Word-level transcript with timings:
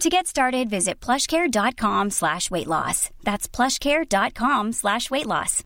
To 0.00 0.10
get 0.10 0.26
started, 0.26 0.68
visit 0.68 1.00
plushcare.com 1.00 2.10
slash 2.10 2.50
weight 2.50 2.66
loss. 2.66 3.08
That's 3.24 3.48
plushcare.com 3.48 4.72
slash 4.72 5.10
weight 5.10 5.26
loss. 5.26 5.62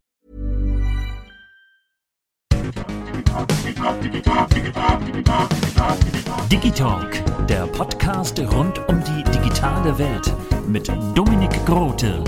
Digitalk, 6.48 7.46
der 7.48 7.66
Podcast 7.66 8.38
rund 8.38 8.78
um 8.88 9.02
die 9.02 9.24
digitale 9.32 9.98
Welt 9.98 10.32
mit 10.68 10.88
Dominik 11.14 11.64
Grote. 11.66 12.22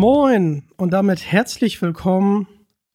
Moin 0.00 0.62
und 0.76 0.92
damit 0.92 1.26
herzlich 1.26 1.82
willkommen 1.82 2.46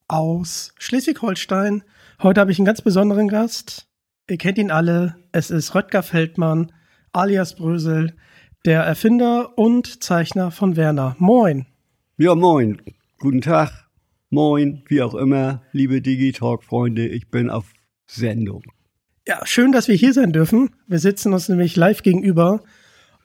aus 0.08 0.74
Schleswig-Holstein. 0.80 1.84
Heute 2.22 2.40
habe 2.40 2.54
ich 2.54 2.60
einen 2.60 2.66
ganz 2.66 2.82
besonderen 2.82 3.28
Gast. 3.28 3.90
Ihr 4.30 4.38
kennt 4.38 4.58
ihn 4.58 4.72
alle. 4.72 5.18
Es 5.34 5.52
ist 5.52 5.76
Röttger 5.76 6.02
Feldmann, 6.02 6.72
alias 7.12 7.58
Brösel, 7.58 8.16
der 8.64 8.84
Erfinder 8.84 9.58
und 9.58 10.02
Zeichner 10.02 10.50
von 10.50 10.78
Werner. 10.78 11.18
Moin. 11.20 11.66
Ja, 12.16 12.36
moin. 12.36 12.82
Guten 13.20 13.42
Tag. 13.42 13.90
Moin, 14.30 14.84
wie 14.88 15.02
auch 15.02 15.14
immer, 15.14 15.62
liebe 15.74 16.02
Digitalk-Freunde. 16.02 17.06
Ich 17.10 17.28
bin 17.28 17.50
auf 17.50 17.74
Sendung. 18.06 18.64
Ja, 19.28 19.46
schön, 19.46 19.74
dass 19.74 19.90
wir 19.90 19.96
hier 19.96 20.14
sein 20.14 20.32
dürfen. 20.32 20.70
Wir 20.88 21.00
sitzen 21.00 21.34
uns 21.34 21.50
nämlich 21.50 21.76
live 21.76 22.02
gegenüber. 22.02 22.64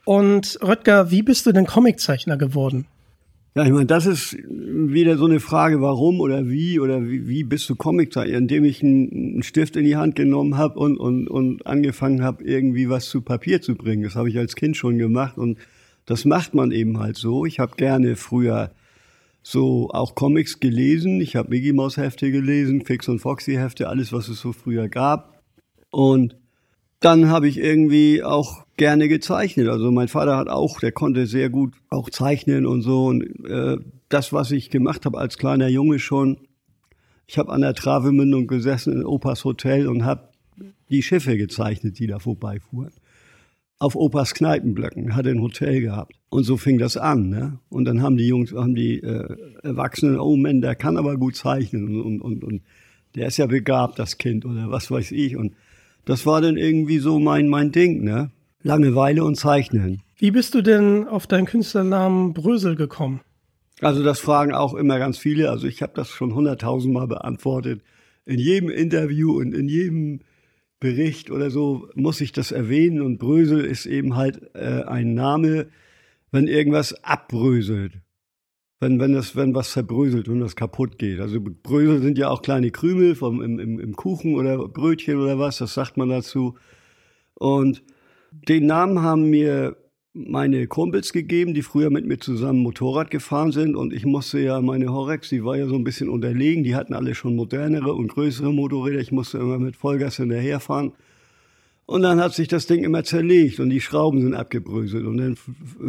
Und 0.04 0.58
Röttger, 0.62 1.12
wie 1.12 1.22
bist 1.22 1.46
du 1.46 1.52
denn 1.52 1.66
Comiczeichner 1.66 2.36
geworden? 2.36 2.88
Ja, 3.54 3.64
ich 3.64 3.72
meine, 3.72 3.86
das 3.86 4.06
ist 4.06 4.36
wieder 4.36 5.16
so 5.16 5.24
eine 5.24 5.40
Frage, 5.40 5.80
warum 5.80 6.20
oder 6.20 6.48
wie 6.48 6.78
oder 6.78 7.08
wie, 7.08 7.26
wie 7.26 7.44
bist 7.44 7.68
du 7.68 7.74
Comiczeichner, 7.74 8.38
indem 8.38 8.64
ich 8.64 8.82
einen 8.82 9.42
Stift 9.42 9.74
in 9.76 9.84
die 9.84 9.96
Hand 9.96 10.14
genommen 10.14 10.56
habe 10.56 10.78
und, 10.78 10.96
und, 10.96 11.28
und 11.28 11.66
angefangen 11.66 12.22
habe, 12.22 12.44
irgendwie 12.44 12.88
was 12.88 13.08
zu 13.08 13.20
Papier 13.22 13.60
zu 13.60 13.74
bringen. 13.74 14.04
Das 14.04 14.14
habe 14.14 14.28
ich 14.28 14.38
als 14.38 14.54
Kind 14.54 14.76
schon 14.76 14.98
gemacht 14.98 15.38
und 15.38 15.58
das 16.06 16.24
macht 16.24 16.54
man 16.54 16.70
eben 16.70 16.98
halt 17.00 17.16
so. 17.16 17.44
Ich 17.46 17.58
habe 17.58 17.76
gerne 17.76 18.16
früher 18.16 18.70
so 19.42 19.90
auch 19.90 20.14
Comics 20.14 20.60
gelesen. 20.60 21.20
Ich 21.20 21.34
habe 21.36 21.50
Mickey 21.50 21.72
Mouse 21.72 21.96
Hefte 21.96 22.30
gelesen, 22.30 22.84
Fix 22.84 23.08
und 23.08 23.18
Foxy 23.18 23.54
Hefte, 23.54 23.88
alles, 23.88 24.12
was 24.12 24.28
es 24.28 24.40
so 24.40 24.52
früher 24.52 24.88
gab. 24.88 25.42
Und 25.90 26.36
dann 27.00 27.28
habe 27.28 27.48
ich 27.48 27.58
irgendwie 27.58 28.22
auch 28.22 28.66
gerne 28.76 29.08
gezeichnet. 29.08 29.68
Also 29.68 29.90
mein 29.90 30.08
Vater 30.08 30.36
hat 30.36 30.48
auch, 30.48 30.80
der 30.80 30.92
konnte 30.92 31.26
sehr 31.26 31.48
gut 31.48 31.74
auch 31.90 32.10
zeichnen 32.10 32.66
und 32.66 32.82
so. 32.82 33.06
Und 33.06 33.22
äh, 33.44 33.76
das, 34.08 34.32
was 34.32 34.50
ich 34.50 34.70
gemacht 34.70 35.04
habe 35.06 35.18
als 35.18 35.38
kleiner 35.38 35.68
Junge 35.68 35.98
schon, 35.98 36.38
ich 37.26 37.38
habe 37.38 37.52
an 37.52 37.60
der 37.60 37.74
Travemündung 37.74 38.46
gesessen 38.46 38.92
in 38.94 39.04
Opas 39.04 39.44
Hotel 39.44 39.86
und 39.86 40.04
habe 40.04 40.30
die 40.88 41.02
Schiffe 41.02 41.36
gezeichnet, 41.36 41.98
die 41.98 42.06
da 42.06 42.18
vorbeifuhren. 42.18 42.92
Auf 43.78 43.94
Opas 43.94 44.34
Kneipenblöcken, 44.34 45.14
hatte 45.14 45.30
ein 45.30 45.40
Hotel 45.40 45.80
gehabt. 45.80 46.14
Und 46.30 46.42
so 46.42 46.56
fing 46.56 46.78
das 46.78 46.96
an. 46.96 47.28
Ne? 47.28 47.60
Und 47.68 47.84
dann 47.84 48.02
haben 48.02 48.16
die 48.16 48.26
Jungs, 48.26 48.52
haben 48.52 48.74
die 48.74 48.98
äh, 49.00 49.36
Erwachsenen, 49.62 50.18
oh 50.18 50.36
Mann, 50.36 50.62
der 50.62 50.74
kann 50.74 50.96
aber 50.96 51.16
gut 51.16 51.36
zeichnen 51.36 51.86
und, 51.86 52.00
und, 52.00 52.20
und, 52.20 52.44
und 52.44 52.62
der 53.14 53.28
ist 53.28 53.36
ja 53.36 53.46
begabt, 53.46 53.98
das 53.98 54.18
Kind 54.18 54.44
oder 54.44 54.70
was 54.70 54.90
weiß 54.90 55.12
ich. 55.12 55.36
Und 55.36 55.54
das 56.08 56.24
war 56.24 56.40
dann 56.40 56.56
irgendwie 56.56 57.00
so 57.00 57.18
mein, 57.18 57.48
mein 57.48 57.70
Ding, 57.70 58.02
ne? 58.02 58.30
Langeweile 58.62 59.24
und 59.24 59.34
Zeichnen. 59.34 60.00
Wie 60.16 60.30
bist 60.30 60.54
du 60.54 60.62
denn 60.62 61.06
auf 61.06 61.26
deinen 61.26 61.44
Künstlernamen 61.44 62.32
Brösel 62.32 62.76
gekommen? 62.76 63.20
Also 63.82 64.02
das 64.02 64.18
fragen 64.18 64.54
auch 64.54 64.72
immer 64.72 64.98
ganz 64.98 65.18
viele. 65.18 65.50
Also 65.50 65.66
ich 65.66 65.82
habe 65.82 65.92
das 65.94 66.08
schon 66.08 66.34
hunderttausendmal 66.34 67.08
beantwortet. 67.08 67.82
In 68.24 68.38
jedem 68.38 68.70
Interview 68.70 69.38
und 69.38 69.54
in 69.54 69.68
jedem 69.68 70.20
Bericht 70.80 71.30
oder 71.30 71.50
so 71.50 71.90
muss 71.94 72.22
ich 72.22 72.32
das 72.32 72.52
erwähnen. 72.52 73.02
Und 73.02 73.18
Brösel 73.18 73.62
ist 73.62 73.84
eben 73.84 74.16
halt 74.16 74.40
äh, 74.54 74.84
ein 74.84 75.12
Name, 75.12 75.66
wenn 76.30 76.48
irgendwas 76.48 77.04
abbröselt 77.04 78.00
wenn, 78.80 79.00
wenn, 79.00 79.12
das, 79.12 79.34
wenn 79.34 79.54
was 79.54 79.72
zerbröselt 79.72 80.28
und 80.28 80.40
das 80.40 80.56
kaputt 80.56 80.98
geht. 80.98 81.20
Also 81.20 81.40
Brösel 81.40 82.00
sind 82.00 82.18
ja 82.18 82.28
auch 82.28 82.42
kleine 82.42 82.70
Krümel 82.70 83.14
vom, 83.14 83.42
im, 83.42 83.58
im, 83.58 83.80
im 83.80 83.96
Kuchen 83.96 84.34
oder 84.36 84.68
Brötchen 84.68 85.18
oder 85.18 85.38
was, 85.38 85.58
das 85.58 85.74
sagt 85.74 85.96
man 85.96 86.08
dazu. 86.08 86.54
Und 87.34 87.82
den 88.30 88.66
Namen 88.66 89.02
haben 89.02 89.30
mir 89.30 89.76
meine 90.14 90.66
Kumpels 90.66 91.12
gegeben, 91.12 91.54
die 91.54 91.62
früher 91.62 91.90
mit 91.90 92.06
mir 92.06 92.18
zusammen 92.18 92.60
Motorrad 92.60 93.10
gefahren 93.10 93.52
sind. 93.52 93.76
Und 93.76 93.92
ich 93.92 94.04
musste 94.04 94.40
ja, 94.40 94.60
meine 94.60 94.92
Horex, 94.92 95.28
die 95.28 95.44
war 95.44 95.56
ja 95.56 95.66
so 95.66 95.76
ein 95.76 95.84
bisschen 95.84 96.08
unterlegen. 96.08 96.64
Die 96.64 96.74
hatten 96.74 96.94
alle 96.94 97.14
schon 97.14 97.36
modernere 97.36 97.92
und 97.94 98.08
größere 98.08 98.52
Motorräder. 98.52 99.00
Ich 99.00 99.12
musste 99.12 99.38
immer 99.38 99.58
mit 99.58 99.76
Vollgas 99.76 100.16
hinterherfahren. 100.16 100.92
Und 101.88 102.02
dann 102.02 102.20
hat 102.20 102.34
sich 102.34 102.48
das 102.48 102.66
Ding 102.66 102.84
immer 102.84 103.02
zerlegt 103.02 103.60
und 103.60 103.70
die 103.70 103.80
Schrauben 103.80 104.20
sind 104.20 104.34
abgebröselt 104.34 105.06
und 105.06 105.16
dann 105.16 105.38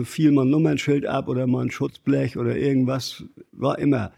fiel 0.06 0.32
mal 0.32 0.46
ein 0.46 0.50
Nummernschild 0.50 1.06
ab 1.06 1.28
oder 1.28 1.46
mal 1.46 1.66
ein 1.66 1.72
Schutzblech 1.72 2.38
oder 2.38 2.56
irgendwas. 2.56 3.26
War 3.52 3.78
immer, 3.80 4.14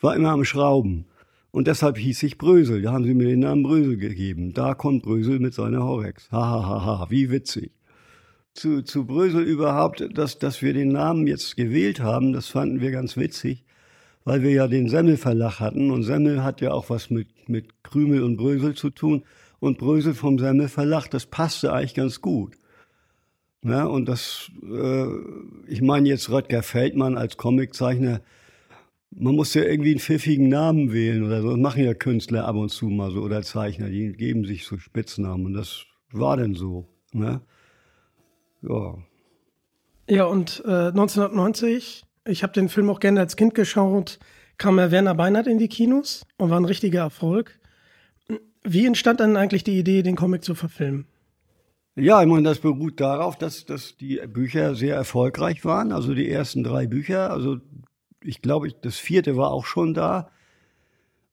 war 0.00 0.16
immer 0.16 0.30
am 0.30 0.46
Schrauben. 0.46 1.04
Und 1.50 1.66
deshalb 1.66 1.98
hieß 1.98 2.22
ich 2.22 2.38
Brösel. 2.38 2.80
Da 2.80 2.92
haben 2.92 3.04
sie 3.04 3.12
mir 3.12 3.26
den 3.26 3.40
Namen 3.40 3.62
Brösel 3.62 3.98
gegeben. 3.98 4.54
Da 4.54 4.72
kommt 4.72 5.02
Brösel 5.02 5.38
mit 5.38 5.52
seiner 5.52 5.84
Horex. 5.84 6.30
Ha, 6.32 6.40
ha, 6.40 6.66
ha, 6.66 6.84
ha. 7.00 7.06
Wie 7.10 7.30
witzig. 7.30 7.72
Zu, 8.54 8.80
zu 8.80 9.04
Brösel 9.04 9.42
überhaupt, 9.42 10.08
dass, 10.16 10.38
dass 10.38 10.62
wir 10.62 10.72
den 10.72 10.92
Namen 10.92 11.26
jetzt 11.26 11.56
gewählt 11.56 12.00
haben, 12.00 12.32
das 12.32 12.48
fanden 12.48 12.80
wir 12.80 12.90
ganz 12.90 13.18
witzig, 13.18 13.64
weil 14.24 14.42
wir 14.42 14.52
ja 14.52 14.66
den 14.66 14.88
Semmelverlag 14.88 15.60
hatten 15.60 15.90
und 15.90 16.04
Semmel 16.04 16.42
hat 16.42 16.62
ja 16.62 16.70
auch 16.70 16.88
was 16.88 17.10
mit, 17.10 17.28
mit 17.50 17.82
Krümel 17.82 18.22
und 18.22 18.38
Brösel 18.38 18.74
zu 18.74 18.88
tun 18.88 19.24
und 19.62 19.78
Brösel 19.78 20.14
vom 20.14 20.40
Semmel 20.40 20.66
Verlag. 20.66 21.08
Das 21.08 21.24
passte 21.24 21.72
eigentlich 21.72 21.94
ganz 21.94 22.20
gut. 22.20 22.56
Ja, 23.64 23.84
und 23.84 24.08
das, 24.08 24.50
äh, 24.60 25.06
ich 25.68 25.80
meine 25.80 26.08
jetzt 26.08 26.30
Röttger 26.30 26.64
Feldmann 26.64 27.16
als 27.16 27.36
Comiczeichner, 27.36 28.22
man 29.10 29.36
muss 29.36 29.54
ja 29.54 29.62
irgendwie 29.62 29.90
einen 29.90 30.00
pfiffigen 30.00 30.48
Namen 30.48 30.92
wählen 30.92 31.22
oder 31.22 31.42
so. 31.42 31.50
Das 31.50 31.60
machen 31.60 31.84
ja 31.84 31.94
Künstler 31.94 32.44
ab 32.44 32.56
und 32.56 32.70
zu 32.70 32.86
mal 32.86 33.12
so 33.12 33.20
oder 33.20 33.42
Zeichner, 33.42 33.88
die 33.88 34.12
geben 34.14 34.44
sich 34.44 34.66
so 34.66 34.78
Spitznamen 34.78 35.46
und 35.46 35.52
das 35.52 35.84
war 36.10 36.36
denn 36.36 36.54
so. 36.54 36.88
Ne? 37.12 37.40
Ja. 38.62 38.98
Ja, 40.08 40.24
und 40.24 40.60
äh, 40.66 40.88
1990, 40.88 42.02
ich 42.26 42.42
habe 42.42 42.52
den 42.52 42.68
Film 42.68 42.90
auch 42.90 42.98
gerne 42.98 43.20
als 43.20 43.36
Kind 43.36 43.54
geschaut, 43.54 44.18
kam 44.58 44.80
ja 44.80 44.90
Werner 44.90 45.14
Beinert 45.14 45.46
in 45.46 45.58
die 45.58 45.68
Kinos 45.68 46.26
und 46.36 46.50
war 46.50 46.58
ein 46.58 46.64
richtiger 46.64 47.02
Erfolg. 47.02 47.60
Wie 48.64 48.86
entstand 48.86 49.20
dann 49.20 49.36
eigentlich 49.36 49.64
die 49.64 49.78
Idee, 49.78 50.02
den 50.02 50.16
Comic 50.16 50.44
zu 50.44 50.54
verfilmen? 50.54 51.06
Ja, 51.94 52.22
ich 52.22 52.28
meine, 52.28 52.44
das 52.44 52.60
beruht 52.60 53.00
darauf, 53.00 53.36
dass, 53.36 53.66
dass 53.66 53.96
die 53.96 54.20
Bücher 54.26 54.74
sehr 54.74 54.94
erfolgreich 54.94 55.64
waren. 55.64 55.92
Also 55.92 56.14
die 56.14 56.30
ersten 56.30 56.64
drei 56.64 56.86
Bücher, 56.86 57.30
also 57.30 57.58
ich 58.22 58.40
glaube, 58.40 58.72
das 58.80 58.96
vierte 58.96 59.36
war 59.36 59.50
auch 59.50 59.66
schon 59.66 59.92
da. 59.92 60.30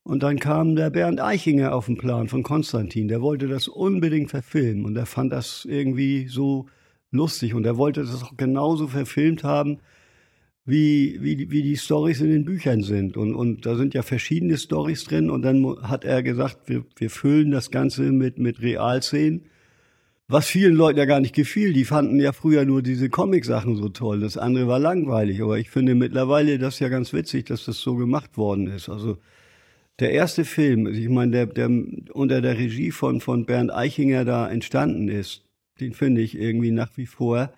Und 0.02 0.22
dann 0.22 0.38
kam 0.38 0.76
der 0.76 0.90
Bernd 0.90 1.20
Eichinger 1.20 1.74
auf 1.74 1.86
den 1.86 1.96
Plan 1.96 2.28
von 2.28 2.42
Konstantin. 2.42 3.08
Der 3.08 3.22
wollte 3.22 3.48
das 3.48 3.68
unbedingt 3.68 4.30
verfilmen 4.30 4.84
und 4.84 4.96
er 4.96 5.06
fand 5.06 5.32
das 5.32 5.64
irgendwie 5.64 6.26
so 6.26 6.66
lustig 7.10 7.54
und 7.54 7.64
er 7.64 7.76
wollte 7.76 8.02
das 8.02 8.22
auch 8.22 8.36
genauso 8.36 8.88
verfilmt 8.88 9.44
haben, 9.44 9.78
wie, 10.64 11.18
wie, 11.22 11.50
wie 11.50 11.62
die 11.62 11.76
Stories 11.76 12.20
in 12.20 12.30
den 12.30 12.44
Büchern 12.44 12.82
sind. 12.82 13.16
Und, 13.16 13.34
und 13.34 13.66
da 13.66 13.76
sind 13.76 13.94
ja 13.94 14.02
verschiedene 14.02 14.58
Stories 14.58 15.04
drin. 15.04 15.30
Und 15.30 15.42
dann 15.42 15.64
hat 15.82 16.04
er 16.04 16.22
gesagt, 16.22 16.68
wir, 16.68 16.84
wir 16.96 17.10
füllen 17.10 17.50
das 17.50 17.70
Ganze 17.70 18.02
mit, 18.12 18.38
mit 18.38 18.60
Realszenen. 18.62 19.46
was 20.28 20.46
vielen 20.46 20.74
Leuten 20.74 20.98
ja 20.98 21.06
gar 21.06 21.20
nicht 21.20 21.34
gefiel. 21.34 21.72
Die 21.72 21.84
fanden 21.84 22.20
ja 22.20 22.32
früher 22.32 22.64
nur 22.64 22.82
diese 22.82 23.08
Comic-Sachen 23.10 23.76
so 23.76 23.88
toll. 23.88 24.20
Das 24.20 24.36
andere 24.36 24.68
war 24.68 24.78
langweilig. 24.78 25.42
Aber 25.42 25.58
ich 25.58 25.70
finde 25.70 25.94
mittlerweile 25.94 26.58
das 26.58 26.78
ja 26.78 26.88
ganz 26.88 27.12
witzig, 27.12 27.46
dass 27.46 27.64
das 27.64 27.78
so 27.78 27.96
gemacht 27.96 28.36
worden 28.36 28.68
ist. 28.68 28.88
Also 28.88 29.18
der 29.98 30.12
erste 30.12 30.44
Film, 30.44 30.86
ich 30.86 31.08
meine, 31.08 31.32
der, 31.32 31.46
der 31.46 31.68
unter 32.12 32.40
der 32.40 32.56
Regie 32.56 32.90
von, 32.90 33.20
von 33.20 33.44
Bernd 33.44 33.72
Eichinger 33.72 34.24
da 34.24 34.48
entstanden 34.48 35.08
ist, 35.08 35.44
den 35.80 35.94
finde 35.94 36.20
ich 36.20 36.38
irgendwie 36.38 36.70
nach 36.70 36.96
wie 36.96 37.06
vor 37.06 37.52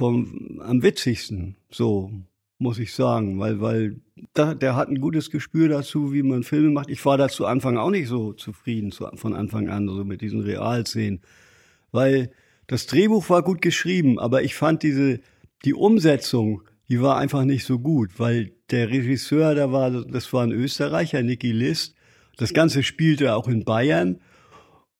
vom, 0.00 0.60
am 0.64 0.82
witzigsten. 0.82 1.56
So 1.70 2.10
muss 2.58 2.78
ich 2.78 2.92
sagen, 2.92 3.38
weil, 3.38 3.60
weil 3.60 4.00
da, 4.34 4.54
der 4.54 4.76
hat 4.76 4.88
ein 4.88 5.00
gutes 5.00 5.30
Gespür 5.30 5.68
dazu, 5.68 6.12
wie 6.12 6.22
man 6.22 6.42
Filme 6.42 6.70
macht. 6.70 6.90
Ich 6.90 7.04
war 7.06 7.16
da 7.16 7.28
zu 7.28 7.46
Anfang 7.46 7.78
auch 7.78 7.90
nicht 7.90 8.08
so 8.08 8.32
zufrieden, 8.32 8.92
zu, 8.92 9.08
von 9.14 9.34
Anfang 9.34 9.68
an, 9.68 9.88
so 9.88 10.04
mit 10.04 10.20
diesen 10.20 10.40
Realszenen 10.40 11.20
weil 11.92 12.30
das 12.66 12.86
Drehbuch 12.86 13.28
war 13.30 13.42
gut 13.42 13.62
geschrieben, 13.62 14.18
aber 14.18 14.42
ich 14.42 14.54
fand 14.54 14.82
diese, 14.82 15.20
die 15.64 15.74
Umsetzung, 15.74 16.62
die 16.88 17.00
war 17.00 17.16
einfach 17.18 17.44
nicht 17.44 17.64
so 17.64 17.78
gut, 17.78 18.18
weil 18.18 18.52
der 18.70 18.90
Regisseur, 18.90 19.54
da 19.54 19.72
war, 19.72 19.90
das 19.90 20.32
war 20.32 20.44
ein 20.44 20.52
Österreicher, 20.52 21.22
Nicky 21.22 21.52
List. 21.52 21.94
Das 22.36 22.54
Ganze 22.54 22.82
spielte 22.82 23.34
auch 23.34 23.48
in 23.48 23.64
Bayern. 23.64 24.20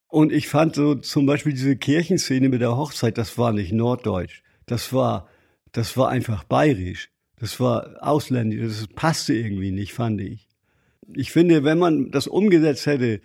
Und 0.09 0.33
ich 0.33 0.49
fand 0.49 0.75
so 0.75 0.97
zum 0.97 1.27
Beispiel 1.27 1.53
diese 1.53 1.77
Kirchenszene 1.77 2.49
mit 2.49 2.61
der 2.61 2.77
Hochzeit, 2.77 3.17
das 3.17 3.39
war 3.39 3.53
nicht 3.53 3.73
norddeutsch. 3.73 4.43
Das 4.71 4.93
war, 4.93 5.27
das 5.73 5.97
war 5.97 6.11
einfach 6.11 6.45
bayerisch. 6.45 7.11
Das 7.41 7.59
war 7.59 7.97
ausländisch. 8.01 8.61
Das 8.63 8.87
passte 8.87 9.35
irgendwie 9.35 9.73
nicht, 9.73 9.93
fand 9.93 10.21
ich. 10.21 10.47
Ich 11.13 11.33
finde, 11.33 11.65
wenn 11.65 11.79
man 11.79 12.13
das 12.13 12.29
umgesetzt 12.29 12.87
hätte, 12.87 13.21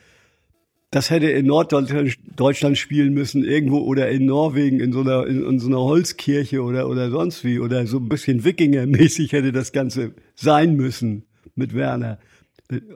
das 0.89 1.11
hätte 1.11 1.29
in 1.29 1.45
Norddeutschland 1.45 2.77
spielen 2.79 3.13
müssen, 3.13 3.43
irgendwo 3.43 3.77
oder 3.79 4.09
in 4.09 4.25
Norwegen, 4.25 4.79
in 4.79 4.91
so 4.91 5.01
einer, 5.01 5.27
in, 5.27 5.45
in 5.45 5.59
so 5.59 5.67
einer 5.67 5.81
Holzkirche 5.81 6.63
oder, 6.63 6.89
oder 6.89 7.11
sonst 7.11 7.43
wie, 7.43 7.59
oder 7.59 7.85
so 7.85 7.97
ein 7.97 8.09
bisschen 8.09 8.43
Wikinger-mäßig 8.43 9.31
hätte 9.31 9.51
das 9.51 9.71
Ganze 9.71 10.15
sein 10.33 10.75
müssen 10.75 11.25
mit 11.53 11.75
Werner. 11.75 12.17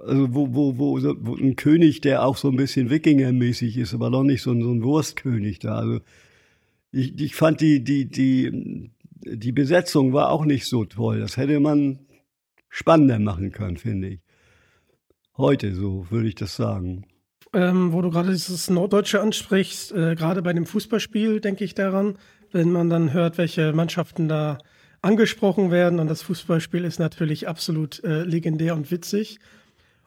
Also 0.07 0.33
wo, 0.33 0.55
wo, 0.55 0.79
wo, 0.79 0.99
wo 1.19 1.35
ein 1.35 1.55
König, 1.55 2.01
der 2.01 2.25
auch 2.25 2.37
so 2.37 2.49
ein 2.49 2.55
bisschen 2.55 2.89
Wikinger-mäßig 2.89 3.77
ist, 3.77 3.93
aber 3.93 4.09
noch 4.09 4.23
nicht 4.23 4.41
so 4.41 4.59
so 4.59 4.71
ein 4.71 4.81
Wurstkönig 4.81 5.59
da. 5.59 5.75
Also 5.75 5.99
ich, 6.91 7.19
ich 7.19 7.35
fand 7.35 7.61
die, 7.61 7.83
die, 7.83 8.09
die, 8.09 8.91
die 9.23 9.51
Besetzung 9.51 10.13
war 10.13 10.29
auch 10.29 10.45
nicht 10.45 10.65
so 10.65 10.85
toll. 10.85 11.19
Das 11.19 11.37
hätte 11.37 11.59
man 11.59 11.99
spannender 12.69 13.19
machen 13.19 13.51
können, 13.51 13.77
finde 13.77 14.09
ich. 14.09 14.19
Heute 15.37 15.73
so, 15.73 16.07
würde 16.09 16.27
ich 16.27 16.35
das 16.35 16.55
sagen 16.55 17.05
ähm, 17.53 17.93
wo 17.93 18.01
du 18.01 18.09
gerade 18.09 18.31
dieses 18.31 18.69
Norddeutsche 18.69 19.21
ansprichst, 19.21 19.91
äh, 19.91 20.15
gerade 20.15 20.41
bei 20.41 20.53
dem 20.53 20.65
Fußballspiel 20.65 21.39
denke 21.39 21.63
ich 21.63 21.73
daran, 21.73 22.17
wenn 22.51 22.71
man 22.71 22.89
dann 22.89 23.13
hört, 23.13 23.37
welche 23.37 23.73
Mannschaften 23.73 24.27
da 24.27 24.59
angesprochen 25.01 25.71
werden. 25.71 25.99
Und 25.99 26.09
das 26.09 26.21
Fußballspiel 26.21 26.85
ist 26.85 26.99
natürlich 26.99 27.47
absolut 27.47 28.03
äh, 28.03 28.23
legendär 28.23 28.75
und 28.75 28.91
witzig. 28.91 29.39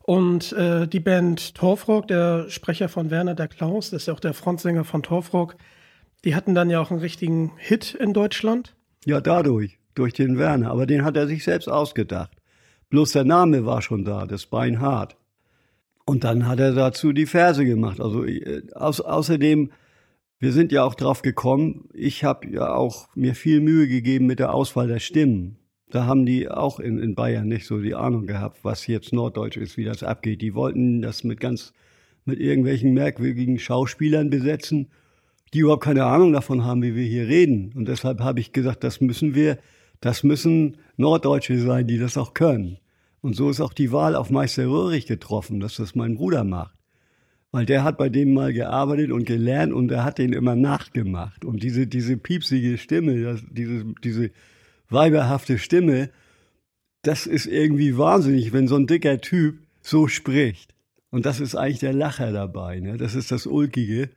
Und 0.04 0.52
äh, 0.52 0.86
die 0.86 1.00
Band 1.00 1.54
Torfrock, 1.54 2.08
der 2.08 2.48
Sprecher 2.48 2.88
von 2.88 3.10
Werner 3.10 3.34
der 3.34 3.48
Klaus, 3.48 3.90
das 3.90 4.02
ist 4.02 4.06
ja 4.06 4.14
auch 4.14 4.20
der 4.20 4.34
Frontsänger 4.34 4.84
von 4.84 5.02
Torfrock, 5.02 5.56
die 6.24 6.34
hatten 6.34 6.54
dann 6.54 6.70
ja 6.70 6.80
auch 6.80 6.90
einen 6.90 7.00
richtigen 7.00 7.52
Hit 7.56 7.94
in 7.94 8.12
Deutschland. 8.12 8.74
Ja, 9.04 9.20
dadurch, 9.20 9.78
durch 9.94 10.12
den 10.12 10.38
Werner. 10.38 10.70
Aber 10.70 10.86
den 10.86 11.04
hat 11.04 11.16
er 11.16 11.26
sich 11.26 11.44
selbst 11.44 11.68
ausgedacht. 11.68 12.30
Bloß 12.90 13.12
der 13.12 13.24
Name 13.24 13.64
war 13.66 13.82
schon 13.82 14.04
da, 14.04 14.26
das 14.26 14.46
Beinhard. 14.46 15.16
Und 16.04 16.24
dann 16.24 16.46
hat 16.46 16.60
er 16.60 16.72
dazu 16.72 17.12
die 17.12 17.26
Verse 17.26 17.64
gemacht. 17.64 18.00
Also 18.00 18.24
äh, 18.24 18.62
au 18.74 18.90
außerdem, 18.90 19.70
wir 20.38 20.52
sind 20.52 20.72
ja 20.72 20.84
auch 20.84 20.94
drauf 20.94 21.22
gekommen, 21.22 21.88
ich 21.92 22.24
habe 22.24 22.48
ja 22.48 22.74
auch 22.74 23.08
mir 23.14 23.34
viel 23.34 23.60
Mühe 23.60 23.88
gegeben 23.88 24.26
mit 24.26 24.40
der 24.40 24.52
Auswahl 24.52 24.88
der 24.88 24.98
Stimmen. 24.98 25.58
Da 25.90 26.06
haben 26.06 26.26
die 26.26 26.50
auch 26.50 26.80
in, 26.80 26.98
in 26.98 27.14
Bayern 27.14 27.48
nicht 27.48 27.66
so 27.66 27.80
die 27.80 27.94
Ahnung 27.94 28.26
gehabt, 28.26 28.58
was 28.62 28.86
jetzt 28.86 29.12
Norddeutsch 29.12 29.56
ist, 29.56 29.76
wie 29.76 29.84
das 29.84 30.02
abgeht. 30.02 30.40
Die 30.40 30.54
wollten 30.54 31.02
das 31.02 31.22
mit 31.22 31.38
ganz, 31.38 31.72
mit 32.24 32.40
irgendwelchen 32.40 32.94
merkwürdigen 32.94 33.58
Schauspielern 33.58 34.30
besetzen, 34.30 34.88
die 35.52 35.60
überhaupt 35.60 35.84
keine 35.84 36.04
Ahnung 36.04 36.32
davon 36.32 36.64
haben, 36.64 36.82
wie 36.82 36.94
wir 36.94 37.04
hier 37.04 37.28
reden. 37.28 37.72
Und 37.74 37.86
deshalb 37.88 38.20
habe 38.20 38.40
ich 38.40 38.52
gesagt, 38.52 38.84
das 38.84 39.00
müssen 39.00 39.34
wir, 39.34 39.58
das 40.00 40.22
müssen 40.22 40.78
Norddeutsche 40.96 41.58
sein, 41.58 41.86
die 41.86 41.98
das 41.98 42.16
auch 42.16 42.34
können. 42.34 42.78
Und 43.20 43.36
so 43.36 43.50
ist 43.50 43.60
auch 43.60 43.72
die 43.72 43.92
Wahl 43.92 44.16
auf 44.16 44.30
Meister 44.30 44.66
Röhrig 44.66 45.06
getroffen, 45.06 45.60
dass 45.60 45.76
das 45.76 45.94
mein 45.94 46.16
Bruder 46.16 46.42
macht. 46.42 46.76
Weil 47.52 47.66
der 47.66 47.84
hat 47.84 47.98
bei 47.98 48.08
dem 48.08 48.32
mal 48.32 48.52
gearbeitet 48.52 49.12
und 49.12 49.26
gelernt 49.26 49.72
und 49.74 49.88
der 49.88 50.04
hat 50.04 50.18
den 50.18 50.32
immer 50.32 50.56
nachgemacht. 50.56 51.44
Und 51.44 51.62
diese, 51.62 51.86
diese 51.86 52.16
piepsige 52.16 52.78
Stimme, 52.78 53.20
das, 53.22 53.42
diese, 53.50 53.84
diese 54.02 54.30
weiberhafte 54.88 55.58
Stimme, 55.58 56.10
das 57.02 57.26
ist 57.26 57.46
irgendwie 57.46 57.98
wahnsinnig, 57.98 58.52
wenn 58.52 58.68
so 58.68 58.76
ein 58.76 58.86
dicker 58.86 59.20
Typ 59.20 59.58
so 59.82 60.08
spricht. 60.08 60.74
Und 61.10 61.26
das 61.26 61.40
ist 61.40 61.54
eigentlich 61.54 61.80
der 61.80 61.92
Lacher 61.92 62.32
dabei, 62.32 62.80
ne? 62.80 62.96
Das 62.96 63.14
ist 63.14 63.30
das 63.30 63.46
Ulkige. 63.46 64.08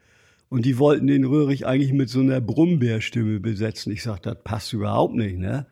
Und 0.49 0.65
die 0.65 0.77
wollten 0.77 1.07
den 1.07 1.25
Röhrig 1.25 1.65
eigentlich 1.65 1.93
mit 1.93 2.09
so 2.09 2.19
einer 2.19 2.41
Brummbärstimme 2.41 3.39
besetzen. 3.39 3.91
Ich 3.91 4.03
sag, 4.03 4.21
das 4.21 4.37
passt 4.43 4.73
überhaupt 4.73 5.15
nicht, 5.15 5.37
ne? 5.37 5.67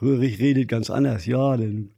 Röhrig 0.00 0.38
redet 0.38 0.68
ganz 0.68 0.90
anders. 0.90 1.26
Ja, 1.26 1.56
dann 1.56 1.90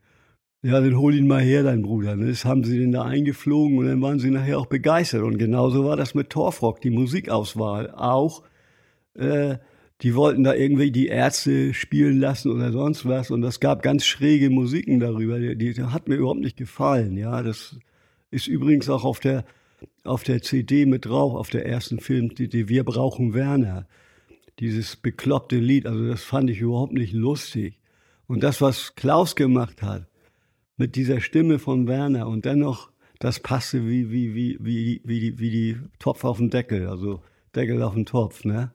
ja, 0.63 0.79
dann 0.79 0.99
hol 0.99 1.15
ihn 1.15 1.27
mal 1.27 1.41
her, 1.41 1.63
dein 1.63 1.81
Bruder. 1.81 2.17
Ne? 2.17 2.27
Das 2.29 2.45
haben 2.45 2.65
sie 2.65 2.79
den 2.79 2.93
da 2.93 3.05
eingeflogen 3.05 3.79
und 3.79 3.87
dann 3.87 4.03
waren 4.03 4.19
sie 4.19 4.31
nachher 4.31 4.59
auch 4.59 4.67
begeistert. 4.67 5.23
Und 5.23 5.39
genauso 5.39 5.87
war 5.87 5.97
das 5.97 6.15
mit 6.15 6.29
Torfrock, 6.29 6.83
die 6.83 6.91
Musikauswahl 6.91 7.91
auch. 7.91 8.43
Äh, 9.15 9.57
die 10.03 10.15
wollten 10.15 10.45
da 10.45 10.55
irgendwie 10.55 10.91
die 10.91 11.07
Ärzte 11.07 11.73
spielen 11.73 12.21
lassen 12.21 12.51
oder 12.51 12.73
sonst 12.73 13.07
was. 13.07 13.31
Und 13.31 13.41
das 13.41 13.61
gab 13.61 13.83
ganz 13.83 14.05
schräge 14.05 14.51
Musiken 14.51 15.01
darüber. 15.01 15.39
Die, 15.39 15.57
die 15.57 15.83
hat 15.83 16.09
mir 16.09 16.17
überhaupt 16.17 16.41
nicht 16.41 16.59
gefallen. 16.59 17.17
Ja, 17.17 17.43
das 17.43 17.79
ist 18.31 18.47
übrigens 18.47 18.91
auch 18.91 19.05
auf 19.05 19.19
der, 19.19 19.45
auf 20.05 20.23
der 20.23 20.43
CD 20.43 20.87
mit 20.87 21.07
drauf, 21.07 21.35
auf 21.35 21.51
der 21.51 21.67
ersten 21.67 22.01
Film, 22.01 22.35
die, 22.35 22.49
die 22.49 22.69
Wir 22.69 22.85
brauchen 22.85 23.35
Werner. 23.35 23.87
Dieses 24.59 24.97
bekloppte 24.97 25.57
Lied, 25.57 25.87
also 25.87 26.07
das 26.07 26.23
fand 26.23 26.51
ich 26.51 26.61
überhaupt 26.61 26.93
nicht 26.93 27.13
lustig. 27.13 27.81
Und 28.27 28.43
das, 28.43 28.61
was 28.61 28.95
Klaus 28.95 29.37
gemacht 29.37 29.83
hat, 29.83 30.07
mit 30.77 30.97
dieser 30.97 31.21
Stimme 31.21 31.59
von 31.59 31.87
Werner 31.87 32.27
und 32.27 32.45
dennoch, 32.45 32.91
das 33.19 33.41
passte 33.41 33.87
wie, 33.87 34.11
wie, 34.11 34.35
wie, 34.35 34.57
wie, 34.61 35.01
wie, 35.05 35.21
die, 35.21 35.39
wie 35.39 35.51
die 35.51 35.77
Topf 35.99 36.25
auf 36.25 36.39
den 36.39 36.51
Deckel, 36.51 36.89
also 36.89 37.23
Deckel 37.55 37.83
auf 37.83 37.95
den 37.95 38.07
Topf, 38.07 38.45
ne? 38.45 38.73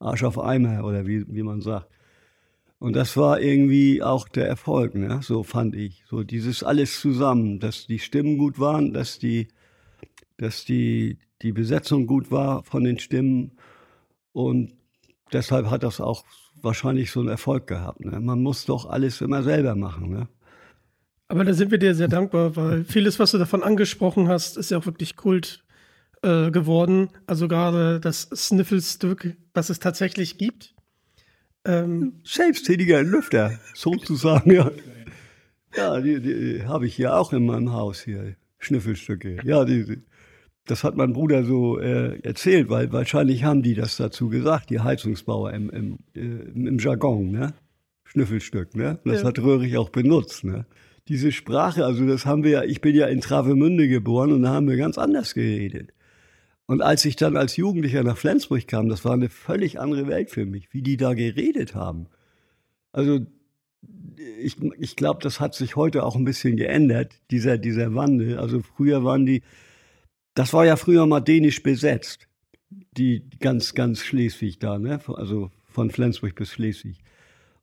Arsch 0.00 0.24
auf 0.24 0.38
Eimer 0.38 0.84
oder 0.84 1.06
wie, 1.06 1.24
wie 1.28 1.42
man 1.42 1.60
sagt. 1.60 1.88
Und 2.78 2.96
das 2.96 3.16
war 3.16 3.40
irgendwie 3.40 4.02
auch 4.02 4.28
der 4.28 4.46
Erfolg, 4.46 4.94
ne? 4.94 5.20
so 5.22 5.42
fand 5.42 5.74
ich. 5.74 6.02
So 6.08 6.22
dieses 6.22 6.62
alles 6.62 7.00
zusammen, 7.00 7.58
dass 7.58 7.86
die 7.86 7.98
Stimmen 7.98 8.36
gut 8.36 8.58
waren, 8.58 8.92
dass 8.92 9.18
die, 9.18 9.48
dass 10.36 10.64
die, 10.64 11.18
die 11.42 11.52
Besetzung 11.52 12.06
gut 12.06 12.30
war 12.30 12.64
von 12.64 12.84
den 12.84 12.98
Stimmen. 12.98 13.52
Und 14.32 14.72
deshalb 15.32 15.70
hat 15.70 15.82
das 15.82 16.00
auch 16.00 16.24
wahrscheinlich 16.60 17.10
so 17.10 17.20
einen 17.20 17.28
Erfolg 17.28 17.66
gehabt. 17.66 18.04
Ne? 18.04 18.20
Man 18.20 18.42
muss 18.42 18.64
doch 18.64 18.86
alles 18.86 19.20
immer 19.20 19.42
selber 19.42 19.74
machen. 19.74 20.10
Ne? 20.10 20.28
Aber 21.28 21.44
da 21.44 21.52
sind 21.52 21.70
wir 21.70 21.78
dir 21.78 21.94
sehr 21.94 22.08
dankbar, 22.08 22.56
weil 22.56 22.84
vieles, 22.84 23.18
was 23.18 23.32
du 23.32 23.38
davon 23.38 23.62
angesprochen 23.62 24.28
hast, 24.28 24.56
ist 24.56 24.70
ja 24.70 24.78
auch 24.78 24.86
wirklich 24.86 25.16
Kult 25.16 25.64
äh, 26.22 26.50
geworden. 26.50 27.10
Also 27.26 27.48
gerade 27.48 28.00
das 28.00 28.22
Sniffelstück, 28.22 29.36
was 29.52 29.70
es 29.70 29.78
tatsächlich 29.78 30.38
gibt. 30.38 30.74
Ähm, 31.66 32.20
Selbsttätiger 32.24 33.02
Lüfter, 33.02 33.58
sozusagen, 33.74 34.50
ja. 34.52 34.70
Ja, 35.76 36.00
die, 36.00 36.20
die 36.20 36.62
habe 36.64 36.86
ich 36.86 36.98
ja 36.98 37.16
auch 37.16 37.32
in 37.32 37.46
meinem 37.46 37.72
Haus 37.72 38.02
hier. 38.02 38.36
Schnüffelstücke. 38.64 39.38
Ja, 39.44 39.64
die, 39.64 39.84
die, 39.84 39.98
das 40.66 40.84
hat 40.84 40.96
mein 40.96 41.12
Bruder 41.12 41.44
so 41.44 41.78
äh, 41.78 42.20
erzählt, 42.20 42.68
weil 42.68 42.92
wahrscheinlich 42.92 43.44
haben 43.44 43.62
die 43.62 43.74
das 43.74 43.96
dazu 43.96 44.28
gesagt, 44.28 44.70
die 44.70 44.80
Heizungsbauer 44.80 45.52
im, 45.52 45.70
im, 45.70 45.98
äh, 46.14 46.20
im 46.20 46.78
Jargon, 46.78 47.30
ne? 47.30 47.54
Schnüffelstück, 48.04 48.74
ne? 48.74 48.98
Und 49.04 49.12
das 49.12 49.22
ja. 49.22 49.28
hat 49.28 49.38
Röhrig 49.38 49.76
auch 49.76 49.90
benutzt, 49.90 50.44
ne? 50.44 50.66
diese 51.08 51.32
Sprache, 51.32 51.84
also 51.84 52.06
das 52.06 52.24
haben 52.24 52.44
wir 52.44 52.50
ja, 52.50 52.62
ich 52.64 52.80
bin 52.80 52.94
ja 52.94 53.06
in 53.06 53.20
Travemünde 53.20 53.88
geboren 53.88 54.32
und 54.32 54.42
da 54.42 54.50
haben 54.50 54.68
wir 54.68 54.76
ganz 54.76 54.98
anders 54.98 55.34
geredet. 55.34 55.92
Und 56.66 56.80
als 56.80 57.04
ich 57.04 57.16
dann 57.16 57.36
als 57.36 57.56
Jugendlicher 57.56 58.02
nach 58.02 58.16
Flensburg 58.16 58.66
kam, 58.66 58.88
das 58.88 59.04
war 59.04 59.12
eine 59.12 59.28
völlig 59.28 59.78
andere 59.78 60.06
Welt 60.08 60.30
für 60.30 60.46
mich, 60.46 60.72
wie 60.72 60.80
die 60.80 60.96
da 60.96 61.12
geredet 61.12 61.74
haben. 61.74 62.06
Also 62.90 63.20
ich, 64.18 64.56
ich 64.78 64.96
glaube, 64.96 65.20
das 65.22 65.40
hat 65.40 65.54
sich 65.54 65.76
heute 65.76 66.04
auch 66.04 66.16
ein 66.16 66.24
bisschen 66.24 66.56
geändert, 66.56 67.12
dieser, 67.30 67.58
dieser 67.58 67.94
Wandel. 67.94 68.38
Also 68.38 68.60
früher 68.62 69.04
waren 69.04 69.26
die, 69.26 69.42
das 70.34 70.52
war 70.52 70.64
ja 70.64 70.76
früher 70.76 71.06
mal 71.06 71.20
dänisch 71.20 71.62
besetzt, 71.62 72.28
die 72.96 73.22
ganz, 73.40 73.74
ganz 73.74 74.00
Schleswig 74.00 74.58
da, 74.58 74.78
ne? 74.78 75.00
also 75.08 75.50
von 75.64 75.90
Flensburg 75.90 76.34
bis 76.34 76.50
Schleswig. 76.50 76.98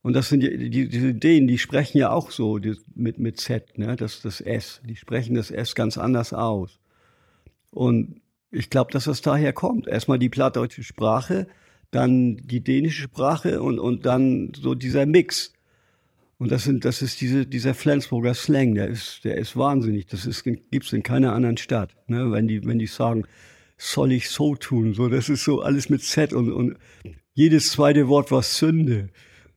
Und 0.01 0.13
das 0.13 0.29
sind 0.29 0.41
die, 0.41 0.70
die, 0.70 0.88
diese 0.89 1.10
Ideen, 1.10 1.48
die 1.48 1.58
sprechen 1.58 1.98
ja 1.98 2.12
auch 2.12 2.31
so 2.31 2.58
die, 2.58 2.75
mit, 2.96 3.20
mit 3.20 3.39
Z, 3.39 3.77
ne? 3.77 3.96
das, 3.96 4.22
das 4.22 4.41
S. 4.41 4.81
Die 4.84 4.96
sprechen 4.96 5.36
das 5.36 5.51
S 5.51 5.75
ganz 5.75 5.98
anders 5.98 6.34
aus. 6.34 6.79
Und 7.70 8.22
ich 8.51 8.70
glaube, 8.70 8.91
dass 8.91 9.05
das 9.05 9.22
daher 9.22 9.53
kommt. 9.53 9.88
Erstmal 9.88 10.20
die 10.20 10.29
plattdeutsche 10.29 10.84
Sprache, 10.84 11.48
dann 11.91 12.38
die 12.38 12.62
dänische 12.62 13.03
Sprache 13.03 13.62
und, 13.62 13.79
und 13.79 14.05
dann 14.05 14.51
so 14.55 14.75
dieser 14.75 15.05
Mix. 15.05 15.53
Und 16.41 16.51
das 16.51 16.63
sind, 16.63 16.86
das 16.86 17.03
ist 17.03 17.21
diese, 17.21 17.45
dieser 17.45 17.75
Flensburger 17.75 18.33
Slang, 18.33 18.74
der 18.74 18.88
ist, 18.88 19.24
der 19.25 19.38
ist 19.38 19.55
wahnsinnig. 19.55 20.07
Das 20.07 20.25
ist, 20.25 20.43
gibt's 20.43 20.91
in 20.91 21.03
keiner 21.03 21.33
anderen 21.33 21.57
Stadt. 21.57 21.95
Ne? 22.07 22.31
Wenn 22.31 22.48
die, 22.48 22.65
wenn 22.65 22.79
die 22.79 22.88
sagen, 22.88 23.25
soll 23.77 24.12
ich 24.12 24.27
so 24.27 24.55
tun, 24.55 24.95
so, 24.95 25.07
das 25.07 25.29
ist 25.29 25.43
so 25.43 25.62
alles 25.62 25.89
mit 25.89 26.01
Z 26.01 26.33
und, 26.33 26.51
und 26.51 26.77
jedes 27.36 27.67
zweite 27.67 28.07
Wort 28.07 28.31
war 28.31 28.41
Sünde. 28.41 29.10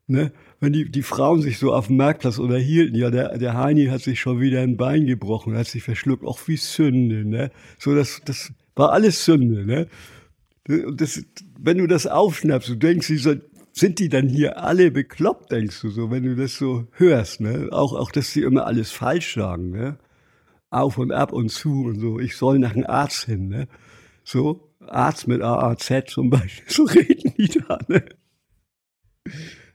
Ne? 0.09 0.31
Wenn 0.61 0.75
die, 0.75 0.91
die 0.91 1.01
Frauen 1.01 1.41
sich 1.41 1.57
so 1.57 1.73
auf 1.73 1.87
dem 1.87 1.97
Marktplatz 1.97 2.37
unterhielten, 2.37 2.97
ja, 2.97 3.11
der, 3.11 3.39
der 3.39 3.55
Heini 3.55 3.87
hat 3.87 4.03
sich 4.03 4.21
schon 4.21 4.43
wieder 4.43 4.61
ein 4.61 4.77
Bein 4.77 5.07
gebrochen, 5.07 5.57
hat 5.57 5.69
sich 5.69 5.85
verschluckt, 5.85 6.27
auch 6.27 6.39
wie 6.49 6.59
Sünde, 6.59 7.25
ne? 7.25 7.51
So, 7.79 7.95
das, 7.95 8.21
das 8.27 8.53
war 8.77 8.93
alles 8.93 9.25
Sünde, 9.25 9.65
ne? 9.65 9.89
Das, 10.67 11.25
wenn 11.59 11.79
du 11.79 11.87
das 11.87 12.07
aufschnappst, 12.07 12.69
du 12.69 12.75
denkst, 12.75 13.07
die 13.07 13.17
sind, 13.75 13.99
die 13.99 14.09
dann 14.09 14.29
hier 14.29 14.63
alle 14.63 14.93
bekloppt, 14.93 15.51
denkst 15.51 15.81
du 15.83 15.91
so, 15.91 16.11
wenn 16.11 16.23
du 16.23 16.37
das 16.37 16.57
so 16.57 16.87
hörst, 16.93 17.41
ne? 17.41 17.69
Auch, 17.73 17.93
auch, 17.93 18.13
dass 18.13 18.33
sie 18.33 18.43
immer 18.43 18.67
alles 18.67 18.93
falsch 18.93 19.35
sagen, 19.35 19.71
ne? 19.71 19.99
Auf 20.71 20.97
und 20.97 21.11
ab 21.13 21.33
und 21.33 21.51
zu 21.51 21.85
und 21.87 21.99
so. 21.99 22.21
Ich 22.21 22.37
soll 22.37 22.61
nach 22.61 22.75
einem 22.75 22.87
Arzt 22.87 23.25
hin, 23.25 23.49
ne? 23.49 23.67
So, 24.23 24.71
Arzt 24.87 25.27
mit 25.27 25.43
AAZ 25.43 26.05
zum 26.07 26.31
Beispiel, 26.31 26.65
so 26.69 26.85
reden 26.85 27.35
die 27.37 27.49
da, 27.49 27.79
ne? 27.89 28.05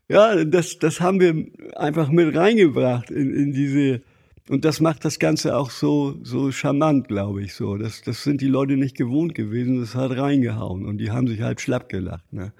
Ja, 0.08 0.46
das, 0.46 0.79
das 0.79 1.01
haben 1.01 1.20
wir 1.20 1.48
einfach 1.75 2.10
mit 2.10 2.36
reingebracht 2.36 3.12
in, 3.12 3.34
in 3.34 3.51
diese, 3.51 4.01
und 4.48 4.63
das 4.63 4.79
macht 4.79 5.03
das 5.03 5.20
Ganze 5.20 5.58
auch 5.58 5.72
so, 5.72 6.18
so 6.24 6.51
charmant, 6.53 7.10
glaube 7.10 7.44
ich, 7.44 7.53
so. 7.53 7.75
Das, 7.75 8.01
das 8.01 8.24
sind 8.24 8.39
die 8.39 8.48
Leute 8.48 8.77
nicht 8.77 8.96
gewohnt 8.96 9.36
gewesen, 9.36 9.82
das 9.82 9.94
hat 9.94 10.12
reingehauen 10.12 10.86
und 10.86 11.00
die 11.00 11.12
haben 11.12 11.27
sich 11.27 11.41
halb 11.41 11.60
schlapp 11.60 11.89
gelacht, 11.89 12.32
ne? 12.32 12.53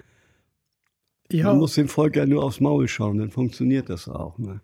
Ja. 1.32 1.48
Man 1.48 1.60
muss 1.60 1.76
dem 1.76 1.88
Volk 1.88 2.16
ja 2.16 2.26
nur 2.26 2.44
aufs 2.44 2.60
Maul 2.60 2.88
schauen, 2.88 3.20
dann 3.20 3.30
funktioniert 3.30 3.90
das 3.90 4.08
auch, 4.08 4.38
ne? 4.38 4.62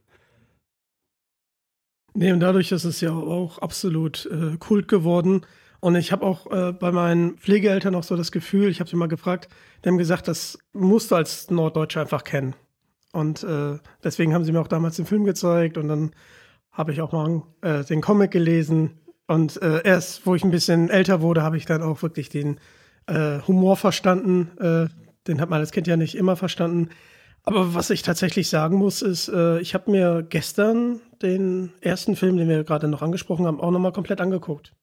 Nee, 2.18 2.32
und 2.32 2.40
dadurch 2.40 2.72
ist 2.72 2.86
es 2.86 3.02
ja 3.02 3.12
auch 3.12 3.60
absolut 3.60 4.26
äh, 4.32 4.56
Kult 4.58 4.88
geworden. 4.88 5.46
Und 5.82 5.96
ich 5.96 6.14
habe 6.14 6.26
auch 6.26 6.50
äh, 6.50 6.72
bei 6.72 6.92
meinen 6.92 7.38
Pflegeeltern 7.38 7.94
auch 7.94 8.04
so 8.04 8.16
das 8.16 8.32
Gefühl, 8.32 8.70
ich 8.70 8.80
habe 8.80 8.90
sie 8.90 8.96
mal 8.96 9.08
gefragt, 9.08 9.50
die 9.84 9.90
haben 9.90 9.98
gesagt, 9.98 10.30
das 10.30 10.58
musst 10.72 11.12
du 11.12 11.16
als 11.16 11.52
Norddeutscher 11.52 12.02
einfach 12.02 12.24
kennen. 12.24 12.56
Und 13.12 13.44
äh, 13.44 13.78
deswegen 14.04 14.34
haben 14.34 14.46
sie 14.46 14.54
mir 14.54 14.62
auch 14.62 14.70
damals 14.70 14.96
den 14.96 15.06
Film 15.06 15.26
gezeigt 15.26 15.78
und 15.78 15.90
dann 15.90 16.12
habe 16.72 16.94
ich 16.94 17.02
auch 17.02 17.12
mal 17.12 17.44
äh, 17.62 17.84
den 17.84 18.02
Comic 18.02 18.32
gelesen. 18.32 18.92
Und 19.28 19.62
äh, 19.62 19.82
erst, 19.84 20.26
wo 20.26 20.36
ich 20.36 20.44
ein 20.44 20.52
bisschen 20.52 20.90
älter 20.90 21.22
wurde, 21.22 21.44
habe 21.44 21.58
ich 21.58 21.66
dann 21.66 21.84
auch 21.84 22.02
wirklich 22.02 22.30
den 22.30 22.60
äh, 23.08 23.40
Humor 23.48 23.76
verstanden. 23.76 24.90
Den 25.28 25.42
hat 25.42 25.50
man 25.50 25.60
als 25.60 25.72
Kind 25.72 25.88
ja 25.88 25.98
nicht 25.98 26.16
immer 26.16 26.36
verstanden. 26.36 26.90
Aber 27.44 27.76
was 27.76 27.92
ich 27.92 28.02
tatsächlich 28.02 28.50
sagen 28.50 28.78
muss, 28.78 29.02
ist, 29.02 29.28
äh, 29.30 29.60
ich 29.60 29.74
habe 29.76 29.92
mir 29.92 30.26
gestern 30.28 31.00
den 31.22 31.72
ersten 31.82 32.16
Film, 32.16 32.38
den 32.38 32.50
wir 32.50 32.64
gerade 32.64 32.88
noch 32.88 33.04
angesprochen 33.04 33.46
haben, 33.46 33.60
auch 33.60 33.72
nochmal 33.72 33.92
komplett 33.92 34.20
angeguckt. 34.20 34.74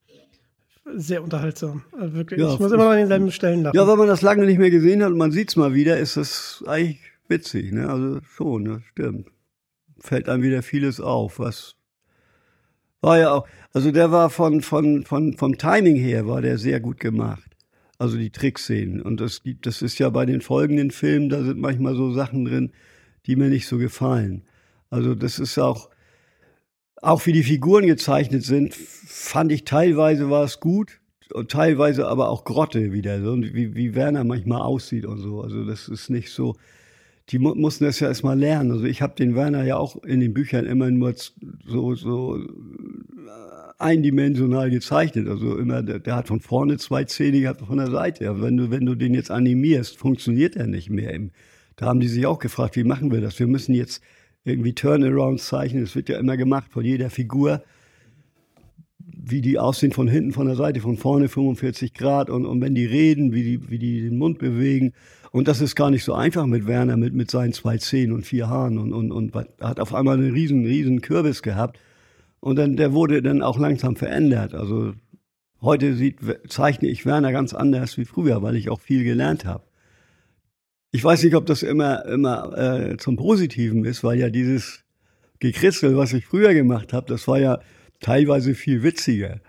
Sehr 0.94 1.22
unterhaltsam. 1.22 1.82
Also 1.98 2.14
wirklich. 2.14 2.40
Ja, 2.40 2.52
ich 2.52 2.58
muss 2.58 2.72
immer 2.72 2.84
noch 2.84 2.90
an 2.90 2.98
denselben 2.98 3.30
Stellen 3.32 3.62
lachen. 3.62 3.76
Ja, 3.76 3.86
wenn 3.86 3.98
man 3.98 4.08
das 4.08 4.22
lange 4.22 4.46
nicht 4.46 4.58
mehr 4.58 4.70
gesehen 4.70 5.02
hat 5.02 5.10
und 5.10 5.18
man 5.18 5.32
sieht 5.32 5.50
es 5.50 5.56
mal 5.56 5.74
wieder, 5.74 5.98
ist 5.98 6.16
das 6.16 6.62
eigentlich 6.66 7.00
witzig, 7.28 7.72
ne? 7.72 7.88
Also 7.88 8.20
schon, 8.36 8.62
ne? 8.62 8.82
stimmt. 8.90 9.28
Fällt 9.98 10.28
einem 10.28 10.42
wieder 10.42 10.62
vieles 10.62 11.00
auf, 11.00 11.38
was 11.38 11.76
war 13.02 13.18
ja 13.18 13.32
auch, 13.32 13.48
also 13.72 13.90
der 13.90 14.12
war 14.12 14.30
von, 14.30 14.62
von, 14.62 15.04
von, 15.04 15.36
vom 15.36 15.58
Timing 15.58 15.96
her 15.96 16.26
war 16.26 16.40
der 16.40 16.56
sehr 16.56 16.80
gut 16.80 17.00
gemacht. 17.00 17.51
Also 18.02 18.16
die 18.18 18.30
Trickszenen. 18.30 19.00
Und 19.00 19.20
das 19.20 19.44
gibt, 19.44 19.64
das 19.64 19.80
ist 19.80 20.00
ja 20.00 20.10
bei 20.10 20.26
den 20.26 20.40
folgenden 20.40 20.90
Filmen, 20.90 21.28
da 21.28 21.44
sind 21.44 21.60
manchmal 21.60 21.94
so 21.94 22.12
Sachen 22.12 22.44
drin, 22.44 22.72
die 23.26 23.36
mir 23.36 23.48
nicht 23.48 23.68
so 23.68 23.78
gefallen. 23.78 24.42
Also 24.90 25.14
das 25.14 25.38
ist 25.38 25.56
auch, 25.56 25.88
auch 26.96 27.24
wie 27.26 27.32
die 27.32 27.44
Figuren 27.44 27.86
gezeichnet 27.86 28.42
sind, 28.42 28.74
fand 28.74 29.52
ich 29.52 29.62
teilweise 29.62 30.30
war 30.30 30.42
es 30.42 30.58
gut 30.58 30.98
und 31.32 31.52
teilweise 31.52 32.08
aber 32.08 32.30
auch 32.30 32.42
Grotte 32.42 32.92
wieder, 32.92 33.22
so 33.22 33.40
wie, 33.40 33.76
wie 33.76 33.94
Werner 33.94 34.24
manchmal 34.24 34.62
aussieht 34.62 35.06
und 35.06 35.18
so. 35.18 35.40
Also 35.40 35.64
das 35.64 35.86
ist 35.86 36.10
nicht 36.10 36.30
so, 36.30 36.56
die 37.30 37.38
mu 37.38 37.54
mussten 37.54 37.84
das 37.84 38.00
ja 38.00 38.08
erstmal 38.08 38.38
lernen. 38.38 38.72
Also 38.72 38.84
ich 38.84 39.02
habe 39.02 39.14
den 39.14 39.34
Werner 39.34 39.64
ja 39.64 39.76
auch 39.76 40.02
in 40.04 40.20
den 40.20 40.34
Büchern 40.34 40.66
immer 40.66 40.90
nur 40.90 41.14
so, 41.66 41.94
so 41.94 42.36
äh, 42.36 42.48
eindimensional 43.78 44.70
gezeichnet. 44.70 45.28
Also 45.28 45.56
immer, 45.56 45.82
der, 45.82 45.98
der 46.00 46.16
hat 46.16 46.28
von 46.28 46.40
vorne 46.40 46.78
zwei 46.78 47.04
Zähne 47.04 47.40
gehabt, 47.40 47.60
von 47.60 47.78
der 47.78 47.90
Seite. 47.90 48.28
Aber 48.28 48.42
wenn 48.42 48.56
du, 48.56 48.70
wenn 48.70 48.86
du 48.86 48.94
den 48.94 49.14
jetzt 49.14 49.30
animierst, 49.30 49.96
funktioniert 49.96 50.56
er 50.56 50.66
nicht 50.66 50.90
mehr. 50.90 51.18
Da 51.76 51.86
haben 51.86 52.00
die 52.00 52.08
sich 52.08 52.26
auch 52.26 52.38
gefragt, 52.38 52.76
wie 52.76 52.84
machen 52.84 53.12
wir 53.12 53.20
das? 53.20 53.38
Wir 53.38 53.46
müssen 53.46 53.74
jetzt 53.74 54.02
irgendwie 54.44 54.74
Turnarounds 54.74 55.46
zeichnen. 55.46 55.84
Das 55.84 55.94
wird 55.94 56.08
ja 56.08 56.18
immer 56.18 56.36
gemacht 56.36 56.72
von 56.72 56.84
jeder 56.84 57.10
Figur 57.10 57.62
wie 59.24 59.40
die 59.40 59.58
aussehen 59.58 59.92
von 59.92 60.08
hinten, 60.08 60.32
von 60.32 60.46
der 60.46 60.56
Seite, 60.56 60.80
von 60.80 60.96
vorne 60.96 61.28
45 61.28 61.94
Grad 61.94 62.30
und, 62.30 62.44
und 62.44 62.60
wenn 62.60 62.74
die 62.74 62.86
reden, 62.86 63.32
wie 63.32 63.42
die, 63.42 63.70
wie 63.70 63.78
die 63.78 64.00
den 64.02 64.18
Mund 64.18 64.38
bewegen. 64.38 64.92
Und 65.32 65.48
das 65.48 65.62
ist 65.62 65.74
gar 65.74 65.90
nicht 65.90 66.04
so 66.04 66.12
einfach 66.12 66.44
mit 66.44 66.66
Werner, 66.66 66.98
mit, 66.98 67.14
mit 67.14 67.30
seinen 67.30 67.54
zwei 67.54 67.78
Zehen 67.78 68.12
und 68.12 68.26
vier 68.26 68.48
Haaren 68.48 68.76
und, 68.76 68.92
und, 68.92 69.10
und 69.10 69.34
hat 69.60 69.80
auf 69.80 69.94
einmal 69.94 70.18
einen 70.18 70.32
riesen, 70.32 70.66
riesen 70.66 71.00
Kürbis 71.00 71.42
gehabt. 71.42 71.80
Und 72.40 72.56
dann, 72.56 72.76
der 72.76 72.92
wurde 72.92 73.22
dann 73.22 73.40
auch 73.40 73.58
langsam 73.58 73.96
verändert. 73.96 74.54
Also 74.54 74.92
heute 75.62 75.94
sieht, 75.94 76.18
zeichne 76.48 76.88
ich 76.88 77.06
Werner 77.06 77.32
ganz 77.32 77.54
anders 77.54 77.96
wie 77.96 78.04
früher, 78.04 78.42
weil 78.42 78.56
ich 78.56 78.68
auch 78.68 78.80
viel 78.80 79.04
gelernt 79.04 79.46
habe. 79.46 79.64
Ich 80.90 81.02
weiß 81.02 81.22
nicht, 81.22 81.34
ob 81.34 81.46
das 81.46 81.62
immer, 81.62 82.04
immer 82.04 82.58
äh, 82.58 82.96
zum 82.98 83.16
Positiven 83.16 83.86
ist, 83.86 84.04
weil 84.04 84.18
ja 84.18 84.28
dieses 84.28 84.84
Gekritzel, 85.38 85.96
was 85.96 86.12
ich 86.12 86.26
früher 86.26 86.52
gemacht 86.52 86.92
habe, 86.92 87.06
das 87.06 87.26
war 87.26 87.38
ja 87.38 87.60
teilweise 88.00 88.54
viel 88.54 88.82
witziger 88.82 89.40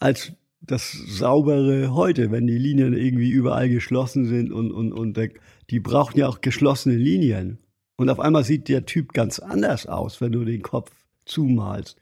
als 0.00 0.32
das 0.60 0.92
saubere 0.92 1.94
heute, 1.94 2.30
wenn 2.30 2.46
die 2.46 2.58
Linien 2.58 2.92
irgendwie 2.92 3.30
überall 3.30 3.68
geschlossen 3.68 4.26
sind 4.26 4.52
und, 4.52 4.70
und, 4.72 4.92
und 4.92 5.16
der, 5.16 5.30
die 5.70 5.80
brauchen 5.80 6.18
ja 6.18 6.28
auch 6.28 6.40
geschlossene 6.40 6.96
Linien. 6.96 7.58
Und 7.96 8.08
auf 8.08 8.20
einmal 8.20 8.44
sieht 8.44 8.68
der 8.68 8.86
Typ 8.86 9.12
ganz 9.12 9.38
anders 9.38 9.86
aus, 9.86 10.20
wenn 10.20 10.32
du 10.32 10.44
den 10.44 10.62
Kopf 10.62 10.90
zumalst. 11.24 11.96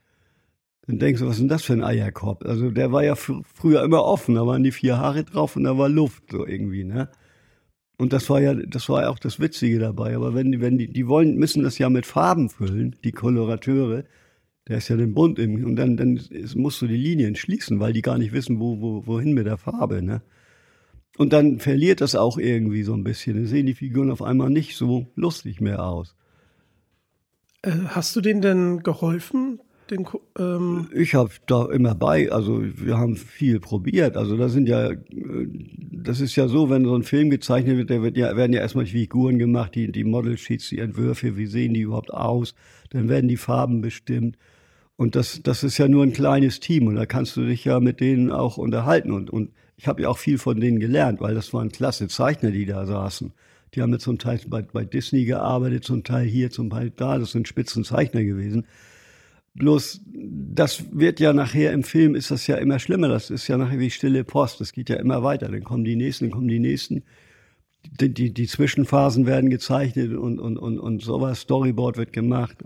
Dann 0.86 0.98
denkst 0.98 1.20
du, 1.20 1.26
was 1.26 1.34
ist 1.34 1.40
denn 1.40 1.48
das 1.48 1.64
für 1.64 1.74
ein 1.74 1.84
Eierkopf? 1.84 2.44
Also 2.44 2.70
der 2.70 2.92
war 2.92 3.04
ja 3.04 3.14
fr 3.14 3.42
früher 3.42 3.82
immer 3.82 4.04
offen, 4.04 4.36
da 4.36 4.46
waren 4.46 4.62
die 4.62 4.72
vier 4.72 4.98
Haare 4.98 5.24
drauf 5.24 5.54
und 5.54 5.64
da 5.64 5.76
war 5.76 5.88
Luft 5.88 6.30
so 6.30 6.46
irgendwie, 6.46 6.84
ne? 6.84 7.10
Und 7.98 8.12
das 8.12 8.30
war 8.30 8.40
ja, 8.40 8.54
das 8.54 8.88
war 8.88 9.02
ja 9.02 9.08
auch 9.10 9.18
das 9.18 9.40
Witzige 9.40 9.80
dabei. 9.80 10.14
Aber 10.14 10.34
wenn 10.34 10.52
die, 10.52 10.60
wenn 10.60 10.78
die, 10.78 10.90
die 10.90 11.08
wollen, 11.08 11.34
müssen 11.36 11.64
das 11.64 11.78
ja 11.78 11.90
mit 11.90 12.06
Farben 12.06 12.48
füllen, 12.48 12.96
die 13.04 13.12
Kolorateure. 13.12 14.04
Der 14.68 14.78
ist 14.78 14.88
ja 14.88 14.96
den 14.96 15.14
Bund 15.14 15.38
im, 15.38 15.64
und 15.64 15.76
dann, 15.76 15.96
dann 15.96 16.20
musst 16.54 16.82
du 16.82 16.86
die 16.86 16.96
Linien 16.96 17.34
schließen, 17.36 17.80
weil 17.80 17.92
die 17.92 18.02
gar 18.02 18.18
nicht 18.18 18.32
wissen, 18.32 18.60
wo, 18.60 18.80
wo, 18.80 19.06
wohin 19.06 19.32
mit 19.32 19.46
der 19.46 19.56
Farbe, 19.56 20.02
ne? 20.02 20.22
Und 21.16 21.32
dann 21.32 21.58
verliert 21.58 22.00
das 22.00 22.14
auch 22.14 22.38
irgendwie 22.38 22.84
so 22.84 22.94
ein 22.94 23.02
bisschen. 23.02 23.36
Dann 23.36 23.46
sehen 23.46 23.66
die 23.66 23.74
Figuren 23.74 24.10
auf 24.10 24.22
einmal 24.22 24.50
nicht 24.50 24.76
so 24.76 25.08
lustig 25.16 25.60
mehr 25.60 25.84
aus. 25.84 26.14
Äh, 27.62 27.72
hast 27.88 28.14
du 28.14 28.20
denen 28.20 28.40
denn 28.40 28.82
geholfen? 28.84 29.60
Den, 29.90 30.06
ähm 30.38 30.88
ich 30.94 31.14
habe 31.14 31.30
da 31.46 31.66
immer 31.70 31.94
bei, 31.94 32.30
also 32.30 32.62
wir 32.62 32.98
haben 32.98 33.16
viel 33.16 33.58
probiert. 33.58 34.16
Also 34.16 34.36
da 34.36 34.48
sind 34.48 34.68
ja, 34.68 34.90
äh, 34.90 34.98
das 35.90 36.20
ist 36.20 36.36
ja 36.36 36.46
so, 36.46 36.68
wenn 36.70 36.84
so 36.84 36.94
ein 36.94 37.02
Film 37.02 37.30
gezeichnet 37.30 37.78
wird, 37.78 37.90
da 37.90 38.02
wird 38.02 38.16
ja, 38.16 38.36
werden 38.36 38.52
ja 38.52 38.60
erstmal 38.60 38.84
die 38.84 38.92
Figuren 38.92 39.38
gemacht, 39.38 39.74
die, 39.74 39.90
die 39.90 40.04
Model 40.04 40.36
Sheets, 40.36 40.68
die 40.68 40.78
Entwürfe, 40.78 41.36
wie 41.36 41.46
sehen 41.46 41.74
die 41.74 41.80
überhaupt 41.80 42.12
aus, 42.12 42.54
dann 42.90 43.08
werden 43.08 43.28
die 43.28 43.38
Farben 43.38 43.80
bestimmt. 43.80 44.36
Und 44.98 45.14
das, 45.14 45.42
das 45.44 45.62
ist 45.62 45.78
ja 45.78 45.86
nur 45.86 46.02
ein 46.02 46.12
kleines 46.12 46.58
Team 46.58 46.88
und 46.88 46.96
da 46.96 47.06
kannst 47.06 47.36
du 47.36 47.46
dich 47.46 47.64
ja 47.64 47.78
mit 47.78 48.00
denen 48.00 48.32
auch 48.32 48.58
unterhalten. 48.58 49.12
Und, 49.12 49.30
und 49.30 49.52
ich 49.76 49.86
habe 49.86 50.02
ja 50.02 50.08
auch 50.08 50.18
viel 50.18 50.38
von 50.38 50.58
denen 50.58 50.80
gelernt, 50.80 51.20
weil 51.20 51.36
das 51.36 51.54
waren 51.54 51.70
klasse 51.70 52.08
Zeichner, 52.08 52.50
die 52.50 52.66
da 52.66 52.84
saßen. 52.84 53.32
Die 53.74 53.80
haben 53.80 53.92
ja 53.92 54.00
zum 54.00 54.18
Teil 54.18 54.40
bei, 54.48 54.62
bei 54.62 54.84
Disney 54.84 55.24
gearbeitet, 55.24 55.84
zum 55.84 56.02
Teil 56.02 56.26
hier, 56.26 56.50
zum 56.50 56.70
Teil 56.70 56.90
da. 56.90 57.16
Das 57.16 57.30
sind 57.30 57.46
Spitzenzeichner 57.46 58.24
gewesen. 58.24 58.66
Bloß, 59.54 60.00
das 60.04 60.84
wird 60.90 61.20
ja 61.20 61.32
nachher 61.32 61.72
im 61.72 61.84
Film, 61.84 62.16
ist 62.16 62.32
das 62.32 62.48
ja 62.48 62.56
immer 62.56 62.80
schlimmer. 62.80 63.06
Das 63.06 63.30
ist 63.30 63.46
ja 63.46 63.56
nachher 63.56 63.78
wie 63.78 63.90
stille 63.90 64.24
Post. 64.24 64.60
Das 64.60 64.72
geht 64.72 64.90
ja 64.90 64.96
immer 64.96 65.22
weiter. 65.22 65.46
Dann 65.46 65.62
kommen 65.62 65.84
die 65.84 65.94
nächsten, 65.94 66.24
dann 66.24 66.32
kommen 66.32 66.48
die 66.48 66.58
nächsten. 66.58 67.04
Die, 68.00 68.12
die, 68.12 68.34
die 68.34 68.46
Zwischenphasen 68.48 69.26
werden 69.26 69.48
gezeichnet 69.48 70.12
und, 70.16 70.40
und, 70.40 70.58
und, 70.58 70.80
und 70.80 71.02
sowas. 71.02 71.42
Storyboard 71.42 71.98
wird 71.98 72.12
gemacht. 72.12 72.64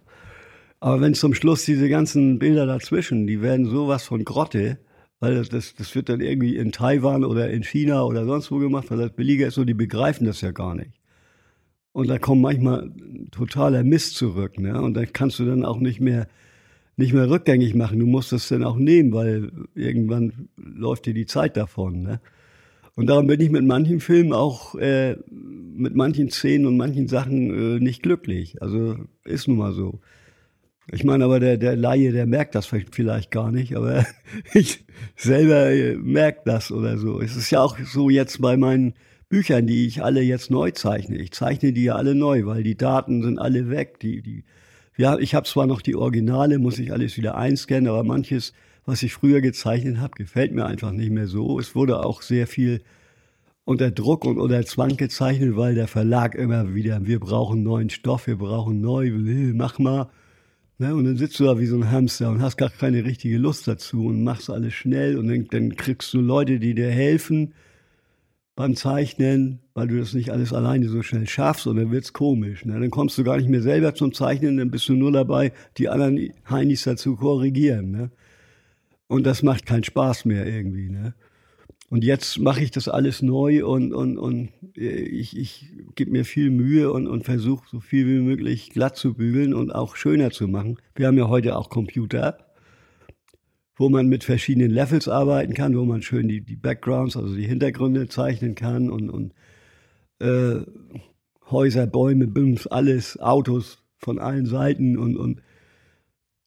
Aber 0.82 1.00
wenn 1.00 1.14
zum 1.14 1.32
Schluss 1.32 1.64
diese 1.64 1.88
ganzen 1.88 2.40
Bilder 2.40 2.66
dazwischen, 2.66 3.28
die 3.28 3.40
werden 3.40 3.66
sowas 3.66 4.02
von 4.02 4.24
Grotte, 4.24 4.78
weil 5.20 5.36
das, 5.36 5.76
das 5.76 5.94
wird 5.94 6.08
dann 6.08 6.20
irgendwie 6.20 6.56
in 6.56 6.72
Taiwan 6.72 7.24
oder 7.24 7.48
in 7.50 7.62
China 7.62 8.02
oder 8.02 8.24
sonst 8.24 8.50
wo 8.50 8.58
gemacht, 8.58 8.90
weil 8.90 8.98
das 8.98 9.12
billiger 9.12 9.46
ist 9.46 9.58
und 9.58 9.68
die 9.68 9.74
begreifen 9.74 10.26
das 10.26 10.40
ja 10.40 10.50
gar 10.50 10.74
nicht. 10.74 10.90
Und 11.92 12.08
da 12.08 12.18
kommt 12.18 12.42
manchmal 12.42 12.90
totaler 13.30 13.84
Mist 13.84 14.16
zurück, 14.16 14.58
ne? 14.58 14.82
Und 14.82 14.94
da 14.94 15.06
kannst 15.06 15.38
du 15.38 15.44
dann 15.44 15.64
auch 15.64 15.78
nicht 15.78 16.00
mehr 16.00 16.26
nicht 16.96 17.12
mehr 17.12 17.30
rückgängig 17.30 17.76
machen. 17.76 18.00
Du 18.00 18.06
musst 18.06 18.32
es 18.32 18.48
dann 18.48 18.64
auch 18.64 18.76
nehmen, 18.76 19.12
weil 19.12 19.52
irgendwann 19.76 20.48
läuft 20.56 21.06
dir 21.06 21.14
die 21.14 21.26
Zeit 21.26 21.56
davon. 21.56 22.02
Ne? 22.02 22.20
Und 22.96 23.06
darum 23.06 23.28
bin 23.28 23.40
ich 23.40 23.50
mit 23.50 23.64
manchen 23.64 24.00
Filmen 24.00 24.32
auch, 24.32 24.74
äh, 24.74 25.16
mit 25.30 25.94
manchen 25.94 26.28
Szenen 26.28 26.66
und 26.66 26.76
manchen 26.76 27.06
Sachen 27.06 27.76
äh, 27.76 27.78
nicht 27.78 28.02
glücklich. 28.02 28.60
Also 28.60 28.96
ist 29.24 29.46
nun 29.46 29.58
mal 29.58 29.72
so. 29.72 30.00
Ich 30.92 31.04
meine, 31.04 31.24
aber 31.24 31.40
der, 31.40 31.56
der 31.56 31.74
Laie, 31.74 32.12
der 32.12 32.26
merkt 32.26 32.54
das 32.54 32.66
vielleicht 32.66 33.30
gar 33.30 33.50
nicht, 33.50 33.74
aber 33.74 34.06
ich 34.54 34.84
selber 35.16 35.70
äh, 35.70 35.96
merke 35.96 36.42
das 36.44 36.70
oder 36.70 36.98
so. 36.98 37.20
Es 37.20 37.34
ist 37.34 37.50
ja 37.50 37.60
auch 37.62 37.78
so 37.78 38.10
jetzt 38.10 38.40
bei 38.40 38.56
meinen 38.56 38.94
Büchern, 39.28 39.66
die 39.66 39.86
ich 39.86 40.02
alle 40.04 40.20
jetzt 40.20 40.50
neu 40.50 40.70
zeichne. 40.70 41.16
Ich 41.16 41.32
zeichne 41.32 41.72
die 41.72 41.84
ja 41.84 41.96
alle 41.96 42.14
neu, 42.14 42.44
weil 42.44 42.62
die 42.62 42.76
Daten 42.76 43.22
sind 43.22 43.38
alle 43.38 43.70
weg. 43.70 43.98
Die, 44.00 44.22
die, 44.22 44.44
ja, 44.96 45.18
ich 45.18 45.34
habe 45.34 45.46
zwar 45.46 45.66
noch 45.66 45.80
die 45.80 45.96
Originale, 45.96 46.58
muss 46.58 46.78
ich 46.78 46.92
alles 46.92 47.16
wieder 47.16 47.36
einscannen, 47.36 47.88
aber 47.88 48.04
manches 48.04 48.52
was 48.84 49.02
ich 49.02 49.12
früher 49.12 49.40
gezeichnet 49.40 49.98
habe, 49.98 50.12
gefällt 50.16 50.52
mir 50.52 50.66
einfach 50.66 50.92
nicht 50.92 51.10
mehr 51.10 51.26
so. 51.26 51.58
Es 51.58 51.74
wurde 51.74 52.04
auch 52.04 52.22
sehr 52.22 52.46
viel 52.46 52.82
unter 53.64 53.90
Druck 53.90 54.24
und 54.24 54.38
unter 54.38 54.64
Zwang 54.64 54.96
gezeichnet, 54.96 55.56
weil 55.56 55.74
der 55.74 55.86
Verlag 55.86 56.34
immer 56.34 56.74
wieder, 56.74 57.06
wir 57.06 57.20
brauchen 57.20 57.62
neuen 57.62 57.90
Stoff, 57.90 58.26
wir 58.26 58.36
brauchen 58.36 58.80
neu, 58.80 59.10
mach 59.54 59.78
mal. 59.78 60.10
Ne? 60.82 60.96
Und 60.96 61.04
dann 61.04 61.16
sitzt 61.16 61.38
du 61.38 61.44
da 61.44 61.60
wie 61.60 61.66
so 61.66 61.76
ein 61.76 61.92
Hamster 61.92 62.28
und 62.28 62.42
hast 62.42 62.56
gar 62.56 62.68
keine 62.68 63.04
richtige 63.04 63.38
Lust 63.38 63.68
dazu 63.68 64.06
und 64.06 64.24
machst 64.24 64.50
alles 64.50 64.74
schnell 64.74 65.16
und 65.16 65.28
dann, 65.28 65.46
dann 65.48 65.76
kriegst 65.76 66.12
du 66.12 66.20
Leute, 66.20 66.58
die 66.58 66.74
dir 66.74 66.90
helfen 66.90 67.54
beim 68.56 68.74
Zeichnen, 68.74 69.60
weil 69.74 69.86
du 69.86 69.98
das 70.00 70.12
nicht 70.12 70.30
alles 70.30 70.52
alleine 70.52 70.88
so 70.88 71.02
schnell 71.02 71.28
schaffst 71.28 71.68
und 71.68 71.76
dann 71.76 71.92
wird's 71.92 72.12
komisch. 72.12 72.64
Ne? 72.64 72.80
Dann 72.80 72.90
kommst 72.90 73.16
du 73.16 73.22
gar 73.22 73.36
nicht 73.36 73.48
mehr 73.48 73.62
selber 73.62 73.94
zum 73.94 74.12
Zeichnen, 74.12 74.56
dann 74.56 74.72
bist 74.72 74.88
du 74.88 74.94
nur 74.94 75.12
dabei, 75.12 75.52
die 75.78 75.88
anderen 75.88 76.32
Heinis 76.50 76.82
dazu 76.82 77.14
korrigieren. 77.14 77.92
Ne? 77.92 78.10
Und 79.06 79.24
das 79.24 79.44
macht 79.44 79.66
keinen 79.66 79.84
Spaß 79.84 80.24
mehr 80.24 80.48
irgendwie. 80.48 80.90
Ne? 80.90 81.14
Und 81.92 82.04
jetzt 82.04 82.38
mache 82.38 82.62
ich 82.62 82.70
das 82.70 82.88
alles 82.88 83.20
neu 83.20 83.66
und, 83.66 83.92
und, 83.92 84.16
und 84.16 84.48
ich, 84.74 85.36
ich 85.36 85.74
gebe 85.94 86.10
mir 86.10 86.24
viel 86.24 86.48
Mühe 86.48 86.90
und, 86.90 87.06
und 87.06 87.24
versuche 87.26 87.66
so 87.70 87.80
viel 87.80 88.06
wie 88.06 88.22
möglich 88.22 88.70
glatt 88.70 88.96
zu 88.96 89.12
bügeln 89.12 89.52
und 89.52 89.74
auch 89.74 89.94
schöner 89.94 90.30
zu 90.30 90.48
machen. 90.48 90.78
Wir 90.94 91.06
haben 91.06 91.18
ja 91.18 91.28
heute 91.28 91.54
auch 91.54 91.68
Computer, 91.68 92.38
wo 93.76 93.90
man 93.90 94.06
mit 94.06 94.24
verschiedenen 94.24 94.70
Levels 94.70 95.06
arbeiten 95.06 95.52
kann, 95.52 95.76
wo 95.76 95.84
man 95.84 96.00
schön 96.00 96.28
die, 96.28 96.40
die 96.40 96.56
Backgrounds, 96.56 97.14
also 97.14 97.36
die 97.36 97.46
Hintergründe 97.46 98.08
zeichnen 98.08 98.54
kann 98.54 98.88
und, 98.88 99.10
und 99.10 99.34
äh, 100.18 100.62
Häuser, 101.50 101.86
Bäume, 101.86 102.26
Bims, 102.26 102.66
alles, 102.66 103.20
Autos 103.20 103.82
von 103.98 104.18
allen 104.18 104.46
Seiten 104.46 104.96
und, 104.96 105.18
und 105.18 105.42